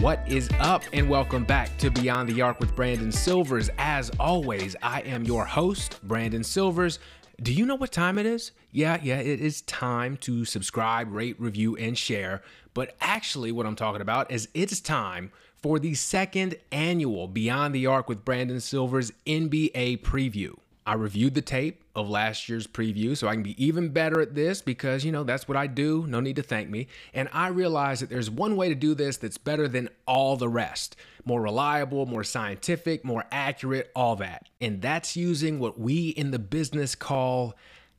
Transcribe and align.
What 0.00 0.22
is 0.28 0.50
up, 0.60 0.82
and 0.92 1.08
welcome 1.08 1.44
back 1.44 1.74
to 1.78 1.90
Beyond 1.90 2.28
the 2.28 2.42
Arc 2.42 2.60
with 2.60 2.76
Brandon 2.76 3.10
Silvers. 3.10 3.70
As 3.78 4.10
always, 4.20 4.76
I 4.82 5.00
am 5.00 5.24
your 5.24 5.46
host, 5.46 5.98
Brandon 6.06 6.44
Silvers. 6.44 6.98
Do 7.40 7.50
you 7.50 7.64
know 7.64 7.76
what 7.76 7.92
time 7.92 8.18
it 8.18 8.26
is? 8.26 8.52
Yeah, 8.72 8.98
yeah, 9.02 9.20
it 9.20 9.40
is 9.40 9.62
time 9.62 10.18
to 10.18 10.44
subscribe, 10.44 11.10
rate, 11.10 11.40
review, 11.40 11.76
and 11.76 11.96
share. 11.96 12.42
But 12.74 12.94
actually, 13.00 13.52
what 13.52 13.64
I'm 13.64 13.74
talking 13.74 14.02
about 14.02 14.30
is 14.30 14.50
it's 14.52 14.80
time 14.80 15.32
for 15.62 15.78
the 15.78 15.94
second 15.94 16.56
annual 16.70 17.26
Beyond 17.26 17.74
the 17.74 17.86
Arc 17.86 18.06
with 18.06 18.22
Brandon 18.22 18.60
Silvers 18.60 19.12
NBA 19.26 20.02
preview. 20.02 20.56
I 20.86 20.94
reviewed 20.94 21.34
the 21.34 21.42
tape 21.42 21.82
of 21.96 22.08
last 22.08 22.48
year's 22.48 22.68
preview 22.68 23.16
so 23.16 23.26
I 23.26 23.34
can 23.34 23.42
be 23.42 23.62
even 23.62 23.88
better 23.88 24.20
at 24.20 24.36
this 24.36 24.62
because, 24.62 25.04
you 25.04 25.10
know, 25.10 25.24
that's 25.24 25.48
what 25.48 25.56
I 25.56 25.66
do. 25.66 26.06
No 26.06 26.20
need 26.20 26.36
to 26.36 26.42
thank 26.42 26.70
me. 26.70 26.86
And 27.12 27.28
I 27.32 27.48
realized 27.48 28.02
that 28.02 28.10
there's 28.10 28.30
one 28.30 28.54
way 28.54 28.68
to 28.68 28.74
do 28.76 28.94
this 28.94 29.16
that's 29.16 29.36
better 29.36 29.66
than 29.66 29.90
all 30.06 30.36
the 30.36 30.48
rest 30.48 30.96
more 31.24 31.42
reliable, 31.42 32.06
more 32.06 32.22
scientific, 32.22 33.04
more 33.04 33.24
accurate, 33.32 33.90
all 33.96 34.14
that. 34.14 34.48
And 34.60 34.80
that's 34.80 35.16
using 35.16 35.58
what 35.58 35.76
we 35.76 36.10
in 36.10 36.30
the 36.30 36.38
business 36.38 36.94
call 36.94 37.56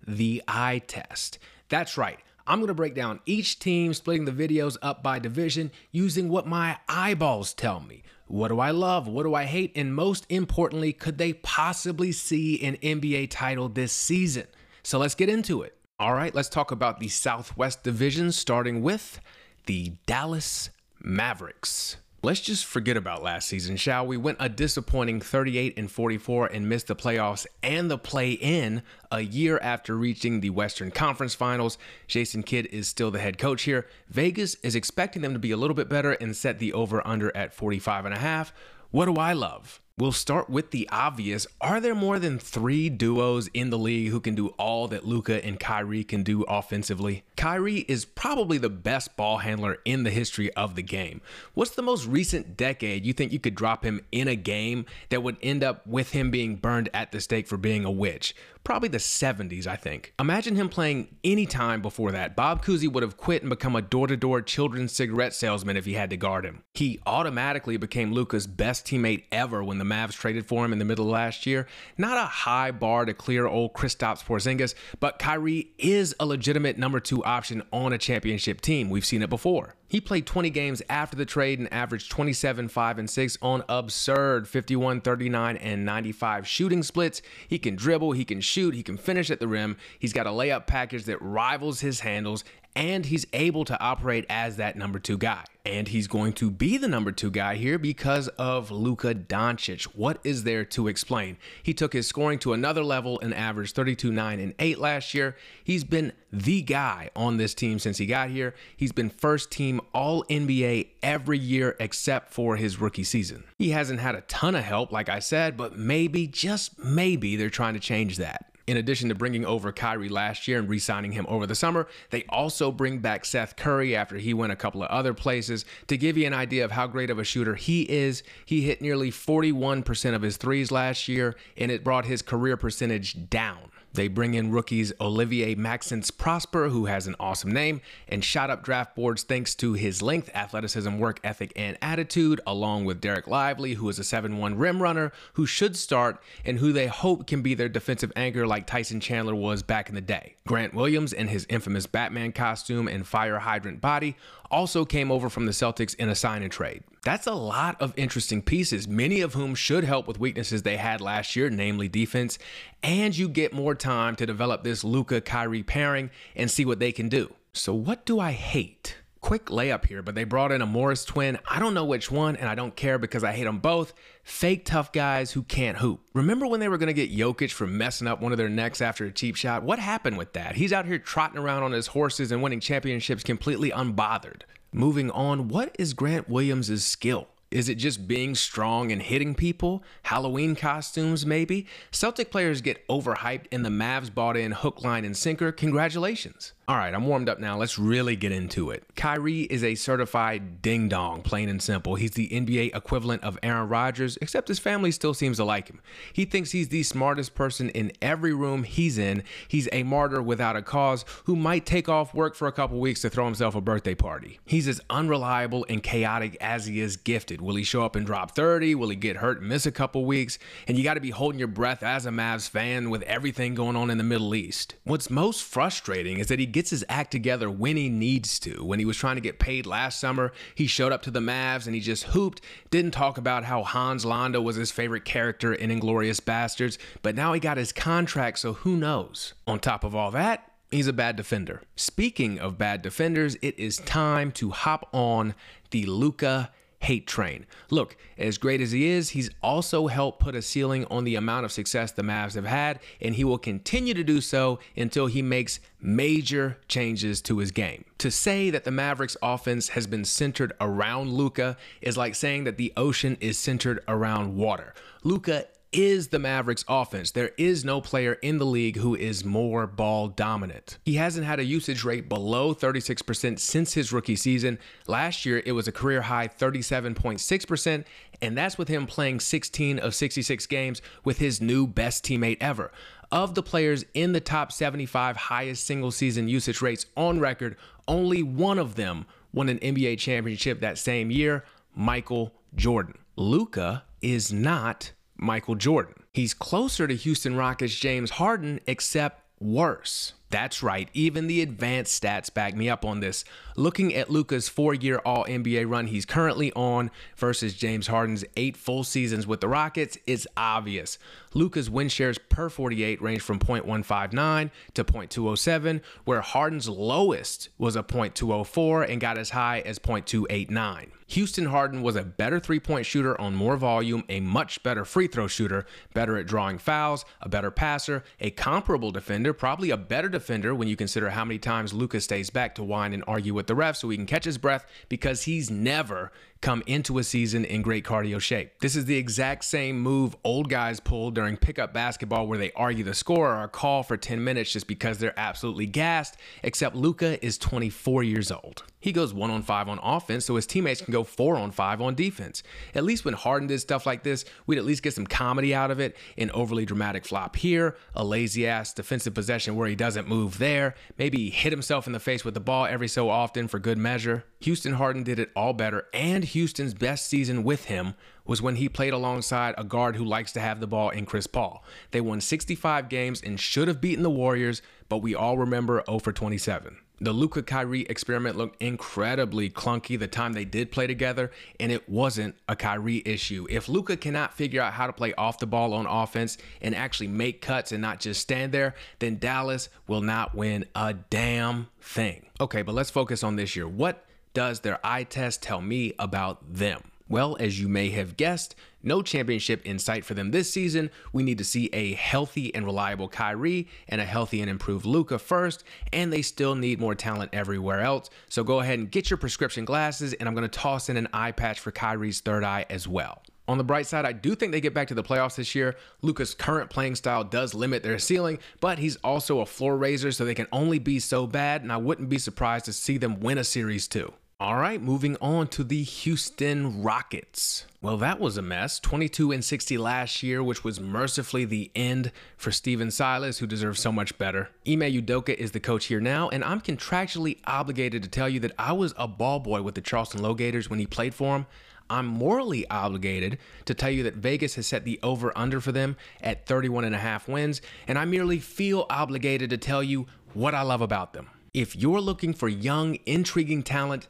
the 0.07 0.41
eye 0.47 0.81
test. 0.87 1.37
That's 1.67 1.97
right. 1.97 2.19
I'm 2.47 2.59
going 2.59 2.69
to 2.69 2.73
break 2.73 2.95
down 2.95 3.19
each 3.25 3.59
team, 3.59 3.93
splitting 3.93 4.23
the 4.23 4.31
videos 4.31 4.77
up 4.81 5.03
by 5.03 5.19
division 5.19 5.71
using 5.91 6.29
what 6.29 6.47
my 6.47 6.77
eyeballs 6.87 7.53
tell 7.53 7.81
me. 7.81 8.03
What 8.27 8.49
do 8.49 8.59
I 8.59 8.71
love? 8.71 9.07
What 9.07 9.23
do 9.23 9.33
I 9.33 9.45
hate? 9.45 9.71
And 9.75 9.95
most 9.95 10.25
importantly, 10.29 10.93
could 10.93 11.17
they 11.17 11.33
possibly 11.33 12.11
see 12.11 12.61
an 12.63 12.75
NBA 12.77 13.29
title 13.29 13.69
this 13.69 13.93
season? 13.93 14.47
So 14.83 14.99
let's 14.99 15.15
get 15.15 15.29
into 15.29 15.61
it. 15.61 15.77
All 15.99 16.13
right, 16.13 16.35
let's 16.35 16.49
talk 16.49 16.71
about 16.71 16.99
the 16.99 17.07
Southwest 17.07 17.83
Division, 17.83 18.31
starting 18.31 18.81
with 18.83 19.19
the 19.65 19.93
Dallas 20.05 20.69
Mavericks. 21.01 21.97
Let's 22.23 22.41
just 22.41 22.65
forget 22.65 22.97
about 22.97 23.21
last 23.21 23.47
season, 23.47 23.77
shall 23.77 24.07
we? 24.07 24.17
Went 24.17 24.39
a 24.39 24.49
disappointing 24.49 25.21
38 25.21 25.77
and 25.77 25.89
44 25.89 26.47
and 26.47 26.67
missed 26.67 26.87
the 26.87 26.95
playoffs 26.95 27.45
and 27.61 27.91
the 27.91 27.97
play 27.99 28.31
in 28.31 28.81
a 29.11 29.21
year 29.21 29.59
after 29.61 29.95
reaching 29.95 30.39
the 30.39 30.49
Western 30.49 30.89
Conference 30.89 31.35
Finals. 31.35 31.77
Jason 32.07 32.41
Kidd 32.41 32.65
is 32.71 32.87
still 32.87 33.11
the 33.11 33.19
head 33.19 33.37
coach 33.37 33.63
here. 33.63 33.85
Vegas 34.09 34.55
is 34.55 34.73
expecting 34.73 35.21
them 35.21 35.33
to 35.33 35.39
be 35.39 35.51
a 35.51 35.57
little 35.57 35.75
bit 35.75 35.89
better 35.89 36.13
and 36.13 36.35
set 36.35 36.57
the 36.57 36.73
over 36.73 37.05
under 37.05 37.35
at 37.37 37.53
45 37.53 38.05
and 38.05 38.15
a 38.15 38.19
half. 38.19 38.51
What 38.89 39.05
do 39.05 39.13
I 39.13 39.33
love? 39.33 39.79
We'll 39.99 40.11
start 40.11 40.47
with 40.47 40.69
the 40.69 40.87
obvious. 40.91 41.47
Are 41.59 41.81
there 41.81 41.95
more 41.95 42.19
than 42.19 42.37
three 42.37 42.87
duos 42.87 43.49
in 43.55 43.71
the 43.71 43.79
league 43.79 44.11
who 44.11 44.19
can 44.19 44.35
do 44.35 44.49
all 44.49 44.87
that 44.89 45.07
Luka 45.07 45.43
and 45.43 45.59
Kyrie 45.59 46.03
can 46.03 46.21
do 46.21 46.43
offensively? 46.43 47.23
Kyrie 47.35 47.83
is 47.87 48.05
probably 48.05 48.59
the 48.59 48.69
best 48.69 49.17
ball 49.17 49.39
handler 49.39 49.79
in 49.85 50.03
the 50.03 50.11
history 50.11 50.53
of 50.53 50.75
the 50.75 50.83
game. 50.83 51.19
What's 51.55 51.71
the 51.71 51.81
most 51.81 52.05
recent 52.05 52.55
decade 52.55 53.07
you 53.07 53.13
think 53.13 53.31
you 53.31 53.39
could 53.39 53.55
drop 53.55 53.83
him 53.83 54.05
in 54.11 54.27
a 54.27 54.35
game 54.35 54.85
that 55.09 55.23
would 55.23 55.37
end 55.41 55.63
up 55.63 55.87
with 55.87 56.11
him 56.11 56.29
being 56.29 56.57
burned 56.57 56.89
at 56.93 57.11
the 57.11 57.19
stake 57.19 57.47
for 57.47 57.57
being 57.57 57.83
a 57.83 57.89
witch? 57.89 58.35
Probably 58.63 58.89
the 58.89 58.97
70s, 58.97 59.65
I 59.65 59.77
think. 59.77 60.13
Imagine 60.19 60.57
him 60.57 60.67
playing 60.67 61.15
any 61.23 61.45
time 61.45 61.81
before 61.81 62.11
that. 62.11 62.35
Bob 62.35 62.63
Cousy 62.63 62.91
would 62.91 63.01
have 63.01 63.15
quit 63.15 63.41
and 63.41 63.49
become 63.49 63.77
a 63.77 63.81
door 63.81 64.07
to 64.07 64.17
door 64.17 64.41
children's 64.41 64.91
cigarette 64.91 65.33
salesman 65.33 65.77
if 65.77 65.85
he 65.85 65.93
had 65.93 66.09
to 66.09 66.17
guard 66.17 66.43
him. 66.45 66.63
He 66.73 66.99
automatically 67.05 67.77
became 67.77 68.11
Luka's 68.11 68.45
best 68.45 68.85
teammate 68.85 69.23
ever 69.31 69.63
when 69.63 69.77
the 69.77 69.85
Mavs 69.87 70.13
traded 70.13 70.45
for 70.45 70.63
him 70.63 70.73
in 70.73 70.79
the 70.79 70.85
middle 70.85 71.05
of 71.05 71.11
last 71.11 71.45
year. 71.45 71.67
Not 71.97 72.17
a 72.17 72.25
high 72.25 72.71
bar 72.71 73.05
to 73.05 73.13
clear 73.13 73.47
old 73.47 73.73
Kristaps 73.73 74.23
Porzingis, 74.23 74.75
but 74.99 75.19
Kyrie 75.19 75.71
is 75.77 76.15
a 76.19 76.25
legitimate 76.25 76.77
number 76.77 76.99
two 76.99 77.23
option 77.23 77.63
on 77.71 77.93
a 77.93 77.97
championship 77.97 78.61
team. 78.61 78.89
We've 78.89 79.05
seen 79.05 79.21
it 79.21 79.29
before. 79.29 79.75
He 79.89 80.01
played 80.01 80.25
20 80.25 80.49
games 80.49 80.81
after 80.89 81.15
the 81.15 81.25
trade 81.25 81.59
and 81.59 81.71
averaged 81.71 82.11
27, 82.11 82.67
5, 82.67 82.99
and 82.99 83.09
6 83.09 83.37
on 83.41 83.63
absurd 83.69 84.47
51, 84.47 84.99
39, 84.99 85.57
and 85.57 85.85
95 85.85 86.45
shooting 86.45 86.83
splits. 86.83 87.21
He 87.47 87.57
can 87.57 87.77
dribble, 87.77 88.11
he 88.11 88.25
can 88.25 88.41
shoot, 88.41 88.75
he 88.75 88.83
can 88.83 88.97
finish 88.97 89.31
at 89.31 89.39
the 89.39 89.47
rim. 89.47 89.77
He's 89.97 90.11
got 90.11 90.27
a 90.27 90.31
layup 90.31 90.67
package 90.67 91.05
that 91.05 91.21
rivals 91.21 91.79
his 91.79 92.01
handles, 92.01 92.43
and 92.77 93.07
he's 93.07 93.25
able 93.33 93.65
to 93.65 93.79
operate 93.81 94.23
as 94.29 94.57
that 94.57 94.75
number 94.75 94.99
two 94.99 95.17
guy. 95.17 95.43
And 95.65 95.87
he's 95.87 96.07
going 96.07 96.33
to 96.33 96.51
be 96.51 96.77
the 96.77 96.87
number 96.87 97.11
two 97.11 97.31
guy 97.31 97.55
here 97.55 97.79
because 97.79 98.27
of 98.37 98.69
Luka 98.69 99.15
Doncic. 99.15 99.83
What 99.95 100.19
is 100.23 100.43
there 100.43 100.63
to 100.65 100.87
explain? 100.87 101.37
He 101.63 101.73
took 101.73 101.91
his 101.91 102.07
scoring 102.07 102.37
to 102.39 102.53
another 102.53 102.83
level 102.83 103.19
and 103.19 103.33
averaged 103.33 103.75
32, 103.75 104.11
9, 104.11 104.39
and 104.39 104.53
8 104.59 104.77
last 104.77 105.15
year. 105.15 105.35
He's 105.63 105.83
been 105.83 106.13
the 106.31 106.61
guy 106.61 107.09
on 107.15 107.37
this 107.37 107.55
team 107.55 107.79
since 107.79 107.97
he 107.97 108.05
got 108.05 108.29
here. 108.29 108.53
He's 108.77 108.91
been 108.91 109.09
first 109.09 109.49
team 109.49 109.81
All 109.91 110.23
NBA 110.25 110.89
every 111.01 111.39
year 111.39 111.75
except 111.79 112.31
for 112.31 112.57
his 112.57 112.79
rookie 112.79 113.03
season. 113.03 113.43
He 113.57 113.71
hasn't 113.71 113.99
had 113.99 114.13
a 114.13 114.21
ton 114.21 114.53
of 114.53 114.63
help, 114.63 114.91
like 114.91 115.09
I 115.09 115.19
said, 115.19 115.57
but 115.57 115.75
maybe, 115.75 116.27
just 116.27 116.77
maybe, 116.77 117.35
they're 117.35 117.49
trying 117.49 117.73
to 117.73 117.79
change 117.79 118.17
that. 118.17 118.51
In 118.67 118.75
addition 118.75 119.07
to 119.07 119.15
bringing 119.15 119.45
over 119.45 119.71
Kyrie 119.71 120.09
last 120.09 120.45
year 120.45 120.59
and 120.59 120.67
re 120.67 120.77
signing 120.77 121.13
him 121.13 121.25
over 121.29 121.47
the 121.47 121.55
summer, 121.55 121.87
they 122.09 122.25
also 122.27 122.69
bring 122.69 122.99
back 122.99 123.23
Seth 123.23 123.55
Curry 123.55 123.95
after 123.95 124.17
he 124.17 124.33
went 124.33 124.51
a 124.51 124.57
couple 124.57 124.83
of 124.83 124.89
other 124.89 125.13
places. 125.13 125.63
To 125.87 125.95
give 125.95 126.17
you 126.17 126.27
an 126.27 126.33
idea 126.33 126.65
of 126.65 126.71
how 126.71 126.85
great 126.85 127.09
of 127.09 127.17
a 127.17 127.23
shooter 127.23 127.55
he 127.55 127.83
is, 127.83 128.23
he 128.45 128.61
hit 128.63 128.81
nearly 128.81 129.09
41% 129.09 130.13
of 130.13 130.21
his 130.21 130.35
threes 130.35 130.69
last 130.69 131.07
year, 131.07 131.35
and 131.55 131.71
it 131.71 131.85
brought 131.85 132.05
his 132.05 132.21
career 132.21 132.57
percentage 132.57 133.29
down. 133.29 133.71
They 133.93 134.07
bring 134.07 134.33
in 134.33 134.51
rookies 134.51 134.93
Olivier 135.01 135.55
Maxence 135.55 136.11
Prosper, 136.11 136.69
who 136.69 136.85
has 136.85 137.07
an 137.07 137.15
awesome 137.19 137.51
name, 137.51 137.81
and 138.07 138.23
shot 138.23 138.49
up 138.49 138.63
draft 138.63 138.95
boards 138.95 139.23
thanks 139.23 139.55
to 139.55 139.73
his 139.73 140.01
length, 140.01 140.29
athleticism, 140.35 140.97
work 140.97 141.19
ethic, 141.23 141.51
and 141.55 141.77
attitude, 141.81 142.39
along 142.45 142.85
with 142.85 143.01
Dereck 143.01 143.27
Lively, 143.27 143.73
who 143.73 143.89
is 143.89 143.97
a 143.97 144.03
7 144.03 144.37
1 144.37 144.57
rim 144.57 144.81
runner 144.81 145.11
who 145.33 145.45
should 145.45 145.75
start 145.75 146.21
and 146.45 146.59
who 146.59 146.71
they 146.71 146.87
hope 146.87 147.25
can 147.25 147.41
be 147.41 147.53
their 147.53 147.69
defensive 147.69 148.11
anchor 148.15 148.45
like 148.45 148.67
Tyson 148.67 148.99
Chandler 148.99 149.35
was 149.35 149.63
back 149.63 149.89
in 149.89 149.95
the 149.95 150.01
day. 150.01 150.35
Grant 150.45 150.73
Williams 150.73 151.13
and 151.13 151.29
his 151.29 151.45
infamous 151.49 151.87
Batman 151.87 152.31
costume 152.31 152.87
and 152.87 153.07
fire 153.07 153.39
hydrant 153.39 153.81
body 153.81 154.15
also 154.49 154.85
came 154.85 155.11
over 155.11 155.29
from 155.29 155.45
the 155.45 155.51
Celtics 155.51 155.95
in 155.95 156.09
a 156.09 156.15
sign 156.15 156.43
and 156.43 156.51
trade. 156.51 156.83
That's 157.03 157.27
a 157.27 157.33
lot 157.33 157.81
of 157.81 157.93
interesting 157.95 158.41
pieces, 158.41 158.87
many 158.87 159.21
of 159.21 159.33
whom 159.33 159.55
should 159.55 159.83
help 159.83 160.07
with 160.07 160.19
weaknesses 160.19 160.63
they 160.63 160.77
had 160.77 160.99
last 161.01 161.35
year, 161.35 161.49
namely 161.49 161.87
defense, 161.87 162.37
and 162.83 163.17
you 163.17 163.29
get 163.29 163.53
more 163.53 163.75
time 163.75 164.15
to 164.17 164.25
develop 164.25 164.63
this 164.63 164.83
Luka 164.83 165.21
Kyrie 165.21 165.63
pairing 165.63 166.09
and 166.35 166.51
see 166.51 166.65
what 166.65 166.79
they 166.79 166.91
can 166.91 167.09
do. 167.09 167.33
So, 167.53 167.73
what 167.73 168.05
do 168.05 168.19
I 168.19 168.31
hate? 168.31 168.97
Quick 169.21 169.47
layup 169.47 169.85
here, 169.85 170.01
but 170.01 170.15
they 170.15 170.23
brought 170.23 170.51
in 170.51 170.61
a 170.61 170.65
Morris 170.65 171.03
twin. 171.03 171.39
I 171.47 171.59
don't 171.59 171.73
know 171.73 171.85
which 171.85 172.11
one, 172.11 172.35
and 172.35 172.47
I 172.47 172.55
don't 172.55 172.75
care 172.75 172.97
because 172.97 173.23
I 173.23 173.33
hate 173.33 173.45
them 173.45 173.59
both. 173.59 173.93
Fake 174.23 174.65
tough 174.65 174.91
guys 174.91 175.31
who 175.31 175.43
can't 175.43 175.77
hoop. 175.77 176.01
Remember 176.13 176.47
when 176.47 176.59
they 176.59 176.67
were 176.67 176.77
going 176.77 176.93
to 176.93 176.93
get 176.93 177.11
Jokic 177.11 177.51
for 177.51 177.65
messing 177.65 178.07
up 178.07 178.21
one 178.21 178.31
of 178.31 178.37
their 178.37 178.49
necks 178.49 178.81
after 178.81 179.05
a 179.05 179.11
cheap 179.11 179.35
shot? 179.35 179.63
What 179.63 179.79
happened 179.79 180.17
with 180.17 180.33
that? 180.33 180.55
He's 180.55 180.73
out 180.73 180.85
here 180.85 180.99
trotting 180.99 181.39
around 181.39 181.63
on 181.63 181.71
his 181.71 181.87
horses 181.87 182.31
and 182.31 182.41
winning 182.41 182.59
championships 182.59 183.23
completely 183.23 183.71
unbothered. 183.71 184.41
Moving 184.71 185.09
on, 185.11 185.47
what 185.47 185.75
is 185.79 185.93
Grant 185.93 186.29
Williams' 186.29 186.85
skill? 186.85 187.27
Is 187.49 187.69
it 187.69 187.75
just 187.75 188.07
being 188.07 188.35
strong 188.35 188.91
and 188.91 189.01
hitting 189.01 189.33
people? 189.33 189.83
Halloween 190.03 190.55
costumes, 190.55 191.25
maybe? 191.25 191.65
Celtic 191.91 192.29
players 192.29 192.59
get 192.61 192.85
overhyped 192.89 193.45
and 193.51 193.65
the 193.65 193.69
Mavs 193.69 194.13
bought 194.13 194.35
in 194.35 194.51
hook, 194.51 194.83
line, 194.83 195.05
and 195.05 195.15
sinker. 195.15 195.53
Congratulations. 195.53 196.51
All 196.69 196.75
right, 196.75 196.93
I'm 196.93 197.05
warmed 197.05 197.29
up 197.29 197.39
now. 197.39 197.57
Let's 197.57 197.79
really 197.79 198.17
get 198.17 198.33
into 198.33 198.71
it. 198.71 198.83
Kyrie 198.97 199.43
is 199.43 199.63
a 199.63 199.75
certified 199.75 200.61
ding 200.61 200.89
dong, 200.89 201.21
plain 201.21 201.47
and 201.47 201.61
simple. 201.61 201.95
He's 201.95 202.11
the 202.11 202.27
NBA 202.27 202.75
equivalent 202.75 203.23
of 203.23 203.39
Aaron 203.41 203.69
Rodgers, 203.69 204.17
except 204.21 204.49
his 204.49 204.59
family 204.59 204.91
still 204.91 205.13
seems 205.13 205.37
to 205.37 205.45
like 205.45 205.69
him. 205.69 205.79
He 206.11 206.25
thinks 206.25 206.51
he's 206.51 206.67
the 206.67 206.83
smartest 206.83 207.35
person 207.35 207.69
in 207.69 207.93
every 208.01 208.33
room 208.33 208.63
he's 208.63 208.97
in. 208.97 209.23
He's 209.47 209.69
a 209.71 209.83
martyr 209.83 210.21
without 210.21 210.57
a 210.57 210.61
cause 210.61 211.05
who 211.23 211.37
might 211.37 211.65
take 211.65 211.87
off 211.87 212.13
work 212.13 212.35
for 212.35 212.49
a 212.49 212.51
couple 212.51 212.81
weeks 212.81 212.99
to 213.03 213.09
throw 213.09 213.23
himself 213.23 213.55
a 213.55 213.61
birthday 213.61 213.95
party. 213.95 214.41
He's 214.43 214.67
as 214.67 214.81
unreliable 214.89 215.65
and 215.69 215.81
chaotic 215.81 216.35
as 216.41 216.65
he 216.65 216.81
is 216.81 216.97
gifted. 216.97 217.39
Will 217.39 217.55
he 217.55 217.63
show 217.63 217.85
up 217.85 217.95
and 217.95 218.05
drop 218.05 218.35
30? 218.35 218.75
Will 218.75 218.89
he 218.89 218.97
get 218.97 219.15
hurt 219.15 219.39
and 219.39 219.47
miss 219.47 219.65
a 219.65 219.71
couple 219.71 220.03
weeks? 220.03 220.37
And 220.67 220.77
you 220.77 220.83
got 220.83 220.95
to 220.95 220.99
be 220.99 221.11
holding 221.11 221.39
your 221.39 221.47
breath 221.47 221.81
as 221.81 222.05
a 222.05 222.09
Mavs 222.09 222.49
fan 222.49 222.89
with 222.89 223.03
everything 223.03 223.55
going 223.55 223.77
on 223.77 223.89
in 223.89 223.97
the 223.97 224.03
Middle 224.03 224.35
East. 224.35 224.75
What's 224.83 225.09
most 225.09 225.43
frustrating 225.43 226.19
is 226.19 226.27
that 226.27 226.39
he 226.39 226.56
gets 226.57 226.71
his 226.71 226.83
act 226.89 227.11
together 227.11 227.51
when 227.51 227.77
he 227.77 227.87
needs 227.87 228.39
to. 228.39 228.65
When 228.65 228.79
he 228.79 228.85
was 228.85 228.97
trying 228.97 229.15
to 229.15 229.21
get 229.21 229.37
paid 229.37 229.67
last 229.67 229.99
summer, 229.99 230.33
he 230.55 230.65
showed 230.65 230.91
up 230.91 231.03
to 231.03 231.11
the 231.11 231.19
Mavs 231.19 231.67
and 231.67 231.75
he 231.75 231.79
just 231.79 232.05
hooped, 232.05 232.41
didn't 232.71 232.91
talk 232.91 233.19
about 233.19 233.43
how 233.43 233.61
Hans 233.61 234.03
Landa 234.03 234.41
was 234.41 234.55
his 234.55 234.71
favorite 234.71 235.05
character 235.05 235.53
in 235.53 235.69
Inglourious 235.69 236.19
Basterds, 236.19 236.79
but 237.03 237.13
now 237.13 237.31
he 237.33 237.39
got 237.39 237.57
his 237.57 237.71
contract, 237.71 238.39
so 238.39 238.53
who 238.53 238.75
knows? 238.75 239.35
On 239.45 239.59
top 239.59 239.83
of 239.83 239.93
all 239.93 240.09
that, 240.11 240.51
He's 240.69 240.87
a 240.87 240.93
bad 240.93 241.15
defender. 241.15 241.61
Speaking 241.77 242.39
of 242.39 242.57
bad 242.57 242.81
defenders, 242.81 243.37
it 243.41 243.57
is 243.57 243.77
time 243.77 244.33
to 244.33 244.49
hop 244.49 244.89
on 244.91 245.33
the 245.71 245.85
Luka 245.85 246.51
hate 246.79 247.07
train. 247.07 247.45
Look, 247.69 247.97
as 248.17 248.37
great 248.37 248.61
as 248.61 248.71
he 248.71 248.87
is, 248.87 249.09
he's 249.09 249.29
also 249.41 249.87
helped 249.87 250.19
put 250.19 250.35
a 250.35 250.41
ceiling 250.41 250.85
on 250.91 251.03
the 251.03 251.15
amount 251.15 251.45
of 251.45 251.51
success 251.51 251.91
the 251.91 252.03
Mavs 252.03 252.35
have 252.35 252.45
had, 252.45 252.79
and 253.01 253.15
he 253.15 253.23
will 253.23 253.37
continue 253.37 253.93
to 253.93 254.03
do 254.03 254.21
so 254.21 254.59
until 254.75 255.07
he 255.07 255.21
makes 255.21 255.59
major 255.81 256.57
changes 256.67 257.21
to 257.21 257.39
his 257.39 257.51
game. 257.51 257.85
To 257.99 258.11
say 258.11 258.49
that 258.51 258.63
the 258.63 258.71
Mavericks 258.71 259.17
offense 259.21 259.69
has 259.69 259.87
been 259.87 260.05
centered 260.05 260.53
around 260.61 261.11
Luka 261.11 261.57
is 261.81 261.97
like 261.97 262.15
saying 262.15 262.43
that 262.45 262.57
the 262.57 262.73
ocean 262.77 263.17
is 263.19 263.37
centered 263.37 263.83
around 263.87 264.35
water. 264.35 264.73
Luka 265.03 265.45
is 265.77 266.07
the 266.07 266.17
Mavericks 266.17 266.65
offense. 266.67 267.11
There 267.11 267.31
is 267.37 267.63
no 267.63 267.81
player 267.81 268.13
in 268.13 268.39
the 268.39 268.45
league 268.45 268.77
who 268.77 268.95
is 268.95 269.23
more 269.23 269.67
ball 269.67 270.07
dominant. 270.07 270.79
He 270.83 270.95
hasn't 270.95 271.27
had 271.27 271.39
a 271.39 271.45
usage 271.45 271.83
rate 271.83 272.09
below 272.09 272.55
36% 272.55 273.39
since 273.39 273.73
his 273.73 273.93
rookie 273.93 274.15
season. 274.15 274.57
Last 274.87 275.23
year, 275.23 275.43
it 275.45 275.51
was 275.51 275.67
a 275.67 275.71
career 275.71 276.01
high 276.01 276.29
37.6%, 276.29 277.85
and 278.23 278.35
that's 278.35 278.57
with 278.57 278.67
him 278.67 278.87
playing 278.87 279.19
16 279.19 279.77
of 279.77 279.93
66 279.93 280.47
games 280.47 280.81
with 281.03 281.19
his 281.19 281.41
new 281.41 281.67
best 281.67 282.03
teammate 282.03 282.37
ever. 282.41 282.71
Of 283.11 283.35
the 283.35 283.43
players 283.43 283.85
in 283.93 284.13
the 284.13 284.19
top 284.19 284.51
75 284.51 285.15
highest 285.15 285.67
single 285.67 285.91
season 285.91 286.27
usage 286.27 286.59
rates 286.59 286.87
on 286.97 287.19
record, 287.19 287.55
only 287.87 288.23
one 288.23 288.57
of 288.57 288.75
them 288.75 289.05
won 289.31 289.47
an 289.47 289.59
NBA 289.59 289.99
championship 289.99 290.59
that 290.59 290.79
same 290.79 291.11
year 291.11 291.45
Michael 291.75 292.33
Jordan. 292.55 292.97
Luka 293.15 293.83
is 294.01 294.33
not 294.33 294.91
Michael 295.17 295.55
Jordan. 295.55 295.95
He's 296.13 296.33
closer 296.33 296.87
to 296.87 296.95
Houston 296.95 297.35
Rockets' 297.35 297.75
James 297.75 298.11
Harden, 298.11 298.59
except 298.67 299.23
worse. 299.39 300.13
That's 300.29 300.61
right, 300.61 300.89
even 300.93 301.27
the 301.27 301.41
advanced 301.41 302.03
stats 302.03 302.33
back 302.33 302.53
me 302.53 302.69
up 302.69 302.83
on 302.83 302.99
this. 302.99 303.23
Looking 303.55 303.95
at 303.95 304.09
Luka's 304.09 304.49
four 304.49 304.73
year 304.73 304.97
All 305.05 305.23
NBA 305.23 305.69
run 305.69 305.87
he's 305.87 306.05
currently 306.05 306.51
on 306.51 306.91
versus 307.15 307.53
James 307.53 307.87
Harden's 307.87 308.25
eight 308.35 308.57
full 308.57 308.83
seasons 308.83 309.25
with 309.25 309.39
the 309.39 309.47
Rockets, 309.47 309.97
it's 310.05 310.27
obvious. 310.35 310.97
Luka's 311.33 311.69
win 311.69 311.87
shares 311.87 312.17
per 312.17 312.49
48 312.49 313.01
range 313.01 313.21
from 313.21 313.39
0.159 313.39 314.51
to 314.73 314.83
0.207, 314.83 315.81
where 316.03 316.21
Harden's 316.21 316.67
lowest 316.67 317.49
was 317.57 317.75
a 317.75 317.83
0.204 317.83 318.89
and 318.89 318.99
got 318.99 319.17
as 319.17 319.29
high 319.29 319.61
as 319.61 319.79
0.289. 319.79 320.89
Houston 321.11 321.45
Harden 321.45 321.81
was 321.81 321.95
a 321.95 322.03
better 322.03 322.37
three 322.37 322.59
point 322.59 322.85
shooter 322.85 323.19
on 323.19 323.33
more 323.33 323.55
volume, 323.55 324.03
a 324.09 324.19
much 324.19 324.61
better 324.61 324.83
free 324.83 325.07
throw 325.07 325.27
shooter, 325.27 325.65
better 325.93 326.17
at 326.17 326.27
drawing 326.27 326.57
fouls, 326.57 327.05
a 327.21 327.29
better 327.29 327.49
passer, 327.49 328.03
a 328.19 328.29
comparable 328.29 328.91
defender, 328.91 329.31
probably 329.31 329.69
a 329.69 329.77
better 329.77 330.09
defender 330.17 330.55
when 330.55 330.67
you 330.67 330.75
consider 330.75 331.11
how 331.11 331.23
many 331.23 331.37
times 331.37 331.73
Luka 331.73 332.01
stays 332.01 332.31
back 332.31 332.55
to 332.55 332.63
whine 332.63 332.91
and 332.91 333.03
argue 333.07 333.35
with 333.35 333.45
the 333.45 333.53
ref 333.53 333.77
so 333.77 333.89
he 333.89 333.97
can 333.97 334.07
catch 334.07 334.25
his 334.25 334.39
breath 334.39 334.65
because 334.89 335.23
he's 335.23 335.51
never 335.51 336.11
come 336.41 336.63
into 336.65 336.97
a 336.97 337.03
season 337.03 337.45
in 337.45 337.61
great 337.61 337.83
cardio 337.83 338.19
shape. 338.19 338.59
This 338.59 338.75
is 338.75 338.85
the 338.85 338.97
exact 338.97 339.43
same 339.43 339.79
move 339.79 340.15
old 340.23 340.49
guys 340.49 340.79
pull 340.79 341.11
during 341.11 341.37
pickup 341.37 341.73
basketball 341.73 342.27
where 342.27 342.37
they 342.37 342.51
argue 342.53 342.83
the 342.83 342.93
score 342.93 343.41
or 343.41 343.47
call 343.47 343.83
for 343.83 343.97
10 343.97 344.23
minutes 344.23 344.51
just 344.51 344.67
because 344.67 344.97
they're 344.97 345.17
absolutely 345.17 345.65
gassed, 345.65 346.17
except 346.43 346.75
Luka 346.75 347.23
is 347.25 347.37
24 347.37 348.03
years 348.03 348.31
old. 348.31 348.63
He 348.79 348.91
goes 348.91 349.13
one 349.13 349.31
on 349.31 349.41
five 349.41 349.67
on 349.67 349.79
offense, 349.81 350.25
so 350.25 350.35
his 350.35 350.45
teammates 350.45 350.81
can 350.81 350.91
go 350.91 351.03
four 351.03 351.35
on 351.35 351.51
five 351.51 351.81
on 351.81 351.95
defense. 351.95 352.43
At 352.75 352.83
least 352.83 353.05
when 353.05 353.15
Harden 353.15 353.47
did 353.47 353.59
stuff 353.59 353.85
like 353.85 354.03
this, 354.03 354.23
we'd 354.45 354.59
at 354.59 354.65
least 354.65 354.83
get 354.83 354.93
some 354.93 355.07
comedy 355.07 355.53
out 355.53 355.71
of 355.71 355.79
it. 355.79 355.97
An 356.17 356.29
overly 356.31 356.63
dramatic 356.63 357.05
flop 357.05 357.35
here, 357.35 357.75
a 357.95 358.05
lazy 358.05 358.47
ass 358.47 358.73
defensive 358.73 359.13
possession 359.15 359.55
where 359.55 359.67
he 359.67 359.75
doesn't 359.75 360.07
move 360.07 360.37
there, 360.37 360.75
maybe 360.97 361.29
hit 361.29 361.51
himself 361.51 361.87
in 361.87 361.93
the 361.93 361.99
face 361.99 362.23
with 362.23 362.35
the 362.35 362.39
ball 362.39 362.65
every 362.65 362.87
so 362.87 363.09
often 363.09 363.47
for 363.47 363.59
good 363.59 363.77
measure. 363.77 364.23
Houston 364.39 364.73
Harden 364.73 365.03
did 365.03 365.19
it 365.19 365.31
all 365.35 365.53
better, 365.53 365.87
and 365.93 366.23
Houston's 366.23 366.73
best 366.73 367.07
season 367.07 367.43
with 367.43 367.65
him 367.65 367.95
was 368.25 368.41
when 368.41 368.57
he 368.57 368.69
played 368.69 368.93
alongside 368.93 369.55
a 369.57 369.63
guard 369.63 369.95
who 369.95 370.05
likes 370.05 370.31
to 370.33 370.39
have 370.39 370.59
the 370.59 370.67
ball 370.67 370.89
in 370.89 371.05
Chris 371.05 371.27
Paul. 371.27 371.63
They 371.91 372.01
won 372.01 372.21
65 372.21 372.89
games 372.89 373.21
and 373.21 373.39
should 373.39 373.67
have 373.67 373.81
beaten 373.81 374.03
the 374.03 374.09
Warriors, 374.09 374.61
but 374.89 374.97
we 374.99 375.15
all 375.15 375.37
remember 375.37 375.83
0 375.87 375.99
for 375.99 376.11
27. 376.11 376.77
The 376.99 377.13
Luka 377.13 377.43
Kyrie 377.43 377.81
experiment 377.81 378.37
looked 378.37 378.61
incredibly 378.61 379.51
clunky 379.51 379.99
the 379.99 380.07
time 380.07 380.33
they 380.33 380.45
did 380.45 380.71
play 380.71 380.87
together, 380.87 381.31
and 381.59 381.71
it 381.71 381.87
wasn't 381.87 382.35
a 382.49 382.55
Kyrie 382.55 383.03
issue. 383.05 383.45
If 383.51 383.69
Luka 383.69 383.97
cannot 383.97 384.33
figure 384.33 384.61
out 384.61 384.73
how 384.73 384.87
to 384.87 384.93
play 384.93 385.13
off 385.13 385.37
the 385.37 385.45
ball 385.45 385.73
on 385.73 385.85
offense 385.85 386.39
and 386.59 386.73
actually 386.73 387.09
make 387.09 387.41
cuts 387.41 387.71
and 387.71 387.83
not 387.83 387.99
just 387.99 388.21
stand 388.21 388.51
there, 388.51 388.73
then 388.97 389.19
Dallas 389.19 389.69
will 389.87 390.01
not 390.01 390.33
win 390.33 390.65
a 390.73 390.95
damn 390.95 391.67
thing. 391.79 392.25
Okay, 392.41 392.63
but 392.63 392.73
let's 392.73 392.89
focus 392.89 393.23
on 393.23 393.35
this 393.35 393.55
year. 393.55 393.67
What 393.67 394.03
does 394.37 394.59
their 394.59 394.79
eye 394.85 395.03
test 395.03 395.41
tell 395.41 395.59
me 395.59 395.93
about 395.97 396.53
them? 396.53 396.79
Well, 397.09 397.37
as 397.39 397.59
you 397.59 397.67
may 397.67 397.89
have 397.89 398.17
guessed, 398.17 398.53
no 398.83 399.01
championship 399.01 399.65
in 399.65 399.79
sight 399.79 400.05
for 400.05 400.13
them 400.13 400.29
this 400.29 400.47
season. 400.47 400.91
We 401.11 401.23
need 401.23 401.39
to 401.39 401.43
see 401.43 401.71
a 401.73 401.93
healthy 401.93 402.53
and 402.53 402.63
reliable 402.63 403.09
Kyrie 403.09 403.67
and 403.89 403.99
a 403.99 404.05
healthy 404.05 404.39
and 404.41 404.47
improved 404.47 404.85
Luka 404.85 405.17
first, 405.17 405.63
and 405.91 406.13
they 406.13 406.21
still 406.21 406.53
need 406.53 406.79
more 406.79 406.93
talent 406.93 407.31
everywhere 407.33 407.81
else. 407.81 408.11
So 408.29 408.43
go 408.43 408.59
ahead 408.59 408.77
and 408.77 408.91
get 408.91 409.09
your 409.09 409.17
prescription 409.17 409.65
glasses, 409.65 410.13
and 410.13 410.29
I'm 410.29 410.35
going 410.35 410.47
to 410.47 410.59
toss 410.59 410.87
in 410.87 410.97
an 410.97 411.07
eye 411.13 411.31
patch 411.31 411.59
for 411.59 411.71
Kyrie's 411.71 412.19
third 412.19 412.43
eye 412.43 412.67
as 412.69 412.87
well. 412.87 413.23
On 413.47 413.57
the 413.57 413.63
bright 413.63 413.87
side, 413.87 414.05
I 414.05 414.11
do 414.11 414.35
think 414.35 414.51
they 414.51 414.61
get 414.61 414.75
back 414.75 414.89
to 414.89 414.93
the 414.93 415.01
playoffs 415.01 415.37
this 415.37 415.55
year. 415.55 415.77
Luka's 416.03 416.35
current 416.35 416.69
playing 416.69 416.93
style 416.93 417.23
does 417.23 417.55
limit 417.55 417.81
their 417.81 417.97
ceiling, 417.97 418.37
but 418.59 418.77
he's 418.77 418.97
also 418.97 419.39
a 419.39 419.47
floor 419.47 419.77
raiser, 419.77 420.11
so 420.11 420.25
they 420.25 420.35
can 420.35 420.47
only 420.51 420.77
be 420.77 420.99
so 420.99 421.25
bad, 421.25 421.63
and 421.63 421.73
I 421.73 421.77
wouldn't 421.77 422.09
be 422.09 422.19
surprised 422.19 422.65
to 422.65 422.73
see 422.73 422.99
them 422.99 423.19
win 423.19 423.39
a 423.39 423.43
series 423.43 423.87
too. 423.87 424.13
All 424.39 424.57
right, 424.57 424.79
moving 424.79 425.17
on 425.19 425.47
to 425.47 425.63
the 425.63 425.81
Houston 425.81 426.83
Rockets. 426.83 427.65
Well, 427.81 427.97
that 427.97 428.19
was 428.19 428.37
a 428.37 428.43
mess. 428.43 428.79
22 428.79 429.31
and 429.31 429.43
60 429.43 429.79
last 429.79 430.21
year, 430.21 430.43
which 430.43 430.63
was 430.63 430.79
mercifully 430.79 431.43
the 431.43 431.71
end 431.73 432.11
for 432.37 432.51
Stephen 432.51 432.91
Silas, 432.91 433.39
who 433.39 433.47
deserves 433.47 433.79
so 433.79 433.91
much 433.91 434.15
better. 434.19 434.49
Ime 434.67 434.81
Udoka 434.81 435.33
is 435.33 435.53
the 435.53 435.59
coach 435.59 435.85
here 435.85 435.99
now, 435.99 436.29
and 436.29 436.43
I'm 436.43 436.61
contractually 436.61 437.39
obligated 437.47 438.03
to 438.03 438.09
tell 438.09 438.29
you 438.29 438.39
that 438.41 438.51
I 438.59 438.73
was 438.73 438.93
a 438.95 439.07
ball 439.07 439.39
boy 439.39 439.63
with 439.63 439.73
the 439.73 439.81
Charleston 439.81 440.21
Lowgators 440.21 440.69
when 440.69 440.77
he 440.77 440.85
played 440.85 441.15
for 441.15 441.35
them. 441.35 441.47
I'm 441.89 442.05
morally 442.05 442.69
obligated 442.69 443.39
to 443.65 443.73
tell 443.73 443.89
you 443.89 444.03
that 444.03 444.17
Vegas 444.17 444.53
has 444.53 444.67
set 444.67 444.85
the 444.85 444.99
over 445.01 445.35
under 445.35 445.59
for 445.59 445.71
them 445.71 445.97
at 446.21 446.45
31 446.45 446.83
and 446.83 446.93
a 446.93 446.99
half 446.99 447.27
wins, 447.27 447.59
and 447.87 447.97
I 447.97 448.05
merely 448.05 448.37
feel 448.37 448.85
obligated 448.87 449.49
to 449.49 449.57
tell 449.57 449.81
you 449.81 450.05
what 450.35 450.53
I 450.53 450.61
love 450.61 450.81
about 450.81 451.13
them. 451.13 451.31
If 451.55 451.75
you're 451.75 452.01
looking 452.01 452.35
for 452.35 452.47
young, 452.47 452.99
intriguing 453.07 453.63
talent, 453.63 454.07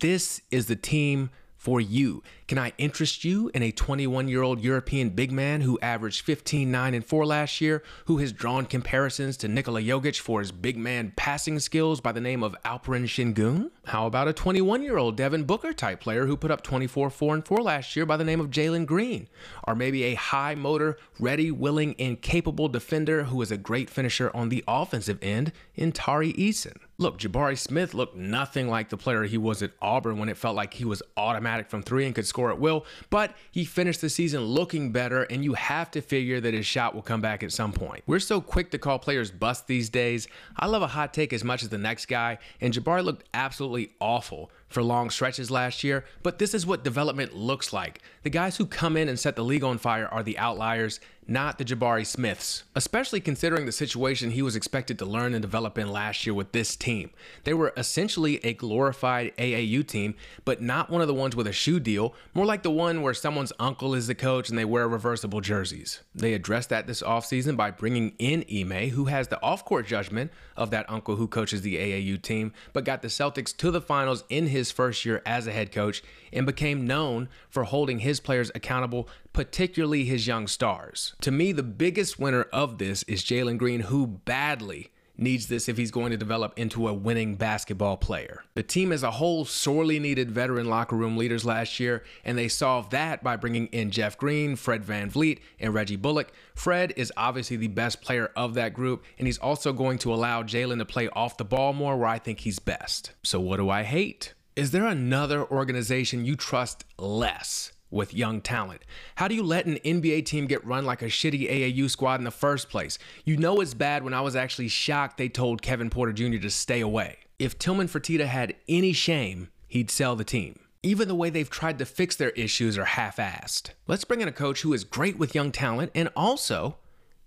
this 0.00 0.40
is 0.50 0.66
the 0.66 0.76
team 0.76 1.30
for 1.58 1.80
you. 1.80 2.22
Can 2.46 2.56
I 2.56 2.72
interest 2.78 3.24
you 3.24 3.50
in 3.52 3.62
a 3.62 3.72
21 3.72 4.28
year 4.28 4.42
old 4.42 4.60
European 4.60 5.10
big 5.10 5.32
man 5.32 5.60
who 5.60 5.78
averaged 5.80 6.24
15, 6.24 6.70
9, 6.70 6.94
and 6.94 7.04
4 7.04 7.26
last 7.26 7.60
year, 7.60 7.82
who 8.06 8.18
has 8.18 8.32
drawn 8.32 8.64
comparisons 8.64 9.36
to 9.38 9.48
Nikola 9.48 9.82
Jokic 9.82 10.20
for 10.20 10.40
his 10.40 10.52
big 10.52 10.78
man 10.78 11.12
passing 11.16 11.58
skills 11.58 12.00
by 12.00 12.12
the 12.12 12.20
name 12.20 12.42
of 12.42 12.56
Alperen 12.64 13.04
Sengun? 13.04 13.70
How 13.88 14.06
about 14.06 14.28
a 14.28 14.34
21 14.34 14.82
year 14.82 14.98
old 14.98 15.16
Devin 15.16 15.44
Booker 15.44 15.72
type 15.72 16.00
player 16.00 16.26
who 16.26 16.36
put 16.36 16.50
up 16.50 16.62
24, 16.62 17.08
4, 17.08 17.34
and 17.34 17.46
4 17.46 17.62
last 17.62 17.96
year 17.96 18.04
by 18.04 18.18
the 18.18 18.24
name 18.24 18.38
of 18.38 18.50
Jalen 18.50 18.84
Green? 18.84 19.28
Or 19.66 19.74
maybe 19.74 20.04
a 20.04 20.14
high 20.14 20.54
motor, 20.54 20.98
ready, 21.18 21.50
willing, 21.50 21.96
and 21.98 22.20
capable 22.20 22.68
defender 22.68 23.24
who 23.24 23.40
is 23.40 23.50
a 23.50 23.56
great 23.56 23.88
finisher 23.88 24.30
on 24.36 24.50
the 24.50 24.62
offensive 24.68 25.18
end 25.22 25.52
in 25.74 25.92
Tari 25.92 26.34
Eason? 26.34 26.76
Look, 27.00 27.16
Jabari 27.18 27.56
Smith 27.56 27.94
looked 27.94 28.16
nothing 28.16 28.68
like 28.68 28.88
the 28.88 28.96
player 28.96 29.22
he 29.22 29.38
was 29.38 29.62
at 29.62 29.70
Auburn 29.80 30.18
when 30.18 30.28
it 30.28 30.36
felt 30.36 30.56
like 30.56 30.74
he 30.74 30.84
was 30.84 31.00
automatic 31.16 31.70
from 31.70 31.80
three 31.80 32.04
and 32.04 32.12
could 32.12 32.26
score 32.26 32.50
at 32.50 32.58
will, 32.58 32.84
but 33.08 33.36
he 33.52 33.64
finished 33.64 34.00
the 34.00 34.10
season 34.10 34.42
looking 34.42 34.90
better, 34.90 35.22
and 35.22 35.44
you 35.44 35.54
have 35.54 35.92
to 35.92 36.00
figure 36.00 36.40
that 36.40 36.54
his 36.54 36.66
shot 36.66 36.96
will 36.96 37.02
come 37.02 37.20
back 37.20 37.44
at 37.44 37.52
some 37.52 37.72
point. 37.72 38.02
We're 38.08 38.18
so 38.18 38.40
quick 38.40 38.72
to 38.72 38.78
call 38.78 38.98
players 38.98 39.30
bust 39.30 39.68
these 39.68 39.88
days. 39.88 40.26
I 40.56 40.66
love 40.66 40.82
a 40.82 40.88
hot 40.88 41.14
take 41.14 41.32
as 41.32 41.44
much 41.44 41.62
as 41.62 41.68
the 41.68 41.78
next 41.78 42.06
guy, 42.06 42.38
and 42.60 42.74
Jabari 42.74 43.04
looked 43.04 43.28
absolutely 43.32 43.77
awful 44.00 44.50
for 44.68 44.82
long 44.82 45.10
stretches 45.10 45.50
last 45.50 45.82
year, 45.82 46.04
but 46.22 46.38
this 46.38 46.54
is 46.54 46.66
what 46.66 46.84
development 46.84 47.34
looks 47.34 47.72
like. 47.72 48.00
The 48.22 48.30
guys 48.30 48.56
who 48.56 48.66
come 48.66 48.96
in 48.96 49.08
and 49.08 49.18
set 49.18 49.36
the 49.36 49.44
league 49.44 49.64
on 49.64 49.78
fire 49.78 50.06
are 50.08 50.22
the 50.22 50.38
outliers, 50.38 51.00
not 51.28 51.58
the 51.58 51.64
Jabari 51.64 52.06
Smiths, 52.06 52.64
especially 52.74 53.20
considering 53.20 53.66
the 53.66 53.72
situation 53.72 54.30
he 54.30 54.40
was 54.40 54.56
expected 54.56 54.98
to 54.98 55.04
learn 55.04 55.34
and 55.34 55.42
develop 55.42 55.76
in 55.76 55.92
last 55.92 56.24
year 56.24 56.32
with 56.32 56.52
this 56.52 56.74
team. 56.74 57.10
They 57.44 57.52
were 57.52 57.74
essentially 57.76 58.42
a 58.42 58.54
glorified 58.54 59.36
AAU 59.36 59.86
team, 59.86 60.14
but 60.46 60.62
not 60.62 60.88
one 60.88 61.02
of 61.02 61.06
the 61.06 61.12
ones 61.12 61.36
with 61.36 61.46
a 61.46 61.52
shoe 61.52 61.80
deal, 61.80 62.14
more 62.32 62.46
like 62.46 62.62
the 62.62 62.70
one 62.70 63.02
where 63.02 63.12
someone's 63.12 63.52
uncle 63.60 63.94
is 63.94 64.06
the 64.06 64.14
coach 64.14 64.48
and 64.48 64.58
they 64.58 64.64
wear 64.64 64.88
reversible 64.88 65.42
jerseys. 65.42 66.00
They 66.14 66.32
addressed 66.32 66.70
that 66.70 66.86
this 66.86 67.02
offseason 67.02 67.58
by 67.58 67.72
bringing 67.72 68.14
in 68.18 68.44
Ime, 68.50 68.88
who 68.90 69.04
has 69.04 69.28
the 69.28 69.40
off 69.42 69.66
court 69.66 69.86
judgment 69.86 70.32
of 70.56 70.70
that 70.70 70.88
uncle 70.88 71.16
who 71.16 71.28
coaches 71.28 71.60
the 71.60 71.76
AAU 71.76 72.22
team, 72.22 72.54
but 72.72 72.84
got 72.84 73.02
the 73.02 73.08
Celtics 73.08 73.54
to 73.58 73.70
the 73.70 73.82
finals 73.82 74.24
in 74.30 74.46
his 74.46 74.72
first 74.72 75.04
year 75.04 75.20
as 75.26 75.46
a 75.46 75.52
head 75.52 75.72
coach 75.72 76.02
and 76.32 76.46
became 76.46 76.86
known 76.86 77.28
for 77.50 77.64
holding 77.64 77.98
his 78.00 78.20
players 78.20 78.50
accountable, 78.54 79.08
particularly 79.32 80.04
his 80.04 80.26
young 80.26 80.46
stars. 80.46 81.14
To 81.20 81.30
me, 81.30 81.52
the 81.52 81.62
biggest 81.62 82.18
winner 82.18 82.42
of 82.52 82.78
this 82.78 83.02
is 83.04 83.22
Jalen 83.22 83.58
Green, 83.58 83.80
who 83.80 84.06
badly 84.06 84.90
needs 85.18 85.48
this 85.48 85.68
if 85.68 85.76
he's 85.76 85.90
going 85.90 86.12
to 86.12 86.16
develop 86.16 86.52
into 86.56 86.88
a 86.88 86.94
winning 86.94 87.34
basketball 87.34 87.96
player. 87.96 88.44
The 88.54 88.62
team 88.62 88.92
as 88.92 89.02
a 89.02 89.10
whole 89.10 89.44
sorely 89.44 89.98
needed 89.98 90.30
veteran 90.30 90.68
locker 90.68 90.96
room 90.96 91.16
leaders 91.16 91.44
last 91.44 91.80
year, 91.80 92.04
and 92.24 92.38
they 92.38 92.48
solved 92.48 92.92
that 92.92 93.22
by 93.22 93.36
bringing 93.36 93.66
in 93.66 93.90
Jeff 93.90 94.16
Green, 94.16 94.56
Fred 94.56 94.84
Van 94.84 95.10
VanVleet, 95.10 95.40
and 95.58 95.74
Reggie 95.74 95.96
Bullock. 95.96 96.32
Fred 96.54 96.92
is 96.96 97.12
obviously 97.16 97.56
the 97.56 97.68
best 97.68 98.00
player 98.00 98.30
of 98.36 98.54
that 98.54 98.74
group, 98.74 99.04
and 99.18 99.26
he's 99.26 99.38
also 99.38 99.72
going 99.72 99.98
to 99.98 100.14
allow 100.14 100.42
Jalen 100.42 100.78
to 100.78 100.84
play 100.84 101.08
off 101.08 101.36
the 101.36 101.44
ball 101.44 101.72
more 101.72 101.96
where 101.96 102.08
I 102.08 102.18
think 102.18 102.40
he's 102.40 102.58
best. 102.58 103.12
So, 103.22 103.40
what 103.40 103.56
do 103.56 103.68
I 103.68 103.82
hate? 103.82 104.34
Is 104.56 104.72
there 104.72 104.86
another 104.86 105.44
organization 105.44 106.24
you 106.24 106.34
trust 106.34 106.84
less? 106.98 107.72
With 107.90 108.14
young 108.14 108.40
talent? 108.40 108.82
How 109.16 109.28
do 109.28 109.34
you 109.34 109.42
let 109.42 109.66
an 109.66 109.78
NBA 109.84 110.24
team 110.26 110.46
get 110.46 110.64
run 110.64 110.84
like 110.84 111.02
a 111.02 111.06
shitty 111.06 111.50
AAU 111.50 111.90
squad 111.90 112.20
in 112.20 112.24
the 112.24 112.30
first 112.30 112.68
place? 112.70 112.98
You 113.24 113.36
know 113.36 113.60
it's 113.60 113.74
bad 113.74 114.02
when 114.02 114.14
I 114.14 114.20
was 114.20 114.36
actually 114.36 114.68
shocked 114.68 115.16
they 115.16 115.28
told 115.28 115.62
Kevin 115.62 115.90
Porter 115.90 116.12
Jr. 116.12 116.38
to 116.38 116.50
stay 116.50 116.80
away. 116.80 117.18
If 117.38 117.58
Tillman 117.58 117.88
Fertitta 117.88 118.26
had 118.26 118.54
any 118.68 118.92
shame, 118.92 119.48
he'd 119.66 119.90
sell 119.90 120.16
the 120.16 120.24
team. 120.24 120.58
Even 120.82 121.08
the 121.08 121.14
way 121.14 121.28
they've 121.28 121.50
tried 121.50 121.78
to 121.78 121.84
fix 121.84 122.16
their 122.16 122.30
issues 122.30 122.78
are 122.78 122.84
half 122.84 123.16
assed. 123.16 123.70
Let's 123.86 124.04
bring 124.04 124.20
in 124.20 124.28
a 124.28 124.32
coach 124.32 124.62
who 124.62 124.72
is 124.72 124.84
great 124.84 125.18
with 125.18 125.34
young 125.34 125.50
talent 125.50 125.90
and 125.94 126.08
also 126.14 126.76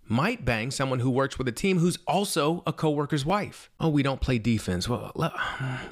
might 0.08 0.44
bang 0.44 0.72
someone 0.72 1.00
who 1.00 1.10
works 1.10 1.38
with 1.38 1.48
a 1.48 1.52
team 1.54 1.80
who's 1.80 1.98
also 2.06 2.64
a 2.68 2.74
coworker's 2.74 3.26
wife. 3.26 3.70
Oh, 3.80 3.90
we 3.90 4.04
don't 4.04 4.20
play 4.20 4.38
defense. 4.40 4.90
Well, 4.90 5.12
let, 5.16 5.32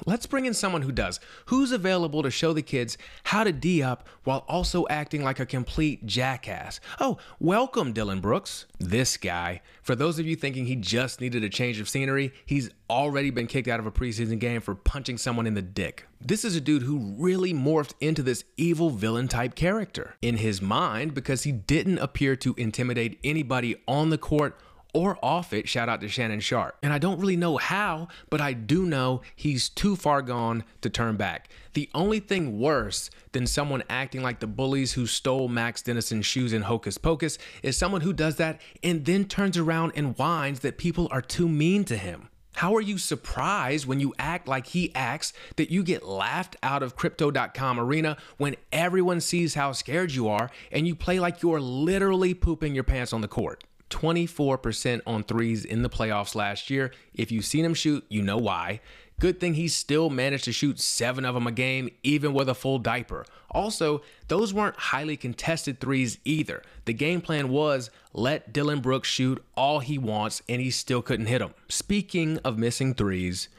us 0.06 0.26
bring 0.26 0.44
in 0.46 0.54
someone 0.54 0.82
who 0.82 0.92
does. 0.92 1.20
Who's 1.46 1.72
available 1.72 2.22
to 2.22 2.30
show 2.30 2.52
the 2.52 2.62
kids 2.62 2.98
how 3.24 3.44
to 3.44 3.52
D 3.52 3.82
up 3.82 4.08
while 4.24 4.44
also 4.48 4.86
acting 4.88 5.22
like 5.22 5.40
a 5.40 5.46
complete 5.46 6.04
jackass? 6.06 6.80
Oh, 7.00 7.18
welcome, 7.38 7.92
Dillon 7.92 8.20
Brooks. 8.20 8.66
This 8.78 9.16
guy. 9.16 9.62
For 9.90 9.96
those 9.96 10.20
of 10.20 10.26
you 10.28 10.36
thinking 10.36 10.66
he 10.66 10.76
just 10.76 11.20
needed 11.20 11.42
a 11.42 11.48
change 11.48 11.80
of 11.80 11.88
scenery, 11.88 12.32
he's 12.46 12.70
already 12.88 13.30
been 13.30 13.48
kicked 13.48 13.66
out 13.66 13.80
of 13.80 13.86
a 13.86 13.90
preseason 13.90 14.38
game 14.38 14.60
for 14.60 14.76
punching 14.76 15.18
someone 15.18 15.48
in 15.48 15.54
the 15.54 15.62
dick. 15.62 16.06
This 16.20 16.44
is 16.44 16.54
a 16.54 16.60
dude 16.60 16.82
who 16.82 17.16
really 17.18 17.52
morphed 17.52 17.94
into 18.00 18.22
this 18.22 18.44
evil 18.56 18.90
villain 18.90 19.26
type 19.26 19.56
character 19.56 20.14
in 20.22 20.36
his 20.36 20.62
mind 20.62 21.12
because 21.12 21.42
he 21.42 21.50
didn't 21.50 21.98
appear 21.98 22.36
to 22.36 22.54
intimidate 22.56 23.18
anybody 23.24 23.82
on 23.88 24.10
the 24.10 24.18
court 24.18 24.56
or 24.92 25.18
off 25.22 25.52
it. 25.52 25.68
Shout 25.68 25.88
out 25.88 26.00
to 26.00 26.08
Shannon 26.08 26.40
Sharpe. 26.40 26.76
And 26.82 26.92
I 26.92 26.98
don't 26.98 27.20
really 27.20 27.36
know 27.36 27.56
how, 27.56 28.08
but 28.28 28.40
I 28.40 28.52
do 28.52 28.86
know 28.86 29.22
he's 29.34 29.68
too 29.68 29.96
far 29.96 30.22
gone 30.22 30.64
to 30.80 30.90
turn 30.90 31.16
back. 31.16 31.48
The 31.74 31.88
only 31.94 32.20
thing 32.20 32.58
worse 32.58 33.10
than 33.32 33.46
someone 33.46 33.82
acting 33.88 34.22
like 34.22 34.40
the 34.40 34.46
bullies 34.46 34.92
who 34.92 35.06
stole 35.06 35.48
Max 35.48 35.82
Dennison's 35.82 36.26
shoes 36.26 36.52
in 36.52 36.62
Hocus 36.62 36.98
Pocus 36.98 37.38
is 37.62 37.76
someone 37.76 38.00
who 38.00 38.12
does 38.12 38.36
that 38.36 38.60
and 38.82 39.04
then 39.04 39.24
turns 39.24 39.56
around 39.56 39.92
and 39.94 40.16
whines 40.16 40.60
that 40.60 40.78
people 40.78 41.08
are 41.10 41.22
too 41.22 41.48
mean 41.48 41.84
to 41.84 41.96
him. 41.96 42.28
How 42.54 42.74
are 42.74 42.80
you 42.80 42.98
surprised 42.98 43.86
when 43.86 44.00
you 44.00 44.12
act 44.18 44.48
like 44.48 44.66
he 44.66 44.94
acts 44.94 45.32
that 45.56 45.70
you 45.70 45.82
get 45.82 46.04
laughed 46.04 46.56
out 46.62 46.82
of 46.82 46.96
crypto.com 46.96 47.80
arena 47.80 48.16
when 48.36 48.56
everyone 48.72 49.20
sees 49.20 49.54
how 49.54 49.72
scared 49.72 50.12
you 50.12 50.28
are 50.28 50.50
and 50.70 50.86
you 50.86 50.94
play 50.94 51.20
like 51.20 51.42
you're 51.42 51.60
literally 51.60 52.34
pooping 52.34 52.74
your 52.74 52.84
pants 52.84 53.12
on 53.12 53.20
the 53.20 53.28
court? 53.28 53.64
24% 53.90 55.00
on 55.06 55.24
threes 55.24 55.64
in 55.64 55.82
the 55.82 55.90
playoffs 55.90 56.34
last 56.34 56.70
year. 56.70 56.92
If 57.12 57.30
you've 57.30 57.44
seen 57.44 57.64
him 57.64 57.74
shoot, 57.74 58.04
you 58.08 58.22
know 58.22 58.38
why. 58.38 58.80
Good 59.20 59.38
thing 59.38 59.52
he 59.52 59.68
still 59.68 60.08
managed 60.08 60.44
to 60.44 60.52
shoot 60.52 60.80
seven 60.80 61.26
of 61.26 61.34
them 61.34 61.46
a 61.46 61.52
game, 61.52 61.90
even 62.02 62.32
with 62.32 62.48
a 62.48 62.54
full 62.54 62.78
diaper. 62.78 63.26
Also, 63.50 64.00
those 64.28 64.54
weren't 64.54 64.76
highly 64.76 65.18
contested 65.18 65.78
threes 65.78 66.16
either. 66.24 66.62
The 66.86 66.94
game 66.94 67.20
plan 67.20 67.50
was 67.50 67.90
let 68.14 68.54
Dillon 68.54 68.80
Brooks 68.80 69.10
shoot 69.10 69.44
all 69.54 69.80
he 69.80 69.98
wants, 69.98 70.40
and 70.48 70.62
he 70.62 70.70
still 70.70 71.02
couldn't 71.02 71.26
hit 71.26 71.40
them. 71.40 71.52
Speaking 71.68 72.38
of 72.38 72.56
missing 72.56 72.94
threes, 72.94 73.50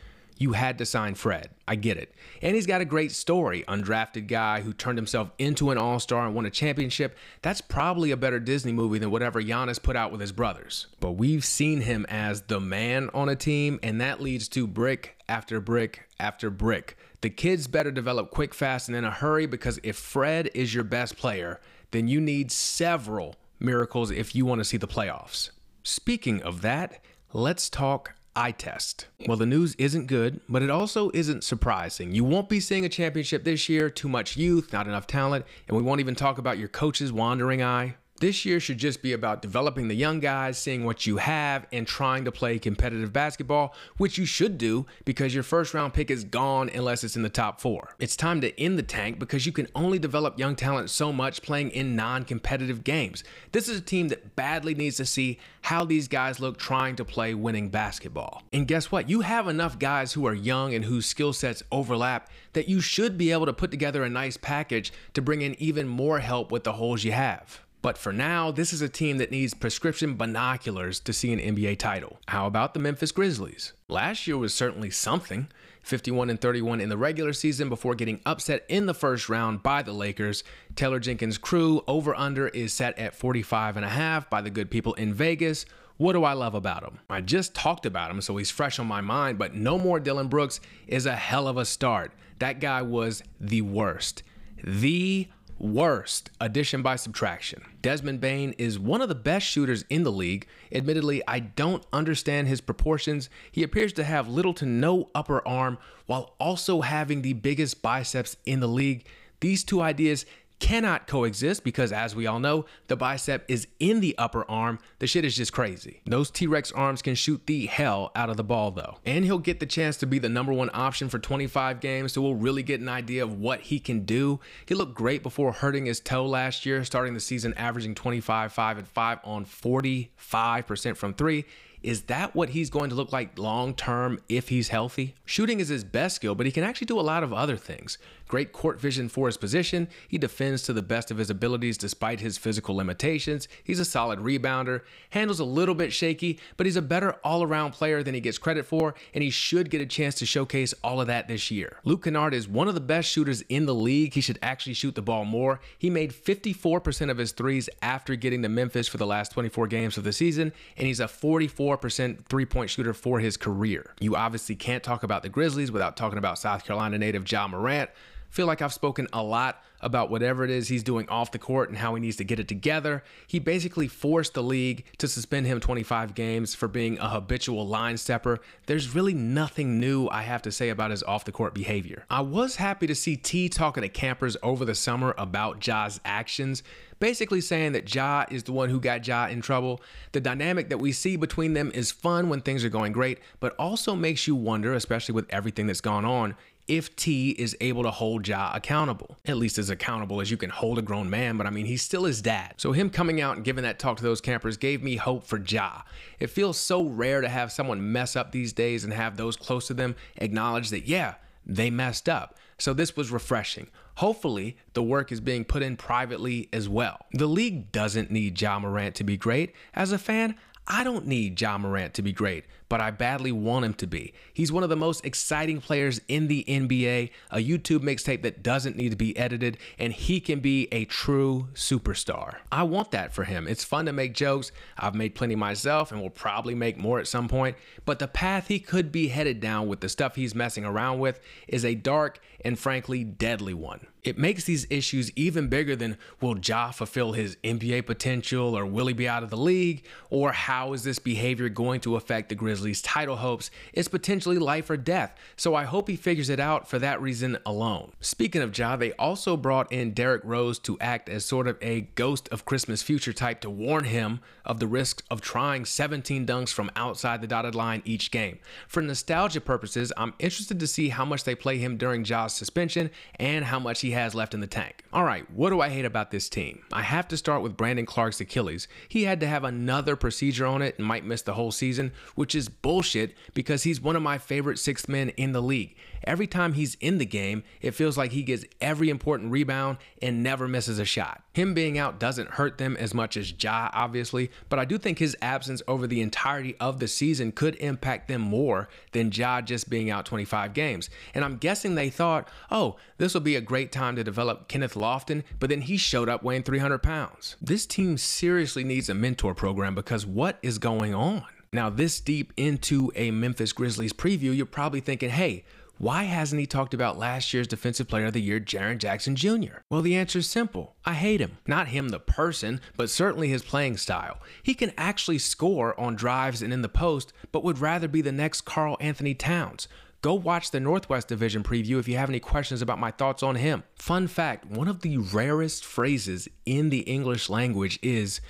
you 0.41 0.53
had 0.53 0.79
to 0.79 0.85
sign 0.85 1.13
Fred. 1.13 1.51
I 1.67 1.75
get 1.75 1.97
it. 1.97 2.13
And 2.41 2.55
he's 2.55 2.65
got 2.65 2.81
a 2.81 2.85
great 2.85 3.11
story. 3.11 3.63
Undrafted 3.67 4.27
guy 4.27 4.61
who 4.61 4.73
turned 4.73 4.97
himself 4.97 5.29
into 5.37 5.69
an 5.69 5.77
all 5.77 5.99
star 5.99 6.25
and 6.25 6.33
won 6.33 6.47
a 6.47 6.49
championship. 6.49 7.15
That's 7.43 7.61
probably 7.61 8.09
a 8.09 8.17
better 8.17 8.39
Disney 8.39 8.71
movie 8.71 8.97
than 8.97 9.11
whatever 9.11 9.41
Giannis 9.41 9.81
put 9.81 9.95
out 9.95 10.11
with 10.11 10.19
his 10.19 10.31
brothers. 10.31 10.87
But 10.99 11.11
we've 11.11 11.45
seen 11.45 11.81
him 11.81 12.07
as 12.09 12.41
the 12.41 12.59
man 12.59 13.11
on 13.13 13.29
a 13.29 13.35
team, 13.35 13.79
and 13.83 14.01
that 14.01 14.19
leads 14.19 14.47
to 14.49 14.65
brick 14.65 15.15
after 15.29 15.61
brick 15.61 16.07
after 16.19 16.49
brick. 16.49 16.97
The 17.21 17.29
kids 17.29 17.67
better 17.67 17.91
develop 17.91 18.31
quick, 18.31 18.55
fast, 18.55 18.87
and 18.87 18.97
in 18.97 19.05
a 19.05 19.11
hurry 19.11 19.45
because 19.45 19.79
if 19.83 19.95
Fred 19.95 20.49
is 20.55 20.73
your 20.73 20.83
best 20.83 21.17
player, 21.17 21.61
then 21.91 22.07
you 22.07 22.19
need 22.19 22.51
several 22.51 23.35
miracles 23.59 24.09
if 24.09 24.33
you 24.33 24.45
want 24.47 24.59
to 24.59 24.65
see 24.65 24.77
the 24.77 24.87
playoffs. 24.87 25.51
Speaking 25.83 26.41
of 26.41 26.61
that, 26.63 27.03
let's 27.31 27.69
talk 27.69 28.15
eye 28.35 28.51
test. 28.51 29.07
Well, 29.27 29.37
the 29.37 29.45
news 29.45 29.75
isn't 29.75 30.07
good, 30.07 30.39
but 30.47 30.61
it 30.61 30.69
also 30.69 31.11
isn't 31.13 31.43
surprising. 31.43 32.13
You 32.13 32.23
won't 32.23 32.49
be 32.49 32.59
seeing 32.59 32.85
a 32.85 32.89
championship 32.89 33.43
this 33.43 33.67
year, 33.67 33.89
too 33.89 34.07
much 34.07 34.37
youth, 34.37 34.71
not 34.71 34.87
enough 34.87 35.07
talent, 35.07 35.45
and 35.67 35.75
we 35.75 35.83
won't 35.83 35.99
even 35.99 36.15
talk 36.15 36.37
about 36.37 36.57
your 36.57 36.69
coach's 36.69 37.11
wandering 37.11 37.61
eye. 37.61 37.95
This 38.21 38.45
year 38.45 38.59
should 38.59 38.77
just 38.77 39.01
be 39.01 39.13
about 39.13 39.41
developing 39.41 39.87
the 39.87 39.95
young 39.95 40.19
guys, 40.19 40.55
seeing 40.59 40.85
what 40.85 41.07
you 41.07 41.17
have, 41.17 41.65
and 41.71 41.87
trying 41.87 42.23
to 42.25 42.31
play 42.31 42.59
competitive 42.59 43.11
basketball, 43.11 43.73
which 43.97 44.19
you 44.19 44.25
should 44.25 44.59
do 44.59 44.85
because 45.05 45.33
your 45.33 45.41
first 45.41 45.73
round 45.73 45.95
pick 45.95 46.11
is 46.11 46.23
gone 46.23 46.69
unless 46.69 47.03
it's 47.03 47.15
in 47.15 47.23
the 47.23 47.29
top 47.29 47.59
four. 47.59 47.95
It's 47.97 48.15
time 48.15 48.39
to 48.41 48.61
end 48.61 48.77
the 48.77 48.83
tank 48.83 49.17
because 49.17 49.47
you 49.47 49.51
can 49.51 49.67
only 49.73 49.97
develop 49.97 50.37
young 50.37 50.55
talent 50.55 50.91
so 50.91 51.11
much 51.11 51.41
playing 51.41 51.71
in 51.71 51.95
non 51.95 52.23
competitive 52.23 52.83
games. 52.83 53.23
This 53.53 53.67
is 53.67 53.79
a 53.79 53.81
team 53.81 54.09
that 54.09 54.35
badly 54.35 54.75
needs 54.75 54.97
to 54.97 55.05
see 55.07 55.39
how 55.61 55.83
these 55.83 56.07
guys 56.07 56.39
look 56.39 56.59
trying 56.59 56.97
to 56.97 57.03
play 57.03 57.33
winning 57.33 57.69
basketball. 57.69 58.43
And 58.53 58.67
guess 58.67 58.91
what? 58.91 59.09
You 59.09 59.21
have 59.21 59.47
enough 59.47 59.79
guys 59.79 60.13
who 60.13 60.27
are 60.27 60.35
young 60.35 60.75
and 60.75 60.85
whose 60.85 61.07
skill 61.07 61.33
sets 61.33 61.63
overlap 61.71 62.29
that 62.53 62.69
you 62.69 62.81
should 62.81 63.17
be 63.17 63.31
able 63.31 63.47
to 63.47 63.53
put 63.53 63.71
together 63.71 64.03
a 64.03 64.09
nice 64.11 64.37
package 64.37 64.93
to 65.15 65.23
bring 65.23 65.41
in 65.41 65.59
even 65.59 65.87
more 65.87 66.19
help 66.19 66.51
with 66.51 66.65
the 66.65 66.73
holes 66.73 67.03
you 67.03 67.13
have. 67.13 67.61
But 67.81 67.97
for 67.97 68.13
now, 68.13 68.51
this 68.51 68.73
is 68.73 68.81
a 68.81 68.89
team 68.89 69.17
that 69.17 69.31
needs 69.31 69.53
prescription 69.53 70.15
binoculars 70.15 70.99
to 70.99 71.13
see 71.13 71.33
an 71.33 71.39
NBA 71.39 71.79
title. 71.79 72.19
How 72.27 72.45
about 72.45 72.73
the 72.73 72.79
Memphis 72.79 73.11
Grizzlies? 73.11 73.73
Last 73.87 74.27
year 74.27 74.37
was 74.37 74.53
certainly 74.53 74.91
something. 74.91 75.47
51 75.81 76.29
and 76.29 76.39
31 76.39 76.79
in 76.79 76.89
the 76.89 76.97
regular 76.97 77.33
season 77.33 77.69
before 77.69 77.95
getting 77.95 78.21
upset 78.23 78.65
in 78.69 78.85
the 78.85 78.93
first 78.93 79.29
round 79.29 79.63
by 79.63 79.81
the 79.81 79.93
Lakers. 79.93 80.43
Taylor 80.75 80.99
Jenkins' 80.99 81.39
crew 81.39 81.81
over 81.87 82.13
under 82.15 82.49
is 82.49 82.71
set 82.71 82.97
at 82.99 83.15
45 83.15 83.77
and 83.77 83.85
a 83.85 83.89
half 83.89 84.29
by 84.29 84.41
the 84.41 84.51
good 84.51 84.69
people 84.69 84.93
in 84.93 85.13
Vegas. 85.13 85.65
What 85.97 86.13
do 86.13 86.23
I 86.23 86.33
love 86.33 86.53
about 86.53 86.83
him? 86.83 86.99
I 87.09 87.21
just 87.21 87.55
talked 87.55 87.85
about 87.85 88.11
him, 88.11 88.21
so 88.21 88.37
he's 88.37 88.51
fresh 88.51 88.79
on 88.79 88.87
my 88.87 89.01
mind, 89.01 89.37
but 89.37 89.55
no 89.55 89.77
more 89.77 89.99
Dillon 89.99 90.27
Brooks 90.27 90.59
is 90.87 91.05
a 91.05 91.15
hell 91.15 91.47
of 91.47 91.57
a 91.57 91.65
start. 91.65 92.13
That 92.39 92.59
guy 92.59 92.81
was 92.81 93.23
the 93.39 93.61
worst. 93.61 94.23
The 94.63 95.27
Worst, 95.61 96.31
addition 96.39 96.81
by 96.81 96.95
subtraction. 96.95 97.61
Desmond 97.83 98.19
Bane 98.19 98.55
is 98.57 98.79
one 98.79 98.99
of 98.99 99.09
the 99.09 99.15
best 99.15 99.45
shooters 99.45 99.85
in 99.91 100.01
the 100.01 100.11
league. 100.11 100.47
Admittedly, 100.71 101.21
I 101.27 101.37
don't 101.37 101.85
understand 101.93 102.47
his 102.47 102.61
proportions. 102.61 103.29
He 103.51 103.61
appears 103.61 103.93
to 103.93 104.03
have 104.03 104.27
little 104.27 104.55
to 104.55 104.65
no 104.65 105.11
upper 105.13 105.47
arm 105.47 105.77
while 106.07 106.33
also 106.39 106.81
having 106.81 107.21
the 107.21 107.33
biggest 107.33 107.83
biceps 107.83 108.37
in 108.43 108.59
the 108.59 108.65
league. 108.65 109.05
These 109.39 109.63
two 109.63 109.81
ideas 109.81 110.25
cannot 110.61 111.07
coexist 111.07 111.63
because, 111.63 111.91
as 111.91 112.15
we 112.15 112.27
all 112.27 112.39
know, 112.39 112.65
the 112.87 112.95
bicep 112.95 113.43
is 113.49 113.67
in 113.79 113.99
the 113.99 114.15
upper 114.17 114.49
arm. 114.49 114.79
The 114.99 115.07
shit 115.07 115.25
is 115.25 115.35
just 115.35 115.51
crazy. 115.51 116.01
Those 116.05 116.29
T 116.29 116.47
Rex 116.47 116.71
arms 116.71 117.01
can 117.01 117.15
shoot 117.15 117.45
the 117.47 117.65
hell 117.65 118.11
out 118.15 118.29
of 118.29 118.37
the 118.37 118.43
ball, 118.43 118.71
though. 118.71 118.99
And 119.03 119.25
he'll 119.25 119.39
get 119.39 119.59
the 119.59 119.65
chance 119.65 119.97
to 119.97 120.05
be 120.05 120.19
the 120.19 120.29
number 120.29 120.53
one 120.53 120.69
option 120.73 121.09
for 121.09 121.19
25 121.19 121.81
games, 121.81 122.13
so 122.13 122.21
we'll 122.21 122.35
really 122.35 122.63
get 122.63 122.79
an 122.79 122.87
idea 122.87 123.23
of 123.23 123.39
what 123.39 123.61
he 123.61 123.79
can 123.79 124.05
do. 124.05 124.39
He 124.65 124.75
looked 124.75 124.93
great 124.93 125.23
before 125.23 125.51
hurting 125.51 125.87
his 125.87 125.99
toe 125.99 126.25
last 126.25 126.65
year, 126.65 126.85
starting 126.85 127.15
the 127.15 127.19
season 127.19 127.55
averaging 127.55 127.95
25, 127.95 128.53
5, 128.53 128.77
and 128.77 128.87
5 128.87 129.19
on 129.23 129.45
45% 129.45 130.95
from 130.95 131.15
three. 131.15 131.45
Is 131.83 132.03
that 132.03 132.35
what 132.35 132.49
he's 132.49 132.69
going 132.69 132.91
to 132.91 132.95
look 132.95 133.11
like 133.11 133.39
long 133.39 133.73
term 133.73 134.19
if 134.29 134.49
he's 134.49 134.69
healthy? 134.69 135.15
Shooting 135.25 135.59
is 135.59 135.69
his 135.69 135.83
best 135.83 136.17
skill, 136.17 136.35
but 136.35 136.45
he 136.45 136.51
can 136.51 136.63
actually 136.63 136.85
do 136.85 136.99
a 136.99 137.01
lot 137.01 137.23
of 137.23 137.33
other 137.33 137.57
things. 137.57 137.97
Great 138.31 138.53
court 138.53 138.79
vision 138.79 139.09
for 139.09 139.27
his 139.27 139.35
position. 139.35 139.89
He 140.07 140.17
defends 140.17 140.61
to 140.63 140.71
the 140.71 140.81
best 140.81 141.11
of 141.11 141.17
his 141.17 141.29
abilities 141.29 141.77
despite 141.77 142.21
his 142.21 142.37
physical 142.37 142.73
limitations. 142.77 143.49
He's 143.61 143.77
a 143.81 143.83
solid 143.83 144.19
rebounder, 144.19 144.83
handles 145.09 145.41
a 145.41 145.43
little 145.43 145.75
bit 145.75 145.91
shaky, 145.91 146.39
but 146.55 146.65
he's 146.65 146.77
a 146.77 146.81
better 146.81 147.17
all 147.25 147.43
around 147.43 147.73
player 147.73 148.01
than 148.03 148.13
he 148.13 148.21
gets 148.21 148.37
credit 148.37 148.65
for, 148.65 148.95
and 149.13 149.21
he 149.21 149.29
should 149.29 149.69
get 149.69 149.81
a 149.81 149.85
chance 149.85 150.15
to 150.15 150.25
showcase 150.25 150.73
all 150.81 151.01
of 151.01 151.07
that 151.07 151.27
this 151.27 151.51
year. 151.51 151.79
Luke 151.83 152.05
Kennard 152.05 152.33
is 152.33 152.47
one 152.47 152.69
of 152.69 152.73
the 152.73 152.79
best 152.79 153.09
shooters 153.09 153.41
in 153.49 153.65
the 153.65 153.75
league. 153.75 154.13
He 154.13 154.21
should 154.21 154.39
actually 154.41 154.75
shoot 154.75 154.95
the 154.95 155.01
ball 155.01 155.25
more. 155.25 155.59
He 155.77 155.89
made 155.89 156.13
54% 156.13 157.11
of 157.11 157.17
his 157.17 157.33
threes 157.33 157.69
after 157.81 158.15
getting 158.15 158.43
to 158.43 158.49
Memphis 158.49 158.87
for 158.87 158.95
the 158.95 159.05
last 159.05 159.33
24 159.33 159.67
games 159.67 159.97
of 159.97 160.05
the 160.05 160.13
season, 160.13 160.53
and 160.77 160.87
he's 160.87 161.01
a 161.01 161.07
44% 161.07 162.25
three 162.29 162.45
point 162.45 162.69
shooter 162.69 162.93
for 162.93 163.19
his 163.19 163.35
career. 163.35 163.93
You 163.99 164.15
obviously 164.15 164.55
can't 164.55 164.83
talk 164.83 165.03
about 165.03 165.21
the 165.21 165.27
Grizzlies 165.27 165.69
without 165.69 165.97
talking 165.97 166.17
about 166.17 166.39
South 166.39 166.63
Carolina 166.63 166.97
native 166.97 167.29
Ja 167.29 167.45
Morant. 167.49 167.89
Feel 168.31 168.47
like 168.47 168.61
I've 168.61 168.73
spoken 168.73 169.07
a 169.11 169.21
lot 169.21 169.61
about 169.81 170.09
whatever 170.09 170.45
it 170.45 170.49
is 170.49 170.69
he's 170.69 170.83
doing 170.83 171.07
off 171.09 171.31
the 171.31 171.39
court 171.39 171.67
and 171.67 171.77
how 171.77 171.93
he 171.95 172.01
needs 172.01 172.15
to 172.15 172.23
get 172.23 172.39
it 172.39 172.47
together. 172.47 173.03
He 173.27 173.39
basically 173.39 173.89
forced 173.89 174.33
the 174.33 174.41
league 174.41 174.85
to 174.99 175.07
suspend 175.07 175.47
him 175.47 175.59
25 175.59 176.15
games 176.15 176.55
for 176.55 176.69
being 176.69 176.97
a 176.99 177.09
habitual 177.09 177.67
line 177.67 177.97
stepper. 177.97 178.39
There's 178.67 178.95
really 178.95 179.13
nothing 179.13 179.81
new 179.81 180.07
I 180.07 180.21
have 180.21 180.41
to 180.43 180.51
say 180.51 180.69
about 180.69 180.91
his 180.91 181.03
off 181.03 181.25
the 181.25 181.33
court 181.33 181.53
behavior. 181.53 182.05
I 182.09 182.21
was 182.21 182.55
happy 182.55 182.87
to 182.87 182.95
see 182.95 183.17
Tee 183.17 183.49
talking 183.49 183.83
to 183.83 183.89
campers 183.89 184.37
over 184.41 184.63
the 184.63 184.75
summer 184.75 185.13
about 185.17 185.59
Ja's 185.59 185.99
actions 186.05 186.63
basically 187.01 187.41
saying 187.41 187.73
that 187.73 187.93
Ja 187.93 188.25
is 188.31 188.43
the 188.43 188.53
one 188.53 188.69
who 188.69 188.79
got 188.79 189.05
Ja 189.05 189.25
in 189.25 189.41
trouble. 189.41 189.81
The 190.13 190.21
dynamic 190.21 190.69
that 190.69 190.77
we 190.77 190.93
see 190.93 191.17
between 191.17 191.53
them 191.53 191.71
is 191.73 191.91
fun 191.91 192.29
when 192.29 192.39
things 192.41 192.63
are 192.63 192.69
going 192.69 192.93
great, 192.93 193.19
but 193.41 193.55
also 193.57 193.95
makes 193.95 194.27
you 194.27 194.35
wonder, 194.35 194.73
especially 194.73 195.15
with 195.15 195.25
everything 195.29 195.67
that's 195.67 195.81
gone 195.81 196.05
on, 196.05 196.35
if 196.67 196.95
Tee 196.95 197.31
is 197.31 197.55
able 197.61 197.83
to 197.83 197.91
hold 197.91 198.27
Ja 198.27 198.51
accountable. 198.53 199.17
At 199.25 199.37
least 199.37 199.57
as 199.57 199.69
accountable 199.69 200.21
as 200.21 200.31
you 200.31 200.37
can 200.37 200.49
hold 200.49 200.77
a 200.77 200.81
grown 200.81 201.09
man, 201.09 201.37
but 201.37 201.47
I 201.47 201.49
mean, 201.49 201.65
he's 201.65 201.81
still 201.81 202.05
his 202.05 202.21
dad. 202.21 202.55
So 202.57 202.71
him 202.71 202.89
coming 202.89 203.21
out 203.21 203.35
and 203.35 203.45
giving 203.45 203.63
that 203.63 203.79
talk 203.79 203.97
to 203.97 204.03
those 204.03 204.21
campers 204.21 204.57
gave 204.57 204.81
me 204.83 204.95
hope 204.95 205.23
for 205.23 205.37
Ja. 205.37 205.81
It 206.19 206.27
feels 206.27 206.57
so 206.57 206.83
rare 206.83 207.21
to 207.21 207.29
have 207.29 207.51
someone 207.51 207.91
mess 207.91 208.15
up 208.15 208.31
these 208.31 208.53
days 208.53 208.83
and 208.83 208.93
have 208.93 209.17
those 209.17 209.35
close 209.35 209.67
to 209.67 209.73
them 209.73 209.95
acknowledge 210.17 210.69
that, 210.69 210.87
yeah, 210.87 211.15
they 211.45 211.69
messed 211.69 212.07
up. 212.07 212.37
So 212.57 212.73
this 212.73 212.95
was 212.95 213.11
refreshing. 213.11 213.67
Hopefully, 213.95 214.57
the 214.73 214.83
work 214.83 215.11
is 215.11 215.19
being 215.19 215.43
put 215.43 215.63
in 215.63 215.75
privately 215.75 216.47
as 216.53 216.69
well. 216.69 217.05
The 217.11 217.27
league 217.27 217.71
doesn't 217.71 218.11
need 218.11 218.39
Ja 218.39 218.59
Morant 218.59 218.95
to 218.95 219.03
be 219.03 219.17
great. 219.17 219.53
As 219.73 219.91
a 219.91 219.97
fan, 219.97 220.35
I 220.67 220.83
don't 220.83 221.07
need 221.07 221.41
Ja 221.41 221.57
Morant 221.57 221.93
to 221.95 222.01
be 222.01 222.13
great 222.13 222.45
but 222.71 222.79
I 222.79 222.89
badly 222.89 223.33
want 223.33 223.65
him 223.65 223.73
to 223.73 223.85
be. 223.85 224.13
He's 224.33 224.49
one 224.49 224.63
of 224.63 224.69
the 224.69 224.77
most 224.77 225.05
exciting 225.05 225.59
players 225.59 225.99
in 226.07 226.29
the 226.29 226.45
NBA, 226.47 227.09
a 227.29 227.37
YouTube 227.37 227.81
mixtape 227.81 228.21
that 228.21 228.43
doesn't 228.43 228.77
need 228.77 228.91
to 228.91 228.95
be 228.95 229.15
edited, 229.17 229.57
and 229.77 229.91
he 229.91 230.21
can 230.21 230.39
be 230.39 230.69
a 230.71 230.85
true 230.85 231.49
superstar. 231.53 232.37
I 232.49 232.63
want 232.63 232.91
that 232.91 233.11
for 233.11 233.25
him. 233.25 233.45
It's 233.45 233.65
fun 233.65 233.87
to 233.87 233.91
make 233.91 234.13
jokes. 234.13 234.53
I've 234.77 234.95
made 234.95 235.15
plenty 235.15 235.35
myself 235.35 235.91
and 235.91 235.99
will 235.99 236.09
probably 236.09 236.55
make 236.55 236.77
more 236.77 236.97
at 236.97 237.07
some 237.07 237.27
point, 237.27 237.57
but 237.83 237.99
the 237.99 238.07
path 238.07 238.47
he 238.47 238.61
could 238.61 238.89
be 238.89 239.09
headed 239.09 239.41
down 239.41 239.67
with 239.67 239.81
the 239.81 239.89
stuff 239.89 240.15
he's 240.15 240.33
messing 240.33 240.63
around 240.63 240.99
with 240.99 241.19
is 241.49 241.65
a 241.65 241.75
dark 241.75 242.21
and 242.45 242.57
frankly 242.57 243.03
deadly 243.03 243.53
one. 243.53 243.85
It 244.03 244.17
makes 244.17 244.45
these 244.45 244.65
issues 244.71 245.11
even 245.15 245.47
bigger 245.47 245.75
than 245.75 245.97
will 246.19 246.37
Ja 246.39 246.71
fulfill 246.71 247.11
his 247.11 247.35
NBA 247.43 247.85
potential 247.85 248.57
or 248.57 248.65
will 248.65 248.87
he 248.87 248.93
be 248.93 249.07
out 249.07 249.21
of 249.21 249.29
the 249.29 249.37
league 249.37 249.85
or 250.09 250.31
how 250.31 250.73
is 250.73 250.83
this 250.83 250.97
behavior 250.97 251.49
going 251.49 251.81
to 251.81 251.95
affect 251.95 252.29
the 252.29 252.35
Grizzlies 252.35 252.60
Grizzlies' 252.61 252.83
title 252.83 253.15
hopes 253.15 253.49
is 253.73 253.87
potentially 253.87 254.37
life 254.37 254.69
or 254.69 254.77
death, 254.77 255.15
so 255.35 255.55
I 255.55 255.63
hope 255.63 255.87
he 255.87 255.95
figures 255.95 256.29
it 256.29 256.39
out 256.39 256.67
for 256.67 256.77
that 256.77 257.01
reason 257.01 257.39
alone. 257.43 257.93
Speaking 258.01 258.43
of 258.43 258.55
Ja, 258.55 258.75
they 258.75 258.91
also 258.93 259.35
brought 259.35 259.71
in 259.71 259.93
Derrick 259.93 260.21
Rose 260.23 260.59
to 260.59 260.77
act 260.79 261.09
as 261.09 261.25
sort 261.25 261.47
of 261.47 261.57
a 261.59 261.81
ghost 261.95 262.29
of 262.29 262.45
Christmas 262.45 262.83
future 262.83 263.13
type 263.13 263.41
to 263.41 263.49
warn 263.49 263.85
him 263.85 264.19
of 264.45 264.59
the 264.59 264.67
risk 264.67 265.03
of 265.09 265.21
trying 265.21 265.65
17 265.65 266.27
dunks 266.27 266.53
from 266.53 266.69
outside 266.75 267.21
the 267.21 267.27
dotted 267.27 267.55
line 267.55 267.81
each 267.83 268.11
game. 268.11 268.37
For 268.67 268.81
nostalgia 268.81 269.41
purposes, 269.41 269.91
I'm 269.97 270.13
interested 270.19 270.59
to 270.59 270.67
see 270.67 270.89
how 270.89 271.05
much 271.05 271.23
they 271.23 271.33
play 271.33 271.57
him 271.57 271.77
during 271.77 272.03
Ja's 272.03 272.33
suspension 272.33 272.91
and 273.15 273.45
how 273.45 273.59
much 273.59 273.81
he 273.81 273.91
has 273.91 274.13
left 274.13 274.35
in 274.35 274.39
the 274.39 274.47
tank. 274.47 274.83
All 274.93 275.03
right, 275.03 275.29
what 275.31 275.49
do 275.49 275.61
I 275.61 275.69
hate 275.69 275.85
about 275.85 276.11
this 276.11 276.29
team? 276.29 276.63
I 276.71 276.83
have 276.83 277.07
to 277.07 277.17
start 277.17 277.41
with 277.41 277.57
Brandon 277.57 277.87
Clarke's 277.87 278.21
Achilles. 278.21 278.67
He 278.87 279.05
had 279.05 279.19
to 279.21 279.27
have 279.27 279.43
another 279.43 279.95
procedure 279.95 280.45
on 280.45 280.61
it 280.61 280.77
and 280.77 280.85
might 280.85 281.05
miss 281.05 281.23
the 281.23 281.33
whole 281.33 281.51
season, 281.51 281.91
which 282.15 282.35
is 282.35 282.50
bullshit 282.61 283.15
because 283.33 283.63
he's 283.63 283.81
one 283.81 283.95
of 283.95 284.01
my 284.01 284.17
favorite 284.17 284.59
sixth 284.59 284.87
men 284.87 285.09
in 285.09 285.31
the 285.31 285.41
league. 285.41 285.75
Every 286.03 286.27
time 286.27 286.53
he's 286.53 286.75
in 286.75 286.97
the 286.97 287.05
game, 287.05 287.43
it 287.61 287.71
feels 287.71 287.97
like 287.97 288.11
he 288.11 288.23
gets 288.23 288.45
every 288.59 288.89
important 288.89 289.31
rebound 289.31 289.77
and 290.01 290.23
never 290.23 290.47
misses 290.47 290.79
a 290.79 290.85
shot. 290.85 291.21
Him 291.33 291.53
being 291.53 291.77
out 291.77 291.99
doesn't 291.99 292.31
hurt 292.31 292.57
them 292.57 292.75
as 292.75 292.93
much 292.93 293.15
as 293.15 293.33
Ja, 293.41 293.69
obviously, 293.73 294.31
but 294.49 294.59
I 294.59 294.65
do 294.65 294.77
think 294.77 294.99
his 294.99 295.15
absence 295.21 295.61
over 295.67 295.87
the 295.87 296.01
entirety 296.01 296.55
of 296.59 296.79
the 296.79 296.87
season 296.87 297.31
could 297.31 297.55
impact 297.55 298.07
them 298.07 298.21
more 298.21 298.67
than 298.91 299.11
Ja 299.11 299.41
just 299.41 299.69
being 299.69 299.89
out 299.89 300.05
25 300.05 300.53
games. 300.53 300.89
And 301.13 301.23
I'm 301.23 301.37
guessing 301.37 301.75
they 301.75 301.89
thought, 301.89 302.27
oh, 302.49 302.77
this 302.97 303.13
will 303.13 303.21
be 303.21 303.35
a 303.35 303.41
great 303.41 303.71
time 303.71 303.95
to 303.95 304.03
develop 304.03 304.47
Kenneth 304.47 304.73
Lofton, 304.73 305.23
but 305.39 305.49
then 305.49 305.61
he 305.61 305.77
showed 305.77 306.09
up 306.09 306.23
weighing 306.23 306.43
300 306.43 306.79
pounds. 306.79 307.35
This 307.41 307.65
team 307.65 307.97
seriously 307.97 308.63
needs 308.63 308.89
a 308.89 308.93
mentor 308.93 309.35
program 309.35 309.75
because 309.75 310.05
what 310.05 310.37
is 310.41 310.57
going 310.57 310.93
on? 310.93 311.25
Now, 311.53 311.69
this 311.69 311.99
deep 311.99 312.31
into 312.37 312.93
a 312.95 313.11
Memphis 313.11 313.51
Grizzlies 313.51 313.91
preview, 313.91 314.33
you're 314.33 314.45
probably 314.45 314.79
thinking, 314.79 315.09
hey, 315.09 315.43
why 315.79 316.03
hasn't 316.03 316.39
he 316.39 316.45
talked 316.45 316.73
about 316.73 316.97
last 316.97 317.33
year's 317.33 317.47
Defensive 317.47 317.89
Player 317.89 318.05
of 318.05 318.13
the 318.13 318.21
Year, 318.21 318.39
Jaren 318.39 318.77
Jackson 318.77 319.17
Jr.? 319.17 319.57
Well, 319.69 319.81
the 319.81 319.97
answer 319.97 320.19
is 320.19 320.29
simple. 320.29 320.75
I 320.85 320.93
hate 320.93 321.19
him. 321.19 321.39
Not 321.45 321.67
him, 321.67 321.89
the 321.89 321.99
person, 321.99 322.61
but 322.77 322.89
certainly 322.89 323.27
his 323.27 323.43
playing 323.43 323.75
style. 323.75 324.21
He 324.41 324.53
can 324.53 324.71
actually 324.77 325.17
score 325.17 325.77
on 325.77 325.95
drives 325.95 326.41
and 326.41 326.53
in 326.53 326.61
the 326.61 326.69
post, 326.69 327.11
but 327.33 327.43
would 327.43 327.59
rather 327.59 327.89
be 327.89 328.01
the 328.01 328.13
next 328.13 328.41
Karl-Anthony 328.41 329.13
Towns. 329.13 329.67
Go 330.01 330.13
watch 330.13 330.49
the 330.51 330.59
Northwest 330.59 331.09
Division 331.09 331.43
preview 331.43 331.79
if 331.79 331.87
you 331.87 331.97
have 331.97 332.09
any 332.09 332.19
questions 332.19 332.61
about 332.61 332.79
my 332.79 332.89
thoughts 332.89 333.21
on 333.21 333.35
him. 333.35 333.63
Fun 333.75 334.07
fact 334.07 334.45
one 334.45 334.67
of 334.67 334.81
the 334.81 334.97
rarest 334.97 335.63
phrases 335.63 336.27
in 336.45 336.69
the 336.69 336.79
English 336.79 337.29
language 337.29 337.77
is, 337.83 338.21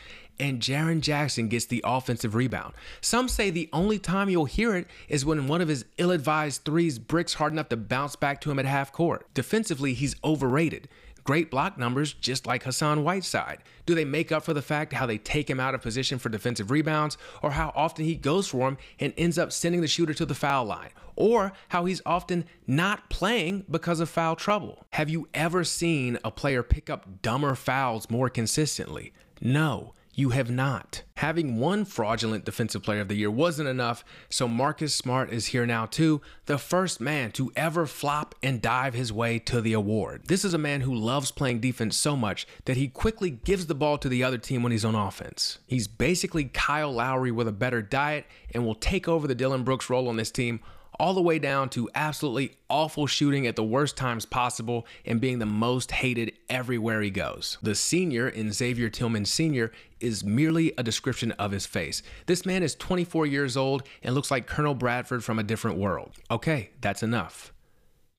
and 0.41 0.59
Jaren 0.59 1.01
Jackson 1.01 1.47
gets 1.47 1.67
the 1.67 1.81
offensive 1.85 2.33
rebound. 2.33 2.73
Some 2.99 3.29
say 3.29 3.51
the 3.51 3.69
only 3.71 3.99
time 3.99 4.27
you'll 4.27 4.45
hear 4.45 4.75
it 4.75 4.87
is 5.07 5.23
when 5.23 5.47
one 5.47 5.61
of 5.61 5.67
his 5.67 5.85
ill 5.99 6.09
advised 6.09 6.65
threes 6.65 6.97
bricks 6.97 7.35
hard 7.35 7.53
enough 7.53 7.69
to 7.69 7.77
bounce 7.77 8.15
back 8.15 8.41
to 8.41 8.51
him 8.51 8.57
at 8.57 8.65
half 8.65 8.91
court. 8.91 9.31
Defensively, 9.35 9.93
he's 9.93 10.15
overrated. 10.23 10.89
Great 11.23 11.51
block 11.51 11.77
numbers, 11.77 12.13
just 12.13 12.47
like 12.47 12.63
Hassan 12.63 13.03
Whiteside. 13.03 13.59
Do 13.85 13.93
they 13.93 14.03
make 14.03 14.31
up 14.31 14.43
for 14.43 14.55
the 14.55 14.63
fact 14.63 14.93
how 14.93 15.05
they 15.05 15.19
take 15.19 15.47
him 15.47 15.59
out 15.59 15.75
of 15.75 15.81
position 15.83 16.17
for 16.17 16.29
defensive 16.29 16.71
rebounds, 16.71 17.19
or 17.43 17.51
how 17.51 17.71
often 17.75 18.05
he 18.05 18.15
goes 18.15 18.47
for 18.47 18.67
him 18.67 18.77
and 18.99 19.13
ends 19.17 19.37
up 19.37 19.51
sending 19.51 19.81
the 19.81 19.87
shooter 19.87 20.15
to 20.15 20.25
the 20.25 20.33
foul 20.33 20.65
line, 20.65 20.89
or 21.15 21.53
how 21.69 21.85
he's 21.85 22.01
often 22.03 22.45
not 22.65 23.11
playing 23.11 23.63
because 23.69 23.99
of 23.99 24.09
foul 24.09 24.35
trouble? 24.35 24.87
Have 24.93 25.11
you 25.11 25.27
ever 25.35 25.63
seen 25.63 26.17
a 26.23 26.31
player 26.31 26.63
pick 26.63 26.89
up 26.89 27.21
dumber 27.21 27.53
fouls 27.53 28.09
more 28.09 28.27
consistently? 28.27 29.13
No. 29.39 29.93
You 30.21 30.29
have 30.29 30.51
not. 30.51 31.01
Having 31.15 31.57
one 31.57 31.83
fraudulent 31.83 32.45
defensive 32.45 32.83
player 32.83 33.01
of 33.01 33.07
the 33.07 33.15
year 33.15 33.31
wasn't 33.31 33.67
enough, 33.67 34.05
so 34.29 34.47
Marcus 34.47 34.93
Smart 34.93 35.33
is 35.33 35.47
here 35.47 35.65
now 35.65 35.87
too, 35.87 36.21
the 36.45 36.59
first 36.59 37.01
man 37.01 37.31
to 37.31 37.51
ever 37.55 37.87
flop 37.87 38.35
and 38.43 38.61
dive 38.61 38.93
his 38.93 39.11
way 39.11 39.39
to 39.39 39.61
the 39.61 39.73
award. 39.73 40.21
This 40.27 40.45
is 40.45 40.53
a 40.53 40.59
man 40.59 40.81
who 40.81 40.93
loves 40.93 41.31
playing 41.31 41.59
defense 41.59 41.97
so 41.97 42.15
much 42.15 42.45
that 42.65 42.77
he 42.77 42.87
quickly 42.87 43.31
gives 43.31 43.65
the 43.65 43.73
ball 43.73 43.97
to 43.97 44.09
the 44.09 44.23
other 44.23 44.37
team 44.37 44.61
when 44.61 44.71
he's 44.71 44.85
on 44.85 44.93
offense. 44.93 45.57
He's 45.65 45.87
basically 45.87 46.43
Kyle 46.43 46.93
Lowry 46.93 47.31
with 47.31 47.47
a 47.47 47.51
better 47.51 47.81
diet 47.81 48.27
and 48.53 48.63
will 48.63 48.75
take 48.75 49.07
over 49.07 49.27
the 49.27 49.33
Dillon 49.33 49.63
Brooks 49.63 49.89
role 49.89 50.07
on 50.07 50.17
this 50.17 50.29
team 50.29 50.59
all 51.01 51.15
the 51.15 51.21
way 51.21 51.39
down 51.39 51.67
to 51.67 51.89
absolutely 51.95 52.55
awful 52.69 53.07
shooting 53.07 53.47
at 53.47 53.55
the 53.55 53.63
worst 53.63 53.97
times 53.97 54.23
possible 54.23 54.85
and 55.03 55.19
being 55.19 55.39
the 55.39 55.45
most 55.47 55.89
hated 55.89 56.31
everywhere 56.47 57.01
he 57.01 57.09
goes. 57.09 57.57
The 57.63 57.73
senior 57.73 58.29
in 58.29 58.51
Xavier 58.51 58.87
Tillman 58.87 59.25
Sr. 59.25 59.71
is 59.99 60.23
merely 60.23 60.73
a 60.77 60.83
description 60.83 61.31
of 61.31 61.49
his 61.49 61.65
face. 61.65 62.03
This 62.27 62.45
man 62.45 62.61
is 62.61 62.75
24 62.75 63.25
years 63.25 63.57
old 63.57 63.81
and 64.03 64.13
looks 64.13 64.29
like 64.29 64.45
Colonel 64.45 64.75
Bradford 64.75 65.23
from 65.23 65.39
a 65.39 65.43
different 65.43 65.79
world. 65.79 66.11
Okay, 66.29 66.69
that's 66.81 67.01
enough. 67.01 67.51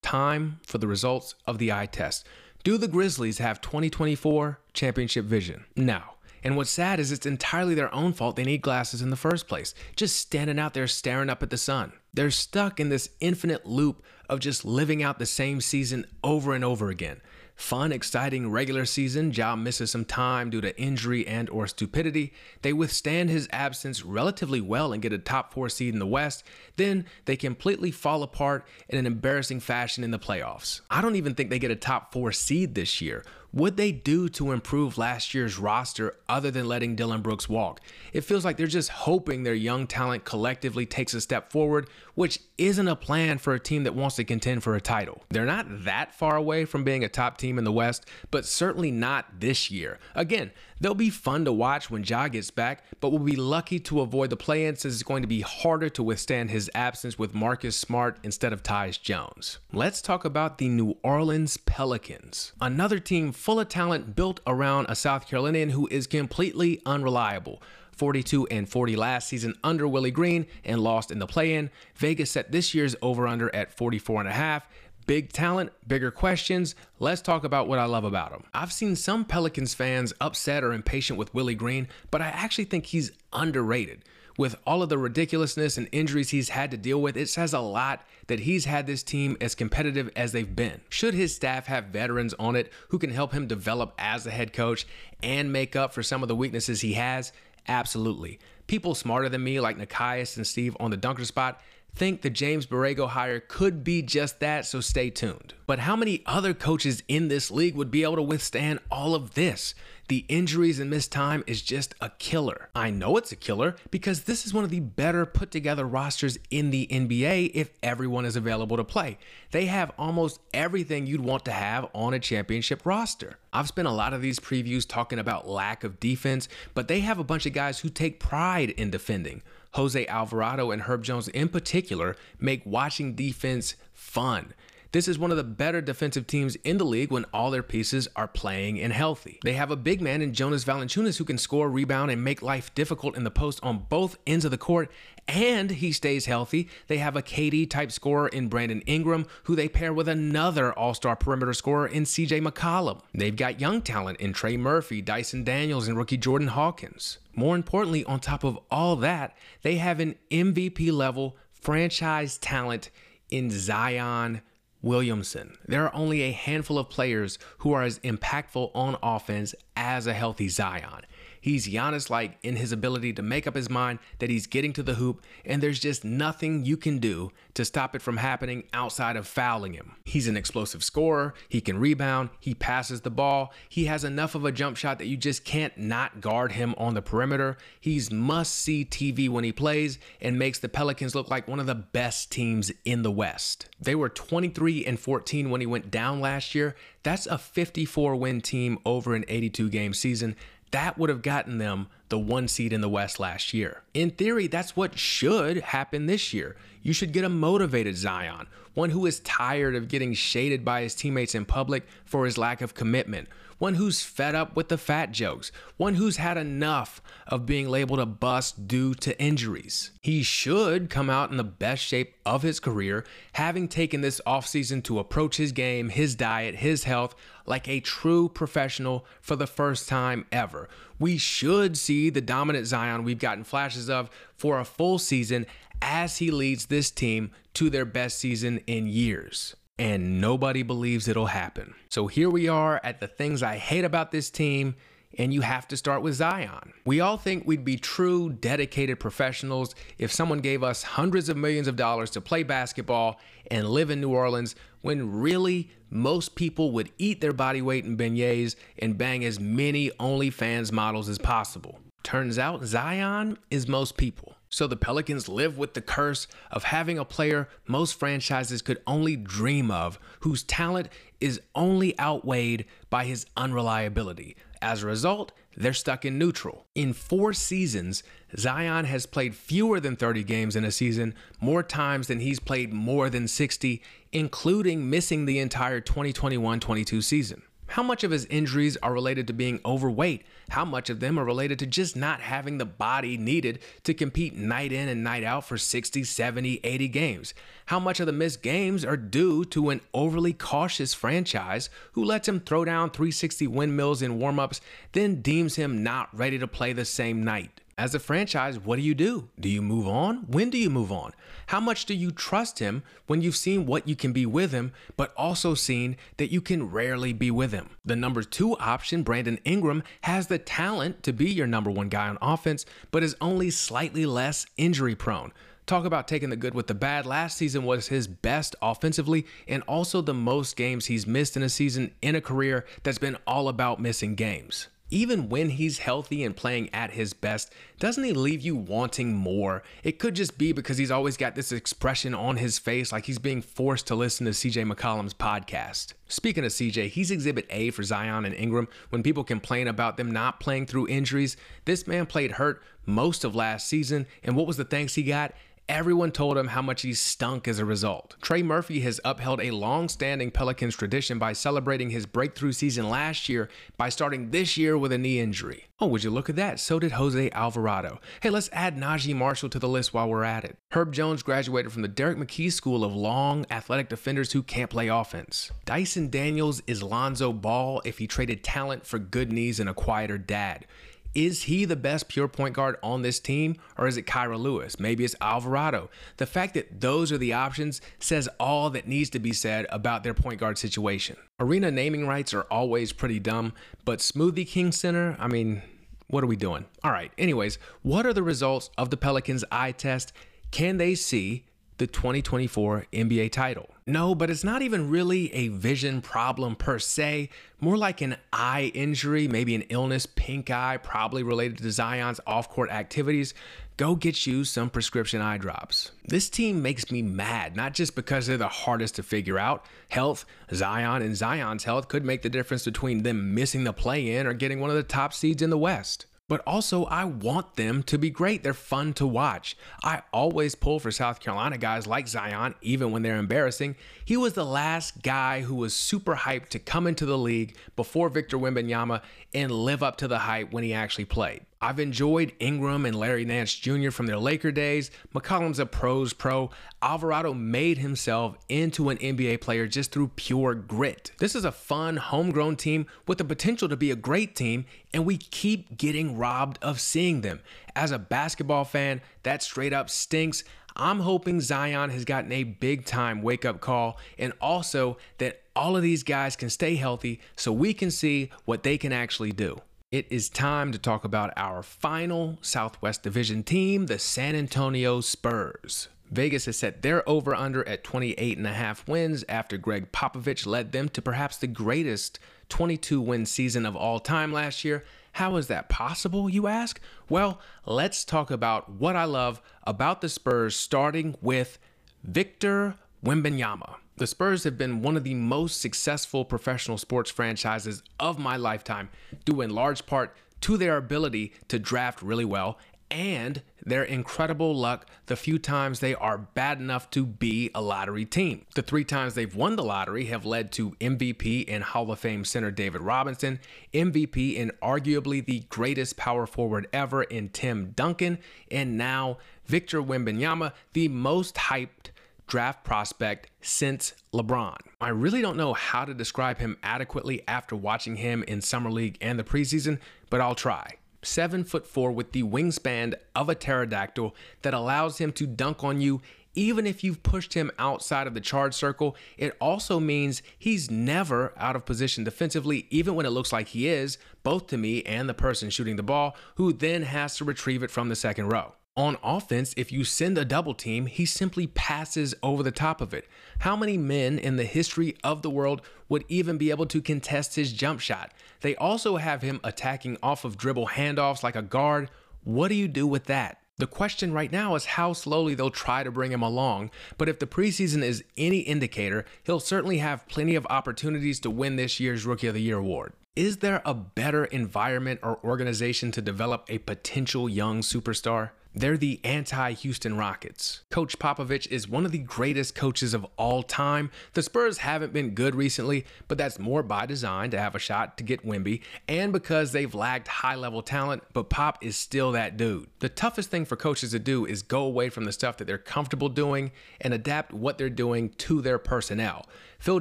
Time 0.02 0.58
for 0.66 0.78
the 0.78 0.88
results 0.88 1.36
of 1.46 1.58
the 1.58 1.72
eye 1.72 1.86
test. 1.86 2.26
Do 2.64 2.78
the 2.78 2.88
Grizzlies 2.88 3.38
have 3.38 3.60
2024 3.60 4.58
championship 4.72 5.24
vision? 5.24 5.66
No. 5.76 6.00
And 6.42 6.56
what's 6.56 6.70
sad 6.70 6.98
is 6.98 7.12
it's 7.12 7.26
entirely 7.26 7.74
their 7.74 7.94
own 7.94 8.12
fault 8.12 8.36
they 8.36 8.44
need 8.44 8.62
glasses 8.62 9.02
in 9.02 9.10
the 9.10 9.16
first 9.16 9.46
place, 9.48 9.74
just 9.96 10.16
standing 10.16 10.58
out 10.58 10.74
there 10.74 10.86
staring 10.86 11.30
up 11.30 11.42
at 11.42 11.50
the 11.50 11.58
sun. 11.58 11.92
They're 12.12 12.30
stuck 12.30 12.80
in 12.80 12.88
this 12.88 13.10
infinite 13.20 13.64
loop 13.64 14.02
of 14.28 14.40
just 14.40 14.64
living 14.64 15.02
out 15.02 15.18
the 15.18 15.26
same 15.26 15.60
season 15.60 16.06
over 16.22 16.54
and 16.54 16.64
over 16.64 16.90
again. 16.90 17.20
Fun, 17.54 17.92
exciting 17.92 18.50
regular 18.50 18.84
season, 18.84 19.30
Ja 19.30 19.54
misses 19.54 19.90
some 19.90 20.04
time 20.04 20.50
due 20.50 20.60
to 20.60 20.78
injury 20.80 21.26
and 21.26 21.48
or 21.50 21.66
stupidity. 21.66 22.32
They 22.62 22.72
withstand 22.72 23.30
his 23.30 23.48
absence 23.52 24.04
relatively 24.04 24.60
well 24.60 24.92
and 24.92 25.02
get 25.02 25.12
a 25.12 25.18
top 25.18 25.52
4 25.52 25.68
seed 25.68 25.92
in 25.92 26.00
the 26.00 26.06
West. 26.06 26.44
Then 26.76 27.04
they 27.26 27.36
completely 27.36 27.90
fall 27.90 28.22
apart 28.22 28.66
in 28.88 28.98
an 28.98 29.06
embarrassing 29.06 29.60
fashion 29.60 30.02
in 30.02 30.10
the 30.10 30.18
playoffs. 30.18 30.80
I 30.90 31.02
don't 31.02 31.16
even 31.16 31.34
think 31.34 31.50
they 31.50 31.58
get 31.58 31.70
a 31.70 31.76
top 31.76 32.12
4 32.12 32.32
seed 32.32 32.74
this 32.74 33.00
year 33.00 33.24
would 33.52 33.76
they 33.76 33.92
do 33.92 34.28
to 34.30 34.52
improve 34.52 34.96
last 34.96 35.34
year's 35.34 35.58
roster 35.58 36.16
other 36.28 36.50
than 36.50 36.66
letting 36.66 36.96
Dillon 36.96 37.20
Brooks 37.20 37.48
walk? 37.48 37.80
It 38.12 38.22
feels 38.22 38.44
like 38.44 38.56
they're 38.56 38.66
just 38.66 38.88
hoping 38.88 39.42
their 39.42 39.54
young 39.54 39.86
talent 39.86 40.24
collectively 40.24 40.86
takes 40.86 41.12
a 41.12 41.20
step 41.20 41.52
forward, 41.52 41.88
which 42.14 42.40
isn't 42.56 42.88
a 42.88 42.96
plan 42.96 43.38
for 43.38 43.52
a 43.52 43.60
team 43.60 43.84
that 43.84 43.94
wants 43.94 44.16
to 44.16 44.24
contend 44.24 44.62
for 44.62 44.74
a 44.74 44.80
title. 44.80 45.22
They're 45.28 45.44
not 45.44 45.84
that 45.84 46.14
far 46.14 46.36
away 46.36 46.64
from 46.64 46.82
being 46.82 47.04
a 47.04 47.08
top 47.08 47.36
team 47.36 47.58
in 47.58 47.64
the 47.64 47.72
West, 47.72 48.06
but 48.30 48.46
certainly 48.46 48.90
not 48.90 49.40
this 49.40 49.70
year. 49.70 49.98
Again, 50.14 50.50
They'll 50.82 50.94
be 50.94 51.10
fun 51.10 51.44
to 51.44 51.52
watch 51.52 51.92
when 51.92 52.02
Ja 52.02 52.26
gets 52.26 52.50
back, 52.50 52.82
but 52.98 53.10
we'll 53.10 53.20
be 53.20 53.36
lucky 53.36 53.78
to 53.78 54.00
avoid 54.00 54.30
the 54.30 54.36
play-in 54.36 54.74
since 54.74 54.94
it's 54.94 55.04
going 55.04 55.22
to 55.22 55.28
be 55.28 55.40
harder 55.40 55.88
to 55.90 56.02
withstand 56.02 56.50
his 56.50 56.68
absence 56.74 57.16
with 57.16 57.36
Marcus 57.36 57.76
Smart 57.76 58.18
instead 58.24 58.52
of 58.52 58.64
Tyus 58.64 59.00
Jones. 59.00 59.60
Let's 59.72 60.02
talk 60.02 60.24
about 60.24 60.58
the 60.58 60.68
New 60.68 60.96
Orleans 61.04 61.56
Pelicans, 61.56 62.52
another 62.60 62.98
team 62.98 63.30
full 63.30 63.60
of 63.60 63.68
talent 63.68 64.16
built 64.16 64.40
around 64.44 64.86
a 64.88 64.96
South 64.96 65.28
Carolinian 65.28 65.70
who 65.70 65.86
is 65.86 66.08
completely 66.08 66.82
unreliable. 66.84 67.62
42 67.92 68.48
and 68.48 68.68
40 68.68 68.96
last 68.96 69.28
season 69.28 69.54
under 69.62 69.86
Willie 69.86 70.10
Green 70.10 70.46
and 70.64 70.80
lost 70.80 71.12
in 71.12 71.20
the 71.20 71.26
play 71.28 71.54
in. 71.54 71.70
Vegas 71.94 72.32
set 72.32 72.50
this 72.50 72.74
year's 72.74 72.96
over 73.02 73.28
under 73.28 73.54
at 73.54 73.72
44 73.72 74.20
and 74.20 74.28
a 74.28 74.32
half. 74.32 74.66
Big 75.06 75.32
talent, 75.32 75.72
bigger 75.86 76.10
questions. 76.10 76.74
Let's 77.00 77.22
talk 77.22 77.44
about 77.44 77.66
what 77.66 77.78
I 77.78 77.86
love 77.86 78.04
about 78.04 78.30
him. 78.30 78.44
I've 78.54 78.72
seen 78.72 78.94
some 78.94 79.24
Pelicans 79.24 79.74
fans 79.74 80.12
upset 80.20 80.62
or 80.62 80.72
impatient 80.72 81.18
with 81.18 81.34
Willie 81.34 81.54
Green, 81.54 81.88
but 82.10 82.22
I 82.22 82.26
actually 82.26 82.64
think 82.64 82.86
he's 82.86 83.10
underrated. 83.32 84.04
With 84.38 84.56
all 84.66 84.82
of 84.82 84.88
the 84.88 84.98
ridiculousness 84.98 85.76
and 85.76 85.88
injuries 85.92 86.30
he's 86.30 86.50
had 86.50 86.70
to 86.70 86.76
deal 86.76 87.02
with, 87.02 87.16
it 87.16 87.28
says 87.28 87.52
a 87.52 87.60
lot 87.60 88.06
that 88.28 88.40
he's 88.40 88.64
had 88.64 88.86
this 88.86 89.02
team 89.02 89.36
as 89.40 89.54
competitive 89.54 90.10
as 90.16 90.32
they've 90.32 90.56
been. 90.56 90.80
Should 90.88 91.14
his 91.14 91.34
staff 91.34 91.66
have 91.66 91.86
veterans 91.86 92.32
on 92.38 92.56
it 92.56 92.72
who 92.88 92.98
can 92.98 93.10
help 93.10 93.32
him 93.32 93.46
develop 93.46 93.92
as 93.98 94.26
a 94.26 94.30
head 94.30 94.52
coach 94.52 94.86
and 95.22 95.52
make 95.52 95.76
up 95.76 95.92
for 95.92 96.02
some 96.02 96.22
of 96.22 96.28
the 96.28 96.36
weaknesses 96.36 96.80
he 96.80 96.94
has? 96.94 97.32
Absolutely. 97.68 98.38
People 98.68 98.94
smarter 98.94 99.28
than 99.28 99.44
me, 99.44 99.60
like 99.60 99.76
Nekias 99.76 100.36
and 100.36 100.46
Steve 100.46 100.76
on 100.80 100.90
the 100.90 100.96
dunker 100.96 101.24
spot, 101.24 101.60
think 101.94 102.22
the 102.22 102.30
James 102.30 102.66
Borrego 102.66 103.08
hire 103.08 103.40
could 103.40 103.84
be 103.84 104.02
just 104.02 104.40
that, 104.40 104.64
so 104.64 104.80
stay 104.80 105.10
tuned. 105.10 105.54
But 105.66 105.80
how 105.80 105.94
many 105.94 106.22
other 106.26 106.54
coaches 106.54 107.02
in 107.06 107.28
this 107.28 107.50
league 107.50 107.74
would 107.74 107.90
be 107.90 108.02
able 108.02 108.16
to 108.16 108.22
withstand 108.22 108.80
all 108.90 109.14
of 109.14 109.34
this? 109.34 109.74
The 110.08 110.24
injuries 110.28 110.78
and 110.78 110.90
missed 110.90 111.12
time 111.12 111.44
is 111.46 111.62
just 111.62 111.94
a 112.00 112.10
killer. 112.18 112.68
I 112.74 112.90
know 112.90 113.16
it's 113.16 113.32
a 113.32 113.36
killer 113.36 113.76
because 113.90 114.24
this 114.24 114.44
is 114.44 114.52
one 114.52 114.64
of 114.64 114.70
the 114.70 114.80
better 114.80 115.24
put 115.24 115.50
together 115.50 115.86
rosters 115.86 116.38
in 116.50 116.70
the 116.70 116.86
NBA 116.90 117.52
if 117.54 117.70
everyone 117.82 118.24
is 118.24 118.36
available 118.36 118.76
to 118.76 118.84
play. 118.84 119.16
They 119.52 119.66
have 119.66 119.92
almost 119.96 120.40
everything 120.52 121.06
you'd 121.06 121.20
want 121.20 121.44
to 121.44 121.52
have 121.52 121.86
on 121.94 122.14
a 122.14 122.18
championship 122.18 122.84
roster. 122.84 123.38
I've 123.52 123.68
spent 123.68 123.88
a 123.88 123.92
lot 123.92 124.12
of 124.12 124.22
these 124.22 124.40
previews 124.40 124.86
talking 124.86 125.18
about 125.18 125.48
lack 125.48 125.84
of 125.84 126.00
defense, 126.00 126.48
but 126.74 126.88
they 126.88 127.00
have 127.00 127.18
a 127.18 127.24
bunch 127.24 127.46
of 127.46 127.52
guys 127.52 127.80
who 127.80 127.88
take 127.88 128.20
pride 128.20 128.70
in 128.70 128.90
defending. 128.90 129.42
Jose 129.74 130.06
Alvarado 130.06 130.70
and 130.70 130.82
Herb 130.82 131.04
Jones 131.04 131.28
in 131.28 131.48
particular 131.48 132.16
make 132.38 132.64
watching 132.64 133.14
defense 133.14 133.74
fun. 133.92 134.54
This 134.92 135.08
is 135.08 135.18
one 135.18 135.30
of 135.30 135.38
the 135.38 135.44
better 135.44 135.80
defensive 135.80 136.26
teams 136.26 136.56
in 136.56 136.76
the 136.76 136.84
league 136.84 137.10
when 137.10 137.24
all 137.32 137.50
their 137.50 137.62
pieces 137.62 138.08
are 138.14 138.28
playing 138.28 138.78
and 138.78 138.92
healthy. 138.92 139.40
They 139.42 139.54
have 139.54 139.70
a 139.70 139.76
big 139.76 140.02
man 140.02 140.20
in 140.20 140.34
Jonas 140.34 140.66
Valanciunas 140.66 141.16
who 141.16 141.24
can 141.24 141.38
score, 141.38 141.70
rebound, 141.70 142.10
and 142.10 142.22
make 142.22 142.42
life 142.42 142.74
difficult 142.74 143.16
in 143.16 143.24
the 143.24 143.30
post 143.30 143.58
on 143.62 143.86
both 143.88 144.18
ends 144.26 144.44
of 144.44 144.50
the 144.50 144.58
court, 144.58 144.90
and 145.28 145.70
he 145.70 145.92
stays 145.92 146.26
healthy. 146.26 146.68
They 146.88 146.98
have 146.98 147.16
a 147.16 147.22
KD 147.22 147.70
type 147.70 147.92
scorer 147.92 148.28
in 148.28 148.48
Brandon 148.48 148.82
Ingram, 148.82 149.26
who 149.44 149.56
they 149.56 149.68
pair 149.68 149.92
with 149.92 150.08
another 150.08 150.72
all 150.72 150.94
star 150.94 151.16
perimeter 151.16 151.54
scorer 151.54 151.86
in 151.86 152.04
CJ 152.04 152.46
McCollum. 152.46 153.00
They've 153.14 153.34
got 153.34 153.60
young 153.60 153.82
talent 153.82 154.20
in 154.20 154.32
Trey 154.32 154.56
Murphy, 154.56 155.00
Dyson 155.00 155.44
Daniels, 155.44 155.88
and 155.88 155.96
rookie 155.96 156.16
Jordan 156.16 156.48
Hawkins. 156.48 157.18
More 157.34 157.56
importantly, 157.56 158.04
on 158.04 158.20
top 158.20 158.44
of 158.44 158.58
all 158.70 158.96
that, 158.96 159.36
they 159.62 159.76
have 159.76 160.00
an 160.00 160.16
MVP 160.30 160.92
level 160.92 161.36
franchise 161.52 162.36
talent 162.38 162.90
in 163.30 163.50
Zion 163.50 164.42
Williamson. 164.82 165.56
There 165.66 165.84
are 165.84 165.94
only 165.94 166.22
a 166.22 166.32
handful 166.32 166.78
of 166.78 166.90
players 166.90 167.38
who 167.58 167.72
are 167.72 167.82
as 167.82 168.00
impactful 168.00 168.72
on 168.74 168.96
offense 169.02 169.54
as 169.76 170.06
a 170.06 170.12
healthy 170.12 170.48
Zion. 170.48 171.02
He's 171.42 171.66
Giannis 171.66 172.08
like 172.08 172.38
in 172.44 172.54
his 172.54 172.70
ability 172.70 173.12
to 173.14 173.22
make 173.22 173.48
up 173.48 173.56
his 173.56 173.68
mind 173.68 173.98
that 174.20 174.30
he's 174.30 174.46
getting 174.46 174.72
to 174.74 174.82
the 174.82 174.94
hoop, 174.94 175.22
and 175.44 175.60
there's 175.60 175.80
just 175.80 176.04
nothing 176.04 176.64
you 176.64 176.76
can 176.76 176.98
do 176.98 177.32
to 177.54 177.64
stop 177.64 177.96
it 177.96 178.00
from 178.00 178.16
happening 178.16 178.62
outside 178.72 179.16
of 179.16 179.26
fouling 179.26 179.74
him. 179.74 179.96
He's 180.04 180.28
an 180.28 180.36
explosive 180.36 180.84
scorer, 180.84 181.34
he 181.48 181.60
can 181.60 181.78
rebound, 181.78 182.30
he 182.38 182.54
passes 182.54 183.00
the 183.00 183.10
ball, 183.10 183.52
he 183.68 183.86
has 183.86 184.04
enough 184.04 184.36
of 184.36 184.44
a 184.44 184.52
jump 184.52 184.76
shot 184.76 184.98
that 184.98 185.08
you 185.08 185.16
just 185.16 185.44
can't 185.44 185.76
not 185.76 186.20
guard 186.20 186.52
him 186.52 186.76
on 186.78 186.94
the 186.94 187.02
perimeter. 187.02 187.58
He's 187.80 188.12
must 188.12 188.54
see 188.54 188.84
TV 188.84 189.28
when 189.28 189.42
he 189.42 189.52
plays 189.52 189.98
and 190.20 190.38
makes 190.38 190.60
the 190.60 190.68
Pelicans 190.68 191.16
look 191.16 191.28
like 191.28 191.48
one 191.48 191.58
of 191.58 191.66
the 191.66 191.74
best 191.74 192.30
teams 192.30 192.70
in 192.84 193.02
the 193.02 193.10
West. 193.10 193.68
They 193.80 193.96
were 193.96 194.08
23 194.08 194.86
and 194.86 195.00
14 195.00 195.50
when 195.50 195.60
he 195.60 195.66
went 195.66 195.90
down 195.90 196.20
last 196.20 196.54
year. 196.54 196.76
That's 197.02 197.26
a 197.26 197.36
54 197.36 198.14
win 198.14 198.40
team 198.40 198.78
over 198.86 199.14
an 199.14 199.24
82 199.26 199.68
game 199.70 199.92
season. 199.92 200.36
That 200.72 200.98
would 200.98 201.10
have 201.10 201.22
gotten 201.22 201.58
them 201.58 201.86
the 202.08 202.18
one 202.18 202.48
seed 202.48 202.72
in 202.72 202.80
the 202.80 202.88
West 202.88 203.20
last 203.20 203.54
year. 203.54 203.82
In 203.94 204.10
theory, 204.10 204.46
that's 204.46 204.76
what 204.76 204.98
should 204.98 205.58
happen 205.58 206.06
this 206.06 206.34
year. 206.34 206.56
You 206.82 206.92
should 206.92 207.12
get 207.12 207.24
a 207.24 207.28
motivated 207.28 207.96
Zion, 207.96 208.46
one 208.74 208.90
who 208.90 209.06
is 209.06 209.20
tired 209.20 209.76
of 209.76 209.88
getting 209.88 210.14
shaded 210.14 210.64
by 210.64 210.82
his 210.82 210.94
teammates 210.94 211.34
in 211.34 211.44
public 211.44 211.86
for 212.04 212.24
his 212.24 212.38
lack 212.38 212.60
of 212.60 212.74
commitment, 212.74 213.28
one 213.62 213.74
who's 213.74 214.02
fed 214.02 214.34
up 214.34 214.56
with 214.56 214.68
the 214.68 214.76
fat 214.76 215.12
jokes, 215.12 215.52
one 215.76 215.94
who's 215.94 216.16
had 216.16 216.36
enough 216.36 217.00
of 217.28 217.46
being 217.46 217.68
labeled 217.68 218.00
a 218.00 218.04
bust 218.04 218.66
due 218.66 218.92
to 218.92 219.16
injuries. 219.22 219.92
He 220.00 220.24
should 220.24 220.90
come 220.90 221.08
out 221.08 221.30
in 221.30 221.36
the 221.36 221.44
best 221.44 221.84
shape 221.84 222.16
of 222.26 222.42
his 222.42 222.58
career, 222.58 223.04
having 223.34 223.68
taken 223.68 224.00
this 224.00 224.20
offseason 224.26 224.82
to 224.82 224.98
approach 224.98 225.36
his 225.36 225.52
game, 225.52 225.90
his 225.90 226.16
diet, 226.16 226.56
his 226.56 226.82
health 226.82 227.14
like 227.46 227.68
a 227.68 227.78
true 227.78 228.28
professional 228.28 229.06
for 229.20 229.36
the 229.36 229.46
first 229.46 229.88
time 229.88 230.26
ever. 230.32 230.68
We 230.98 231.16
should 231.16 231.78
see 231.78 232.10
the 232.10 232.20
dominant 232.20 232.66
Zion 232.66 233.04
we've 233.04 233.20
gotten 233.20 233.44
flashes 233.44 233.88
of 233.88 234.10
for 234.34 234.58
a 234.58 234.64
full 234.64 234.98
season 234.98 235.46
as 235.80 236.18
he 236.18 236.32
leads 236.32 236.66
this 236.66 236.90
team 236.90 237.30
to 237.54 237.70
their 237.70 237.84
best 237.84 238.18
season 238.18 238.58
in 238.66 238.88
years 238.88 239.54
and 239.78 240.20
nobody 240.20 240.62
believes 240.62 241.08
it'll 241.08 241.26
happen. 241.26 241.74
So 241.88 242.06
here 242.06 242.30
we 242.30 242.48
are 242.48 242.80
at 242.84 243.00
the 243.00 243.08
things 243.08 243.42
I 243.42 243.56
hate 243.56 243.84
about 243.84 244.12
this 244.12 244.30
team, 244.30 244.76
and 245.18 245.34
you 245.34 245.42
have 245.42 245.68
to 245.68 245.76
start 245.76 246.02
with 246.02 246.14
Zion. 246.14 246.72
We 246.84 247.00
all 247.00 247.16
think 247.16 247.46
we'd 247.46 247.64
be 247.64 247.76
true, 247.76 248.30
dedicated 248.30 249.00
professionals 249.00 249.74
if 249.98 250.12
someone 250.12 250.40
gave 250.40 250.62
us 250.62 250.82
hundreds 250.82 251.28
of 251.28 251.36
millions 251.36 251.68
of 251.68 251.76
dollars 251.76 252.10
to 252.10 252.20
play 252.20 252.42
basketball 252.42 253.20
and 253.50 253.68
live 253.68 253.90
in 253.90 254.00
New 254.00 254.10
Orleans, 254.10 254.54
when 254.80 255.12
really 255.12 255.70
most 255.90 256.34
people 256.34 256.72
would 256.72 256.90
eat 256.98 257.20
their 257.20 257.32
body 257.32 257.60
weight 257.60 257.84
in 257.84 257.96
beignets 257.96 258.56
and 258.78 258.96
bang 258.96 259.24
as 259.24 259.38
many 259.38 259.90
OnlyFans 259.90 260.72
models 260.72 261.08
as 261.08 261.18
possible. 261.18 261.78
Turns 262.02 262.38
out 262.38 262.64
Zion 262.64 263.38
is 263.50 263.68
most 263.68 263.96
people. 263.96 264.36
So 264.52 264.66
the 264.66 264.76
Pelicans 264.76 265.30
live 265.30 265.56
with 265.56 265.72
the 265.72 265.80
curse 265.80 266.26
of 266.50 266.64
having 266.64 266.98
a 266.98 267.06
player 267.06 267.48
most 267.66 267.98
franchises 267.98 268.60
could 268.60 268.82
only 268.86 269.16
dream 269.16 269.70
of, 269.70 269.98
whose 270.20 270.42
talent 270.42 270.90
is 271.20 271.40
only 271.54 271.98
outweighed 271.98 272.66
by 272.90 273.06
his 273.06 273.24
unreliability. 273.34 274.36
As 274.60 274.82
a 274.82 274.86
result, 274.86 275.32
they're 275.56 275.72
stuck 275.72 276.04
in 276.04 276.18
neutral. 276.18 276.66
In 276.74 276.92
four 276.92 277.32
seasons, 277.32 278.02
Zion 278.36 278.84
has 278.84 279.06
played 279.06 279.34
fewer 279.34 279.80
than 279.80 279.96
30 279.96 280.22
games 280.22 280.54
in 280.54 280.66
a 280.66 280.70
season, 280.70 281.14
more 281.40 281.62
times 281.62 282.08
than 282.08 282.20
he's 282.20 282.38
played 282.38 282.74
more 282.74 283.08
than 283.08 283.28
60, 283.28 283.82
including 284.12 284.90
missing 284.90 285.24
the 285.24 285.38
entire 285.38 285.80
2021 285.80 286.60
22 286.60 287.00
season. 287.00 287.42
How 287.72 287.82
much 287.82 288.04
of 288.04 288.10
his 288.10 288.26
injuries 288.26 288.76
are 288.82 288.92
related 288.92 289.26
to 289.28 289.32
being 289.32 289.58
overweight? 289.64 290.26
How 290.50 290.62
much 290.62 290.90
of 290.90 291.00
them 291.00 291.18
are 291.18 291.24
related 291.24 291.58
to 291.60 291.66
just 291.66 291.96
not 291.96 292.20
having 292.20 292.58
the 292.58 292.66
body 292.66 293.16
needed 293.16 293.60
to 293.84 293.94
compete 293.94 294.36
night 294.36 294.72
in 294.72 294.90
and 294.90 295.02
night 295.02 295.24
out 295.24 295.46
for 295.46 295.56
60, 295.56 296.04
70, 296.04 296.60
80 296.62 296.88
games? 296.88 297.32
How 297.64 297.80
much 297.80 297.98
of 297.98 298.04
the 298.04 298.12
missed 298.12 298.42
games 298.42 298.84
are 298.84 298.98
due 298.98 299.46
to 299.46 299.70
an 299.70 299.80
overly 299.94 300.34
cautious 300.34 300.92
franchise 300.92 301.70
who 301.92 302.04
lets 302.04 302.28
him 302.28 302.40
throw 302.40 302.66
down 302.66 302.90
360 302.90 303.46
windmills 303.46 304.02
in 304.02 304.18
warmups, 304.18 304.60
then 304.92 305.22
deems 305.22 305.56
him 305.56 305.82
not 305.82 306.14
ready 306.14 306.38
to 306.38 306.46
play 306.46 306.74
the 306.74 306.84
same 306.84 307.24
night? 307.24 307.61
As 307.78 307.94
a 307.94 307.98
franchise, 307.98 308.58
what 308.58 308.76
do 308.76 308.82
you 308.82 308.94
do? 308.94 309.30
Do 309.40 309.48
you 309.48 309.62
move 309.62 309.88
on? 309.88 310.24
When 310.26 310.50
do 310.50 310.58
you 310.58 310.68
move 310.68 310.92
on? 310.92 311.12
How 311.46 311.58
much 311.58 311.86
do 311.86 311.94
you 311.94 312.10
trust 312.10 312.58
him 312.58 312.82
when 313.06 313.22
you've 313.22 313.34
seen 313.34 313.64
what 313.64 313.88
you 313.88 313.96
can 313.96 314.12
be 314.12 314.26
with 314.26 314.52
him, 314.52 314.72
but 314.96 315.14
also 315.16 315.54
seen 315.54 315.96
that 316.18 316.30
you 316.30 316.42
can 316.42 316.70
rarely 316.70 317.14
be 317.14 317.30
with 317.30 317.50
him? 317.50 317.70
The 317.82 317.96
number 317.96 318.22
two 318.22 318.58
option, 318.58 319.02
Brandon 319.02 319.38
Ingram, 319.44 319.82
has 320.02 320.26
the 320.26 320.38
talent 320.38 321.02
to 321.04 321.14
be 321.14 321.30
your 321.30 321.46
number 321.46 321.70
one 321.70 321.88
guy 321.88 322.08
on 322.08 322.18
offense, 322.20 322.66
but 322.90 323.02
is 323.02 323.16
only 323.22 323.50
slightly 323.50 324.04
less 324.04 324.44
injury 324.58 324.94
prone. 324.94 325.32
Talk 325.64 325.86
about 325.86 326.06
taking 326.06 326.28
the 326.28 326.36
good 326.36 326.54
with 326.54 326.66
the 326.66 326.74
bad. 326.74 327.06
Last 327.06 327.38
season 327.38 327.64
was 327.64 327.88
his 327.88 328.06
best 328.06 328.54
offensively 328.60 329.26
and 329.48 329.62
also 329.62 330.02
the 330.02 330.12
most 330.12 330.56
games 330.56 330.86
he's 330.86 331.06
missed 331.06 331.36
in 331.36 331.42
a 331.42 331.48
season 331.48 331.94
in 332.02 332.16
a 332.16 332.20
career 332.20 332.66
that's 332.82 332.98
been 332.98 333.16
all 333.26 333.48
about 333.48 333.80
missing 333.80 334.14
games. 334.14 334.68
Even 334.92 335.30
when 335.30 335.50
he's 335.50 335.78
healthy 335.78 336.22
and 336.22 336.36
playing 336.36 336.68
at 336.74 336.92
his 336.92 337.14
best, 337.14 337.52
doesn't 337.78 338.04
he 338.04 338.12
leave 338.12 338.42
you 338.42 338.54
wanting 338.54 339.14
more? 339.14 339.62
It 339.82 339.98
could 339.98 340.14
just 340.14 340.36
be 340.36 340.52
because 340.52 340.76
he's 340.76 340.90
always 340.90 341.16
got 341.16 341.34
this 341.34 341.50
expression 341.50 342.14
on 342.14 342.36
his 342.36 342.58
face 342.58 342.92
like 342.92 343.06
he's 343.06 343.18
being 343.18 343.40
forced 343.40 343.86
to 343.86 343.94
listen 343.94 344.26
to 344.26 344.32
CJ 344.32 344.70
McCollum's 344.70 345.14
podcast. 345.14 345.94
Speaking 346.08 346.44
of 346.44 346.52
CJ, 346.52 346.90
he's 346.90 347.10
exhibit 347.10 347.46
A 347.48 347.70
for 347.70 347.82
Zion 347.82 348.26
and 348.26 348.34
Ingram. 348.34 348.68
When 348.90 349.02
people 349.02 349.24
complain 349.24 349.66
about 349.66 349.96
them 349.96 350.10
not 350.10 350.40
playing 350.40 350.66
through 350.66 350.88
injuries, 350.88 351.38
this 351.64 351.86
man 351.86 352.04
played 352.04 352.32
hurt 352.32 352.62
most 352.84 353.24
of 353.24 353.34
last 353.34 353.68
season, 353.68 354.06
and 354.22 354.36
what 354.36 354.46
was 354.46 354.58
the 354.58 354.64
thanks 354.64 354.94
he 354.94 355.04
got? 355.04 355.32
Everyone 355.68 356.10
told 356.10 356.36
him 356.36 356.48
how 356.48 356.60
much 356.60 356.82
he 356.82 356.92
stunk 356.92 357.46
as 357.46 357.58
a 357.58 357.64
result. 357.64 358.16
Trey 358.20 358.42
Murphy 358.42 358.80
has 358.80 359.00
upheld 359.04 359.40
a 359.40 359.52
long 359.52 359.88
standing 359.88 360.30
Pelicans 360.30 360.76
tradition 360.76 361.18
by 361.18 361.32
celebrating 361.32 361.90
his 361.90 362.04
breakthrough 362.04 362.52
season 362.52 362.88
last 362.88 363.28
year 363.28 363.48
by 363.76 363.88
starting 363.88 364.30
this 364.30 364.56
year 364.56 364.76
with 364.76 364.92
a 364.92 364.98
knee 364.98 365.20
injury. 365.20 365.68
Oh, 365.78 365.86
would 365.86 366.04
you 366.04 366.10
look 366.10 366.28
at 366.28 366.36
that? 366.36 366.60
So 366.60 366.78
did 366.78 366.92
Jose 366.92 367.30
Alvarado. 367.30 368.00
Hey, 368.20 368.30
let's 368.30 368.50
add 368.52 368.76
Naji 368.76 369.14
Marshall 369.14 369.48
to 369.50 369.58
the 369.58 369.68
list 369.68 369.94
while 369.94 370.08
we're 370.08 370.24
at 370.24 370.44
it. 370.44 370.56
Herb 370.72 370.92
Jones 370.92 371.22
graduated 371.22 371.72
from 371.72 371.82
the 371.82 371.88
Derrick 371.88 372.18
McKey 372.18 372.52
School 372.52 372.84
of 372.84 372.94
long, 372.94 373.46
athletic 373.50 373.88
defenders 373.88 374.32
who 374.32 374.42
can't 374.42 374.70
play 374.70 374.88
offense. 374.88 375.50
Dyson 375.64 376.10
Daniels 376.10 376.62
is 376.66 376.82
Lonzo 376.82 377.32
Ball 377.32 377.80
if 377.84 377.98
he 377.98 378.06
traded 378.06 378.44
talent 378.44 378.84
for 378.86 378.98
good 378.98 379.32
knees 379.32 379.58
and 379.58 379.68
a 379.68 379.74
quieter 379.74 380.18
dad. 380.18 380.66
Is 381.14 381.42
he 381.42 381.64
the 381.64 381.76
best 381.76 382.08
pure 382.08 382.28
point 382.28 382.54
guard 382.54 382.76
on 382.82 383.02
this 383.02 383.20
team, 383.20 383.56
or 383.76 383.86
is 383.86 383.96
it 383.96 384.06
Kira 384.06 384.38
Lewis? 384.38 384.80
Maybe 384.80 385.04
it's 385.04 385.14
Alvarado. 385.20 385.90
The 386.16 386.26
fact 386.26 386.54
that 386.54 386.80
those 386.80 387.12
are 387.12 387.18
the 387.18 387.34
options 387.34 387.80
says 387.98 388.28
all 388.40 388.70
that 388.70 388.88
needs 388.88 389.10
to 389.10 389.18
be 389.18 389.32
said 389.32 389.66
about 389.68 390.04
their 390.04 390.14
point 390.14 390.40
guard 390.40 390.56
situation. 390.56 391.16
Arena 391.38 391.70
naming 391.70 392.06
rights 392.06 392.32
are 392.32 392.46
always 392.50 392.92
pretty 392.92 393.18
dumb, 393.18 393.52
but 393.84 393.98
Smoothie 393.98 394.48
King 394.48 394.72
Center, 394.72 395.16
I 395.18 395.28
mean, 395.28 395.62
what 396.08 396.24
are 396.24 396.28
we 396.28 396.36
doing? 396.36 396.64
All 396.82 396.92
right, 396.92 397.12
anyways, 397.18 397.58
what 397.82 398.06
are 398.06 398.12
the 398.12 398.22
results 398.22 398.70
of 398.78 398.90
the 398.90 398.96
Pelicans 398.96 399.44
eye 399.50 399.72
test? 399.72 400.12
Can 400.50 400.76
they 400.78 400.94
see 400.94 401.44
the 401.82 401.86
2024 401.88 402.86
NBA 402.92 403.32
title. 403.32 403.68
No, 403.86 404.14
but 404.14 404.30
it's 404.30 404.44
not 404.44 404.62
even 404.62 404.88
really 404.88 405.34
a 405.34 405.48
vision 405.48 406.00
problem 406.00 406.54
per 406.54 406.78
se, 406.78 407.28
more 407.60 407.76
like 407.76 408.00
an 408.00 408.14
eye 408.32 408.70
injury, 408.72 409.26
maybe 409.26 409.56
an 409.56 409.62
illness, 409.62 410.06
pink 410.06 410.48
eye, 410.48 410.76
probably 410.76 411.24
related 411.24 411.58
to 411.58 411.72
Zion's 411.72 412.20
off 412.24 412.48
court 412.48 412.70
activities. 412.70 413.34
Go 413.78 413.96
get 413.96 414.28
you 414.28 414.44
some 414.44 414.70
prescription 414.70 415.20
eye 415.20 415.38
drops. 415.38 415.90
This 416.06 416.30
team 416.30 416.62
makes 416.62 416.92
me 416.92 417.02
mad, 417.02 417.56
not 417.56 417.74
just 417.74 417.96
because 417.96 418.28
they're 418.28 418.36
the 418.36 418.46
hardest 418.46 418.94
to 418.94 419.02
figure 419.02 419.40
out. 419.40 419.66
Health, 419.88 420.24
Zion, 420.54 421.02
and 421.02 421.16
Zion's 421.16 421.64
health 421.64 421.88
could 421.88 422.04
make 422.04 422.22
the 422.22 422.30
difference 422.30 422.64
between 422.64 423.02
them 423.02 423.34
missing 423.34 423.64
the 423.64 423.72
play 423.72 424.14
in 424.14 424.28
or 424.28 424.34
getting 424.34 424.60
one 424.60 424.70
of 424.70 424.76
the 424.76 424.84
top 424.84 425.12
seeds 425.12 425.42
in 425.42 425.50
the 425.50 425.58
West 425.58 426.06
but 426.32 426.40
also 426.46 426.86
I 426.86 427.04
want 427.04 427.56
them 427.56 427.82
to 427.82 427.98
be 427.98 428.08
great. 428.08 428.42
They're 428.42 428.54
fun 428.54 428.94
to 428.94 429.06
watch. 429.06 429.54
I 429.84 430.00
always 430.14 430.54
pull 430.54 430.80
for 430.80 430.90
South 430.90 431.20
Carolina 431.20 431.58
guys 431.58 431.86
like 431.86 432.08
Zion, 432.08 432.54
even 432.62 432.90
when 432.90 433.02
they're 433.02 433.18
embarrassing. 433.18 433.76
He 434.02 434.16
was 434.16 434.32
the 434.32 434.46
last 434.46 435.02
guy 435.02 435.42
who 435.42 435.54
was 435.54 435.74
super 435.74 436.14
hyped 436.14 436.48
to 436.48 436.58
come 436.58 436.86
into 436.86 437.04
the 437.04 437.18
league 437.18 437.54
before 437.76 438.08
Victor 438.08 438.38
Wembanyama 438.38 439.02
and 439.34 439.52
live 439.52 439.82
up 439.82 439.98
to 439.98 440.08
the 440.08 440.20
hype 440.20 440.52
when 440.52 440.64
he 440.64 440.72
actually 440.72 441.04
played. 441.04 441.42
I've 441.64 441.78
enjoyed 441.78 442.32
Ingram 442.40 442.84
and 442.86 442.96
Larry 442.96 443.24
Nance 443.24 443.54
Jr. 443.54 443.92
from 443.92 444.06
their 444.06 444.18
Laker 444.18 444.50
days. 444.50 444.90
McCollum's 445.14 445.60
a 445.60 445.64
pros 445.64 446.12
pro. 446.12 446.50
Alvarado 446.82 447.32
made 447.32 447.78
himself 447.78 448.36
into 448.48 448.88
an 448.88 448.98
NBA 448.98 449.40
player 449.40 449.68
just 449.68 449.92
through 449.92 450.08
pure 450.16 450.56
grit. 450.56 451.12
This 451.20 451.36
is 451.36 451.44
a 451.44 451.52
fun, 451.52 451.98
homegrown 451.98 452.56
team 452.56 452.86
with 453.06 453.18
the 453.18 453.24
potential 453.24 453.68
to 453.68 453.76
be 453.76 453.92
a 453.92 453.96
great 453.96 454.34
team, 454.34 454.64
and 454.92 455.06
we 455.06 455.16
keep 455.16 455.78
getting 455.78 456.18
robbed 456.18 456.58
of 456.62 456.80
seeing 456.80 457.20
them. 457.20 457.38
As 457.76 457.92
a 457.92 457.98
basketball 457.98 458.64
fan, 458.64 459.00
that 459.22 459.40
straight 459.40 459.72
up 459.72 459.88
stinks. 459.88 460.42
I'm 460.74 460.98
hoping 460.98 461.40
Zion 461.40 461.90
has 461.90 462.04
gotten 462.04 462.32
a 462.32 462.42
big 462.42 462.86
time 462.86 463.22
wake 463.22 463.44
up 463.44 463.60
call 463.60 463.98
and 464.18 464.32
also 464.40 464.96
that 465.18 465.42
all 465.54 465.76
of 465.76 465.82
these 465.82 466.02
guys 466.02 466.34
can 466.34 466.50
stay 466.50 466.74
healthy 466.74 467.20
so 467.36 467.52
we 467.52 467.72
can 467.72 467.92
see 467.92 468.30
what 468.46 468.64
they 468.64 468.78
can 468.78 468.92
actually 468.92 469.30
do. 469.30 469.60
It 469.92 470.06
is 470.08 470.30
time 470.30 470.72
to 470.72 470.78
talk 470.78 471.04
about 471.04 471.34
our 471.36 471.62
final 471.62 472.38
Southwest 472.40 473.02
Division 473.02 473.42
team, 473.42 473.88
the 473.88 473.98
San 473.98 474.34
Antonio 474.34 475.02
Spurs. 475.02 475.88
Vegas 476.10 476.46
has 476.46 476.56
set 476.56 476.80
their 476.80 477.06
over 477.06 477.34
under 477.34 477.68
at 477.68 477.84
28 477.84 478.38
and 478.38 478.46
a 478.46 478.54
half 478.54 478.88
wins 478.88 479.22
after 479.28 479.58
Gregg 479.58 479.92
Popovich 479.92 480.46
led 480.46 480.72
them 480.72 480.88
to 480.88 481.02
perhaps 481.02 481.36
the 481.36 481.46
greatest 481.46 482.18
22 482.48 483.02
win 483.02 483.26
season 483.26 483.66
of 483.66 483.76
all 483.76 484.00
time 484.00 484.32
last 484.32 484.64
year. 484.64 484.82
How 485.12 485.36
is 485.36 485.48
that 485.48 485.68
possible, 485.68 486.30
you 486.30 486.46
ask? 486.46 486.80
Well, 487.10 487.38
let's 487.66 488.02
talk 488.02 488.30
about 488.30 488.70
what 488.70 488.96
I 488.96 489.04
love 489.04 489.42
about 489.64 490.00
the 490.00 490.08
Spurs, 490.08 490.56
starting 490.56 491.16
with 491.20 491.58
Victor 492.02 492.76
Wembanyama. 493.04 493.74
The 494.02 494.08
Spurs 494.08 494.42
have 494.42 494.58
been 494.58 494.82
one 494.82 494.96
of 494.96 495.04
the 495.04 495.14
most 495.14 495.60
successful 495.60 496.24
professional 496.24 496.76
sports 496.76 497.08
franchises 497.08 497.84
of 498.00 498.18
my 498.18 498.36
lifetime, 498.36 498.90
due 499.24 499.42
in 499.42 499.50
large 499.50 499.86
part 499.86 500.16
to 500.40 500.56
their 500.56 500.76
ability 500.76 501.34
to 501.46 501.60
draft 501.60 502.02
really 502.02 502.24
well 502.24 502.58
and 502.90 503.42
their 503.64 503.84
incredible 503.84 504.56
luck 504.56 504.88
the 505.06 505.14
few 505.14 505.38
times 505.38 505.78
they 505.78 505.94
are 505.94 506.18
bad 506.18 506.58
enough 506.58 506.90
to 506.90 507.06
be 507.06 507.48
a 507.54 507.62
lottery 507.62 508.04
team. 508.04 508.44
The 508.56 508.62
three 508.62 508.82
times 508.82 509.14
they've 509.14 509.34
won 509.34 509.54
the 509.54 509.62
lottery 509.62 510.06
have 510.06 510.26
led 510.26 510.50
to 510.52 510.72
MVP 510.72 511.44
and 511.46 511.62
Hall 511.62 511.88
of 511.92 512.00
Fame 512.00 512.24
center 512.24 512.50
David 512.50 512.82
Robinson, 512.82 513.38
MVP 513.72 514.40
and 514.42 514.50
arguably 514.60 515.24
the 515.24 515.44
greatest 515.48 515.96
power 515.96 516.26
forward 516.26 516.66
ever 516.72 517.04
in 517.04 517.28
Tim 517.28 517.70
Duncan, 517.76 518.18
and 518.50 518.76
now 518.76 519.18
Victor 519.46 519.80
Wembanyama, 519.80 520.52
the 520.72 520.88
most 520.88 521.36
hyped 521.36 521.91
draft 522.26 522.64
prospect 522.64 523.28
since 523.40 523.94
LeBron. 524.12 524.56
I 524.80 524.88
really 524.88 525.22
don't 525.22 525.36
know 525.36 525.52
how 525.52 525.84
to 525.84 525.94
describe 525.94 526.38
him 526.38 526.56
adequately 526.62 527.22
after 527.28 527.56
watching 527.56 527.96
him 527.96 528.22
in 528.24 528.40
Summer 528.40 528.70
League 528.70 528.98
and 529.00 529.18
the 529.18 529.24
preseason, 529.24 529.78
but 530.10 530.20
I'll 530.20 530.34
try. 530.34 530.76
Seven 531.02 531.44
foot 531.44 531.66
four 531.66 531.90
with 531.90 532.12
the 532.12 532.22
wingspan 532.22 532.94
of 533.14 533.28
a 533.28 533.34
pterodactyl 533.34 534.14
that 534.42 534.54
allows 534.54 534.98
him 534.98 535.12
to 535.12 535.26
dunk 535.26 535.64
on 535.64 535.80
you 535.80 536.00
even 536.34 536.66
if 536.66 536.82
you've 536.82 537.02
pushed 537.02 537.34
him 537.34 537.50
outside 537.58 538.06
of 538.06 538.14
the 538.14 538.20
charge 538.20 538.54
circle, 538.54 538.96
it 539.18 539.36
also 539.40 539.78
means 539.78 540.22
he's 540.38 540.70
never 540.70 541.32
out 541.36 541.56
of 541.56 541.66
position 541.66 542.04
defensively, 542.04 542.66
even 542.70 542.94
when 542.94 543.06
it 543.06 543.10
looks 543.10 543.32
like 543.32 543.48
he 543.48 543.68
is, 543.68 543.98
both 544.22 544.46
to 544.48 544.56
me 544.56 544.82
and 544.84 545.08
the 545.08 545.14
person 545.14 545.50
shooting 545.50 545.76
the 545.76 545.82
ball, 545.82 546.16
who 546.36 546.52
then 546.52 546.82
has 546.82 547.16
to 547.16 547.24
retrieve 547.24 547.62
it 547.62 547.70
from 547.70 547.88
the 547.88 547.96
second 547.96 548.28
row. 548.28 548.54
On 548.74 548.96
offense, 549.02 549.52
if 549.54 549.70
you 549.70 549.84
send 549.84 550.16
a 550.16 550.24
double 550.24 550.54
team, 550.54 550.86
he 550.86 551.04
simply 551.04 551.46
passes 551.46 552.14
over 552.22 552.42
the 552.42 552.50
top 552.50 552.80
of 552.80 552.94
it. 552.94 553.06
How 553.40 553.54
many 553.54 553.76
men 553.76 554.18
in 554.18 554.36
the 554.36 554.44
history 554.44 554.96
of 555.04 555.20
the 555.20 555.28
world 555.28 555.60
would 555.90 556.06
even 556.08 556.38
be 556.38 556.48
able 556.48 556.64
to 556.66 556.80
contest 556.80 557.34
his 557.34 557.52
jump 557.52 557.80
shot? 557.80 558.14
They 558.40 558.56
also 558.56 558.96
have 558.96 559.20
him 559.20 559.40
attacking 559.44 559.98
off 560.02 560.24
of 560.24 560.38
dribble 560.38 560.68
handoffs 560.68 561.22
like 561.22 561.36
a 561.36 561.42
guard. 561.42 561.90
What 562.24 562.48
do 562.48 562.54
you 562.54 562.66
do 562.66 562.86
with 562.86 563.04
that? 563.04 563.42
The 563.58 563.66
question 563.66 564.14
right 564.14 564.32
now 564.32 564.54
is 564.54 564.64
how 564.64 564.94
slowly 564.94 565.34
they'll 565.34 565.50
try 565.50 565.82
to 565.82 565.90
bring 565.90 566.10
him 566.10 566.22
along, 566.22 566.70
but 566.96 567.10
if 567.10 567.18
the 567.18 567.26
preseason 567.26 567.82
is 567.82 568.02
any 568.16 568.38
indicator, 568.38 569.04
he'll 569.24 569.38
certainly 569.38 569.78
have 569.78 570.08
plenty 570.08 570.34
of 570.34 570.46
opportunities 570.48 571.20
to 571.20 571.30
win 571.30 571.56
this 571.56 571.78
year's 571.78 572.06
Rookie 572.06 572.28
of 572.28 572.34
the 572.34 572.40
Year 572.40 572.56
award. 572.56 572.94
Is 573.14 573.36
there 573.36 573.60
a 573.66 573.74
better 573.74 574.24
environment 574.24 575.00
or 575.02 575.22
organization 575.22 575.92
to 575.92 576.00
develop 576.00 576.46
a 576.48 576.56
potential 576.56 577.28
young 577.28 577.60
superstar? 577.60 578.30
They're 578.54 578.76
the 578.76 579.00
anti 579.02 579.52
Houston 579.52 579.96
Rockets. 579.96 580.62
Coach 580.70 580.98
Popovich 580.98 581.46
is 581.50 581.66
one 581.66 581.86
of 581.86 581.92
the 581.92 581.98
greatest 581.98 582.54
coaches 582.54 582.92
of 582.92 583.06
all 583.16 583.42
time. 583.42 583.90
The 584.12 584.22
Spurs 584.22 584.58
haven't 584.58 584.92
been 584.92 585.14
good 585.14 585.34
recently, 585.34 585.86
but 586.06 586.18
that's 586.18 586.38
more 586.38 586.62
by 586.62 586.84
design 586.84 587.30
to 587.30 587.38
have 587.38 587.54
a 587.54 587.58
shot 587.58 587.96
to 587.96 588.04
get 588.04 588.26
Wemby 588.26 588.60
and 588.86 589.10
because 589.10 589.52
they've 589.52 589.74
lacked 589.74 590.06
high 590.06 590.34
level 590.34 590.60
talent, 590.60 591.02
but 591.14 591.30
Pop 591.30 591.64
is 591.64 591.78
still 591.78 592.12
that 592.12 592.36
dude. 592.36 592.68
The 592.80 592.90
toughest 592.90 593.30
thing 593.30 593.46
for 593.46 593.56
coaches 593.56 593.92
to 593.92 593.98
do 593.98 594.26
is 594.26 594.42
go 594.42 594.64
away 594.64 594.90
from 594.90 595.04
the 595.04 595.12
stuff 595.12 595.38
that 595.38 595.46
they're 595.46 595.56
comfortable 595.56 596.10
doing 596.10 596.52
and 596.82 596.92
adapt 596.92 597.32
what 597.32 597.56
they're 597.56 597.70
doing 597.70 598.10
to 598.10 598.42
their 598.42 598.58
personnel. 598.58 599.26
Phil 599.60 599.80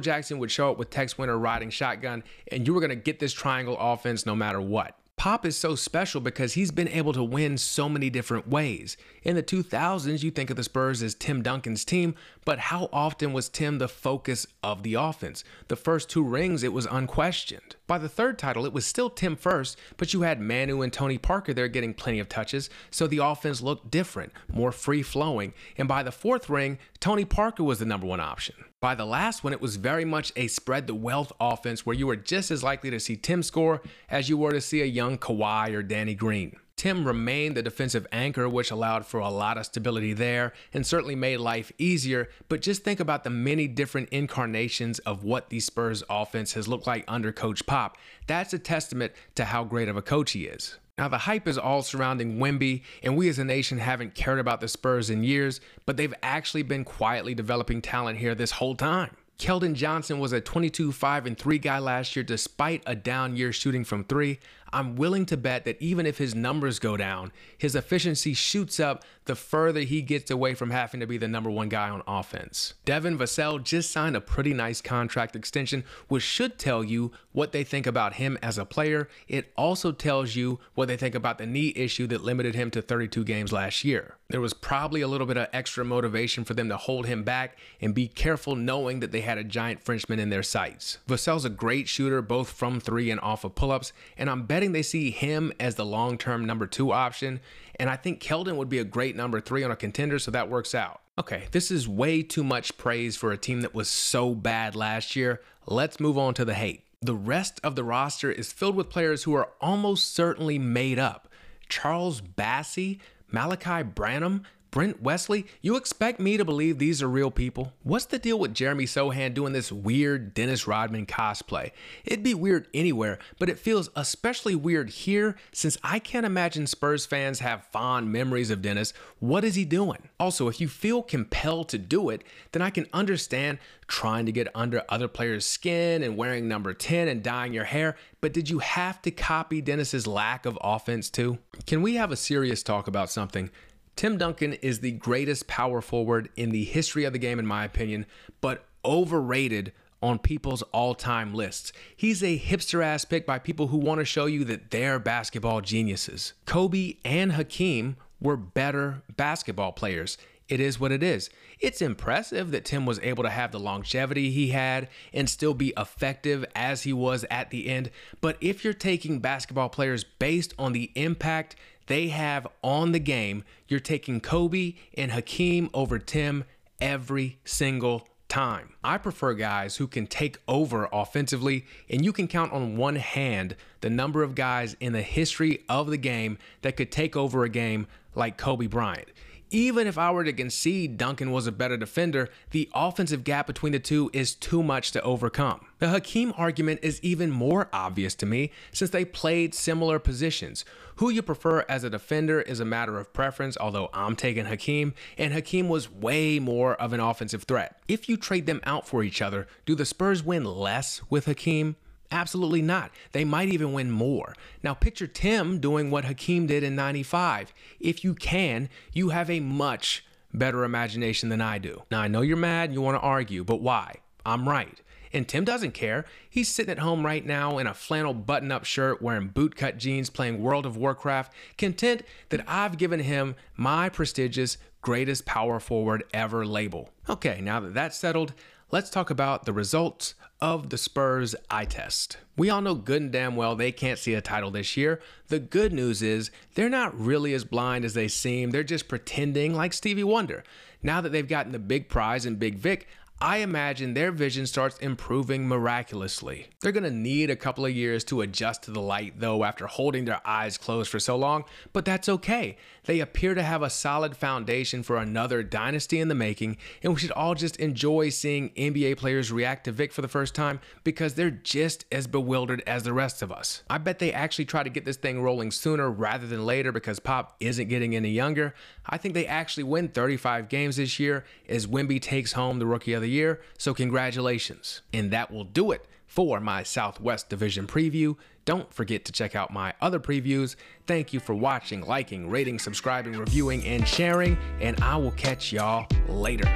Jackson 0.00 0.38
would 0.38 0.50
show 0.50 0.70
up 0.70 0.78
with 0.78 0.88
Tex 0.88 1.18
Winter 1.18 1.38
riding 1.38 1.68
shotgun, 1.68 2.24
and 2.50 2.66
you 2.66 2.72
were 2.72 2.80
going 2.80 2.90
to 2.90 2.96
get 2.96 3.18
this 3.18 3.34
triangle 3.34 3.76
offense 3.78 4.24
no 4.24 4.34
matter 4.34 4.62
what. 4.62 4.96
Pop 5.22 5.46
is 5.46 5.56
so 5.56 5.76
special 5.76 6.20
because 6.20 6.54
he's 6.54 6.72
been 6.72 6.88
able 6.88 7.12
to 7.12 7.22
win 7.22 7.56
so 7.56 7.88
many 7.88 8.10
different 8.10 8.48
ways. 8.48 8.96
In 9.22 9.36
the 9.36 9.42
2000s, 9.44 10.24
you 10.24 10.32
think 10.32 10.50
of 10.50 10.56
the 10.56 10.64
Spurs 10.64 11.00
as 11.00 11.14
Tim 11.14 11.42
Duncan's 11.42 11.84
team, 11.84 12.16
but 12.44 12.58
how 12.58 12.88
often 12.92 13.32
was 13.32 13.48
Tim 13.48 13.78
the 13.78 13.86
focus 13.86 14.48
of 14.64 14.82
the 14.82 14.94
offense? 14.94 15.44
The 15.68 15.76
first 15.76 16.10
two 16.10 16.24
rings, 16.24 16.64
it 16.64 16.72
was 16.72 16.86
unquestioned. 16.86 17.76
By 17.92 17.98
the 17.98 18.08
third 18.08 18.38
title, 18.38 18.64
it 18.64 18.72
was 18.72 18.86
still 18.86 19.10
Tim 19.10 19.36
first, 19.36 19.78
but 19.98 20.14
you 20.14 20.22
had 20.22 20.40
Manu 20.40 20.80
and 20.80 20.90
Tony 20.90 21.18
Parker 21.18 21.52
there 21.52 21.68
getting 21.68 21.92
plenty 21.92 22.20
of 22.20 22.28
touches, 22.30 22.70
so 22.90 23.06
the 23.06 23.18
offense 23.18 23.60
looked 23.60 23.90
different, 23.90 24.32
more 24.50 24.72
free 24.72 25.02
flowing. 25.02 25.52
And 25.76 25.86
by 25.86 26.02
the 26.02 26.10
fourth 26.10 26.48
ring, 26.48 26.78
Tony 27.00 27.26
Parker 27.26 27.62
was 27.64 27.80
the 27.80 27.84
number 27.84 28.06
one 28.06 28.18
option. 28.18 28.54
By 28.80 28.94
the 28.94 29.04
last 29.04 29.44
one, 29.44 29.52
it 29.52 29.60
was 29.60 29.76
very 29.76 30.06
much 30.06 30.32
a 30.36 30.46
spread 30.46 30.86
the 30.86 30.94
wealth 30.94 31.32
offense 31.38 31.84
where 31.84 31.94
you 31.94 32.06
were 32.06 32.16
just 32.16 32.50
as 32.50 32.62
likely 32.62 32.88
to 32.88 32.98
see 32.98 33.14
Tim 33.14 33.42
score 33.42 33.82
as 34.08 34.30
you 34.30 34.38
were 34.38 34.52
to 34.52 34.62
see 34.62 34.80
a 34.80 34.86
young 34.86 35.18
Kawhi 35.18 35.74
or 35.74 35.82
Danny 35.82 36.14
Green. 36.14 36.56
Tim 36.82 37.06
remained 37.06 37.56
the 37.56 37.62
defensive 37.62 38.08
anchor, 38.10 38.48
which 38.48 38.72
allowed 38.72 39.06
for 39.06 39.20
a 39.20 39.28
lot 39.28 39.56
of 39.56 39.66
stability 39.66 40.14
there 40.14 40.52
and 40.74 40.84
certainly 40.84 41.14
made 41.14 41.36
life 41.36 41.70
easier. 41.78 42.28
But 42.48 42.60
just 42.60 42.82
think 42.82 42.98
about 42.98 43.22
the 43.22 43.30
many 43.30 43.68
different 43.68 44.08
incarnations 44.08 44.98
of 44.98 45.22
what 45.22 45.48
the 45.48 45.60
Spurs 45.60 46.02
offense 46.10 46.54
has 46.54 46.66
looked 46.66 46.88
like 46.88 47.04
under 47.06 47.30
Coach 47.30 47.66
Pop. 47.66 47.98
That's 48.26 48.52
a 48.52 48.58
testament 48.58 49.12
to 49.36 49.44
how 49.44 49.62
great 49.62 49.86
of 49.86 49.96
a 49.96 50.02
coach 50.02 50.32
he 50.32 50.46
is. 50.46 50.76
Now, 50.98 51.06
the 51.06 51.18
hype 51.18 51.46
is 51.46 51.56
all 51.56 51.82
surrounding 51.82 52.38
Wemby, 52.38 52.82
and 53.04 53.16
we 53.16 53.28
as 53.28 53.38
a 53.38 53.44
nation 53.44 53.78
haven't 53.78 54.16
cared 54.16 54.40
about 54.40 54.60
the 54.60 54.66
Spurs 54.66 55.08
in 55.08 55.22
years, 55.22 55.60
but 55.86 55.96
they've 55.96 56.14
actually 56.20 56.64
been 56.64 56.82
quietly 56.82 57.32
developing 57.32 57.80
talent 57.80 58.18
here 58.18 58.34
this 58.34 58.50
whole 58.50 58.74
time. 58.74 59.16
Keldon 59.42 59.74
Johnson 59.74 60.20
was 60.20 60.32
a 60.32 60.40
22 60.40 60.92
5 60.92 61.26
and 61.26 61.36
3 61.36 61.58
guy 61.58 61.80
last 61.80 62.14
year 62.14 62.22
despite 62.22 62.80
a 62.86 62.94
down 62.94 63.36
year 63.36 63.52
shooting 63.52 63.82
from 63.82 64.04
3. 64.04 64.38
I'm 64.72 64.96
willing 64.96 65.26
to 65.26 65.36
bet 65.36 65.64
that 65.64 65.80
even 65.80 66.06
if 66.06 66.18
his 66.18 66.34
numbers 66.34 66.78
go 66.78 66.96
down, 66.96 67.32
his 67.58 67.74
efficiency 67.74 68.34
shoots 68.34 68.80
up 68.80 69.04
the 69.24 69.34
further 69.36 69.80
he 69.80 70.02
gets 70.02 70.30
away 70.30 70.54
from 70.54 70.70
having 70.70 71.00
to 71.00 71.06
be 71.06 71.18
the 71.18 71.28
number 71.28 71.50
one 71.50 71.68
guy 71.68 71.88
on 71.88 72.02
offense. 72.06 72.74
Devin 72.84 73.18
Vassell 73.18 73.62
just 73.62 73.90
signed 73.90 74.16
a 74.16 74.20
pretty 74.20 74.52
nice 74.52 74.80
contract 74.80 75.36
extension, 75.36 75.84
which 76.08 76.22
should 76.22 76.58
tell 76.58 76.82
you 76.82 77.12
what 77.32 77.52
they 77.52 77.64
think 77.64 77.86
about 77.86 78.14
him 78.14 78.38
as 78.42 78.58
a 78.58 78.64
player. 78.64 79.08
It 79.28 79.52
also 79.56 79.92
tells 79.92 80.34
you 80.34 80.58
what 80.74 80.88
they 80.88 80.96
think 80.96 81.14
about 81.14 81.38
the 81.38 81.46
knee 81.46 81.72
issue 81.76 82.06
that 82.08 82.24
limited 82.24 82.54
him 82.54 82.70
to 82.72 82.82
32 82.82 83.24
games 83.24 83.52
last 83.52 83.84
year. 83.84 84.16
There 84.28 84.40
was 84.40 84.54
probably 84.54 85.02
a 85.02 85.08
little 85.08 85.26
bit 85.26 85.36
of 85.36 85.48
extra 85.52 85.84
motivation 85.84 86.44
for 86.44 86.54
them 86.54 86.68
to 86.70 86.76
hold 86.76 87.06
him 87.06 87.22
back 87.22 87.58
and 87.80 87.94
be 87.94 88.08
careful 88.08 88.56
knowing 88.56 89.00
that 89.00 89.12
they 89.12 89.20
had 89.20 89.36
a 89.36 89.44
giant 89.44 89.82
Frenchman 89.82 90.18
in 90.18 90.30
their 90.30 90.42
sights. 90.42 90.98
Vassell's 91.06 91.44
a 91.44 91.50
great 91.50 91.86
shooter 91.86 92.22
both 92.22 92.50
from 92.50 92.80
three 92.80 93.10
and 93.10 93.20
off 93.20 93.44
of 93.44 93.54
pull 93.54 93.70
ups, 93.70 93.92
and 94.16 94.30
I'm 94.30 94.46
betting 94.46 94.61
they 94.70 94.82
see 94.82 95.10
him 95.10 95.52
as 95.58 95.74
the 95.74 95.84
long 95.84 96.16
term 96.16 96.44
number 96.44 96.68
two 96.68 96.92
option. 96.92 97.40
And 97.80 97.90
I 97.90 97.96
think 97.96 98.22
Keldon 98.22 98.54
would 98.54 98.68
be 98.68 98.78
a 98.78 98.84
great 98.84 99.16
number 99.16 99.40
three 99.40 99.64
on 99.64 99.72
a 99.72 99.76
contender, 99.76 100.20
so 100.20 100.30
that 100.30 100.48
works 100.48 100.72
out. 100.72 101.00
Okay, 101.18 101.48
this 101.50 101.72
is 101.72 101.88
way 101.88 102.22
too 102.22 102.44
much 102.44 102.78
praise 102.78 103.16
for 103.16 103.32
a 103.32 103.36
team 103.36 103.62
that 103.62 103.74
was 103.74 103.88
so 103.88 104.34
bad 104.34 104.76
last 104.76 105.16
year. 105.16 105.40
Let's 105.66 105.98
move 105.98 106.16
on 106.16 106.34
to 106.34 106.44
the 106.44 106.54
hate. 106.54 106.84
The 107.00 107.16
rest 107.16 107.58
of 107.64 107.74
the 107.74 107.82
roster 107.82 108.30
is 108.30 108.52
filled 108.52 108.76
with 108.76 108.88
players 108.88 109.24
who 109.24 109.34
are 109.34 109.50
almost 109.60 110.14
certainly 110.14 110.58
made 110.58 111.00
up. 111.00 111.28
Charles 111.68 112.20
Bassey, 112.20 113.00
Malaki 113.32 113.94
Branham, 113.94 114.44
Brent 114.72 115.02
Wesley, 115.02 115.46
you 115.60 115.76
expect 115.76 116.18
me 116.18 116.38
to 116.38 116.46
believe 116.46 116.78
these 116.78 117.02
are 117.02 117.08
real 117.08 117.30
people? 117.30 117.74
What's 117.82 118.06
the 118.06 118.18
deal 118.18 118.38
with 118.38 118.54
Jeremy 118.54 118.86
Sochan 118.86 119.34
doing 119.34 119.52
this 119.52 119.70
weird 119.70 120.32
Dennis 120.32 120.66
Rodman 120.66 121.04
cosplay? 121.04 121.72
It'd 122.06 122.22
be 122.22 122.32
weird 122.32 122.68
anywhere, 122.72 123.18
but 123.38 123.50
it 123.50 123.58
feels 123.58 123.90
especially 123.94 124.54
weird 124.54 124.88
here 124.88 125.36
since 125.52 125.76
I 125.84 125.98
can't 125.98 126.24
imagine 126.24 126.66
Spurs 126.66 127.04
fans 127.04 127.40
have 127.40 127.66
fond 127.66 128.10
memories 128.10 128.48
of 128.48 128.62
Dennis. 128.62 128.94
What 129.20 129.44
is 129.44 129.56
he 129.56 129.66
doing? 129.66 130.08
Also, 130.18 130.48
if 130.48 130.58
you 130.58 130.68
feel 130.68 131.02
compelled 131.02 131.68
to 131.68 131.76
do 131.76 132.08
it, 132.08 132.24
then 132.52 132.62
I 132.62 132.70
can 132.70 132.86
understand 132.94 133.58
trying 133.88 134.24
to 134.24 134.32
get 134.32 134.48
under 134.54 134.84
other 134.88 135.06
players' 135.06 135.44
skin 135.44 136.02
and 136.02 136.16
wearing 136.16 136.48
number 136.48 136.72
10 136.72 137.08
and 137.08 137.22
dyeing 137.22 137.52
your 137.52 137.64
hair, 137.64 137.94
but 138.22 138.32
did 138.32 138.48
you 138.48 138.60
have 138.60 139.02
to 139.02 139.10
copy 139.10 139.60
Dennis's 139.60 140.06
lack 140.06 140.46
of 140.46 140.56
offense 140.62 141.10
too? 141.10 141.36
Can 141.66 141.82
we 141.82 141.96
have 141.96 142.10
a 142.10 142.16
serious 142.16 142.62
talk 142.62 142.86
about 142.86 143.10
something? 143.10 143.50
Tim 143.96 144.18
Duncan 144.18 144.54
is 144.54 144.80
the 144.80 144.92
greatest 144.92 145.46
power 145.46 145.80
forward 145.80 146.28
in 146.36 146.50
the 146.50 146.64
history 146.64 147.04
of 147.04 147.12
the 147.12 147.18
game, 147.18 147.38
in 147.38 147.46
my 147.46 147.64
opinion, 147.64 148.06
but 148.40 148.64
overrated 148.84 149.72
on 150.02 150.18
people's 150.18 150.62
all 150.72 150.94
time 150.94 151.32
lists. 151.34 151.72
He's 151.96 152.22
a 152.22 152.38
hipster 152.38 152.82
ass 152.82 153.04
pick 153.04 153.24
by 153.24 153.38
people 153.38 153.68
who 153.68 153.78
want 153.78 154.00
to 154.00 154.04
show 154.04 154.26
you 154.26 154.44
that 154.44 154.70
they're 154.70 154.98
basketball 154.98 155.60
geniuses. 155.60 156.32
Kobe 156.44 156.96
and 157.04 157.32
Hakeem 157.32 157.96
were 158.20 158.36
better 158.36 159.02
basketball 159.16 159.72
players. 159.72 160.18
It 160.48 160.60
is 160.60 160.78
what 160.78 160.92
it 160.92 161.02
is. 161.02 161.30
It's 161.60 161.80
impressive 161.80 162.50
that 162.50 162.64
Tim 162.64 162.84
was 162.84 162.98
able 163.00 163.22
to 163.22 163.30
have 163.30 163.52
the 163.52 163.60
longevity 163.60 164.30
he 164.30 164.48
had 164.48 164.88
and 165.14 165.30
still 165.30 165.54
be 165.54 165.72
effective 165.78 166.44
as 166.54 166.82
he 166.82 166.92
was 166.92 167.24
at 167.30 167.50
the 167.50 167.68
end. 167.68 167.90
But 168.20 168.36
if 168.40 168.64
you're 168.64 168.74
taking 168.74 169.20
basketball 169.20 169.70
players 169.70 170.04
based 170.04 170.52
on 170.58 170.72
the 170.72 170.90
impact 170.94 171.56
they 171.86 172.08
have 172.08 172.46
on 172.62 172.92
the 172.92 172.98
game, 172.98 173.44
you're 173.68 173.80
taking 173.80 174.20
Kobe 174.20 174.74
and 174.96 175.12
Hakeem 175.12 175.70
over 175.74 175.98
Tim 175.98 176.44
every 176.80 177.38
single 177.44 178.08
time. 178.28 178.72
I 178.82 178.96
prefer 178.96 179.34
guys 179.34 179.76
who 179.76 179.86
can 179.86 180.06
take 180.06 180.38
over 180.48 180.88
offensively, 180.92 181.66
and 181.90 182.04
you 182.04 182.12
can 182.12 182.28
count 182.28 182.52
on 182.52 182.76
one 182.76 182.96
hand 182.96 183.56
the 183.82 183.90
number 183.90 184.22
of 184.22 184.34
guys 184.34 184.74
in 184.80 184.92
the 184.92 185.02
history 185.02 185.64
of 185.68 185.88
the 185.88 185.98
game 185.98 186.38
that 186.62 186.76
could 186.76 186.90
take 186.90 187.14
over 187.14 187.44
a 187.44 187.48
game 187.48 187.86
like 188.14 188.38
Kobe 188.38 188.66
Bryant. 188.68 189.08
Even 189.54 189.86
if 189.86 189.98
I 189.98 190.10
were 190.10 190.24
to 190.24 190.32
concede 190.32 190.96
Duncan 190.96 191.30
was 191.30 191.46
a 191.46 191.52
better 191.52 191.76
defender, 191.76 192.30
the 192.52 192.70
offensive 192.74 193.22
gap 193.22 193.46
between 193.46 193.74
the 193.74 193.78
two 193.78 194.08
is 194.14 194.34
too 194.34 194.62
much 194.62 194.92
to 194.92 195.02
overcome. 195.02 195.66
The 195.78 195.90
Hakeem 195.90 196.32
argument 196.38 196.80
is 196.82 196.98
even 197.02 197.30
more 197.30 197.68
obvious 197.70 198.14
to 198.16 198.26
me 198.26 198.50
since 198.72 198.90
they 198.90 199.04
played 199.04 199.54
similar 199.54 199.98
positions. 199.98 200.64
Who 200.96 201.10
you 201.10 201.20
prefer 201.20 201.66
as 201.68 201.84
a 201.84 201.90
defender 201.90 202.40
is 202.40 202.60
a 202.60 202.64
matter 202.64 202.98
of 202.98 203.12
preference, 203.12 203.58
although 203.60 203.90
I'm 203.92 204.16
taking 204.16 204.46
Hakeem, 204.46 204.94
and 205.18 205.34
Hakeem 205.34 205.68
was 205.68 205.90
way 205.90 206.38
more 206.38 206.74
of 206.76 206.94
an 206.94 207.00
offensive 207.00 207.42
threat. 207.42 207.78
If 207.88 208.08
you 208.08 208.16
trade 208.16 208.46
them 208.46 208.62
out 208.64 208.88
for 208.88 209.02
each 209.02 209.20
other, 209.20 209.46
do 209.66 209.74
the 209.74 209.84
Spurs 209.84 210.22
win 210.22 210.44
less 210.44 211.02
with 211.10 211.26
Hakeem? 211.26 211.76
Absolutely 212.12 212.60
not. 212.60 212.90
They 213.12 213.24
might 213.24 213.48
even 213.48 213.72
win 213.72 213.90
more. 213.90 214.34
Now, 214.62 214.74
picture 214.74 215.06
Tim 215.06 215.58
doing 215.60 215.90
what 215.90 216.04
Hakeem 216.04 216.46
did 216.46 216.62
in 216.62 216.76
95. 216.76 217.54
If 217.80 218.04
you 218.04 218.14
can, 218.14 218.68
you 218.92 219.08
have 219.08 219.30
a 219.30 219.40
much 219.40 220.04
better 220.32 220.62
imagination 220.62 221.30
than 221.30 221.40
I 221.40 221.56
do. 221.56 221.82
Now, 221.90 222.02
I 222.02 222.08
know 222.08 222.20
you're 222.20 222.36
mad 222.36 222.68
and 222.68 222.74
you 222.74 222.82
want 222.82 222.96
to 222.96 223.06
argue, 223.06 223.44
but 223.44 223.62
why? 223.62 223.96
I'm 224.26 224.46
right. 224.46 224.78
And 225.14 225.26
Tim 225.26 225.44
doesn't 225.44 225.72
care. 225.72 226.04
He's 226.28 226.48
sitting 226.48 226.70
at 226.70 226.78
home 226.78 227.04
right 227.04 227.24
now 227.24 227.58
in 227.58 227.66
a 227.66 227.74
flannel 227.74 228.14
button 228.14 228.52
up 228.52 228.64
shirt, 228.64 229.00
wearing 229.02 229.30
bootcut 229.30 229.78
jeans, 229.78 230.10
playing 230.10 230.42
World 230.42 230.66
of 230.66 230.76
Warcraft, 230.76 231.32
content 231.56 232.02
that 232.28 232.44
I've 232.46 232.78
given 232.78 233.00
him 233.00 233.36
my 233.56 233.88
prestigious 233.88 234.58
greatest 234.82 235.24
power 235.24 235.60
forward 235.60 236.04
ever 236.12 236.44
label. 236.44 236.90
Okay, 237.08 237.40
now 237.40 237.60
that 237.60 237.74
that's 237.74 237.98
settled, 237.98 238.34
let's 238.70 238.90
talk 238.90 239.10
about 239.10 239.44
the 239.44 239.52
results 239.52 240.14
of 240.42 240.70
the 240.70 240.76
Spurs 240.76 241.36
eye 241.48 241.64
test. 241.64 242.16
We 242.36 242.50
all 242.50 242.60
know 242.60 242.74
good 242.74 243.00
and 243.00 243.12
damn 243.12 243.36
well 243.36 243.54
they 243.54 243.70
can't 243.70 243.98
see 243.98 244.14
a 244.14 244.20
title 244.20 244.50
this 244.50 244.76
year. 244.76 245.00
The 245.28 245.38
good 245.38 245.72
news 245.72 246.02
is 246.02 246.32
they're 246.56 246.68
not 246.68 246.98
really 246.98 247.32
as 247.32 247.44
blind 247.44 247.84
as 247.84 247.94
they 247.94 248.08
seem. 248.08 248.50
They're 248.50 248.64
just 248.64 248.88
pretending 248.88 249.54
like 249.54 249.72
Stevie 249.72 250.02
Wonder. 250.02 250.42
Now 250.82 251.00
that 251.00 251.10
they've 251.10 251.28
gotten 251.28 251.52
the 251.52 251.60
big 251.60 251.88
prize 251.88 252.26
in 252.26 252.36
Big 252.36 252.56
Vic, 252.56 252.88
I 253.24 253.36
imagine 253.36 253.94
their 253.94 254.10
vision 254.10 254.48
starts 254.48 254.80
improving 254.80 255.46
miraculously. 255.46 256.48
They're 256.60 256.72
gonna 256.72 256.90
need 256.90 257.30
a 257.30 257.36
couple 257.36 257.64
of 257.64 257.70
years 257.70 258.02
to 258.06 258.20
adjust 258.20 258.64
to 258.64 258.72
the 258.72 258.80
light, 258.80 259.20
though, 259.20 259.44
after 259.44 259.68
holding 259.68 260.06
their 260.06 260.20
eyes 260.24 260.58
closed 260.58 260.90
for 260.90 260.98
so 260.98 261.14
long, 261.14 261.44
but 261.72 261.84
that's 261.84 262.08
okay. 262.08 262.56
They 262.84 262.98
appear 262.98 263.34
to 263.34 263.42
have 263.44 263.62
a 263.62 263.70
solid 263.70 264.16
foundation 264.16 264.82
for 264.82 264.96
another 264.96 265.44
dynasty 265.44 266.00
in 266.00 266.08
the 266.08 266.16
making, 266.16 266.56
and 266.82 266.94
we 266.94 266.98
should 266.98 267.12
all 267.12 267.36
just 267.36 267.58
enjoy 267.58 268.08
seeing 268.08 268.50
NBA 268.56 268.96
players 268.96 269.30
react 269.30 269.66
to 269.66 269.72
Vic 269.72 269.92
for 269.92 270.02
the 270.02 270.08
first 270.08 270.34
time 270.34 270.58
because 270.82 271.14
they're 271.14 271.30
just 271.30 271.84
as 271.92 272.08
bewildered 272.08 272.60
as 272.66 272.82
the 272.82 272.92
rest 272.92 273.22
of 273.22 273.30
us. 273.30 273.62
I 273.70 273.78
bet 273.78 274.00
they 274.00 274.12
actually 274.12 274.46
try 274.46 274.64
to 274.64 274.70
get 274.70 274.84
this 274.84 274.96
thing 274.96 275.22
rolling 275.22 275.52
sooner 275.52 275.88
rather 275.88 276.26
than 276.26 276.44
later 276.44 276.72
because 276.72 276.98
Pop 276.98 277.36
isn't 277.38 277.68
getting 277.68 277.94
any 277.94 278.10
younger. 278.10 278.52
I 278.84 278.98
think 278.98 279.14
they 279.14 279.26
actually 279.26 279.62
win 279.62 279.90
35 279.90 280.48
games 280.48 280.74
this 280.74 280.98
year 280.98 281.24
as 281.48 281.68
Wemby 281.68 282.02
takes 282.02 282.32
home 282.32 282.58
the 282.58 282.66
Rookie 282.66 282.94
of 282.94 283.02
the 283.02 283.11
Year, 283.12 283.40
so 283.58 283.74
congratulations. 283.74 284.82
And 284.92 285.10
that 285.12 285.30
will 285.30 285.44
do 285.44 285.70
it 285.70 285.86
for 286.06 286.40
my 286.40 286.62
Southwest 286.62 287.28
Division 287.28 287.66
preview. 287.66 288.16
Don't 288.44 288.72
forget 288.74 289.04
to 289.04 289.12
check 289.12 289.36
out 289.36 289.52
my 289.52 289.72
other 289.80 290.00
previews. 290.00 290.56
Thank 290.86 291.12
you 291.12 291.20
for 291.20 291.34
watching, 291.34 291.82
liking, 291.82 292.28
rating, 292.28 292.58
subscribing, 292.58 293.12
reviewing, 293.12 293.64
and 293.64 293.86
sharing, 293.86 294.36
and 294.60 294.78
I 294.82 294.96
will 294.96 295.12
catch 295.12 295.52
y'all 295.52 295.86
later. 296.08 296.52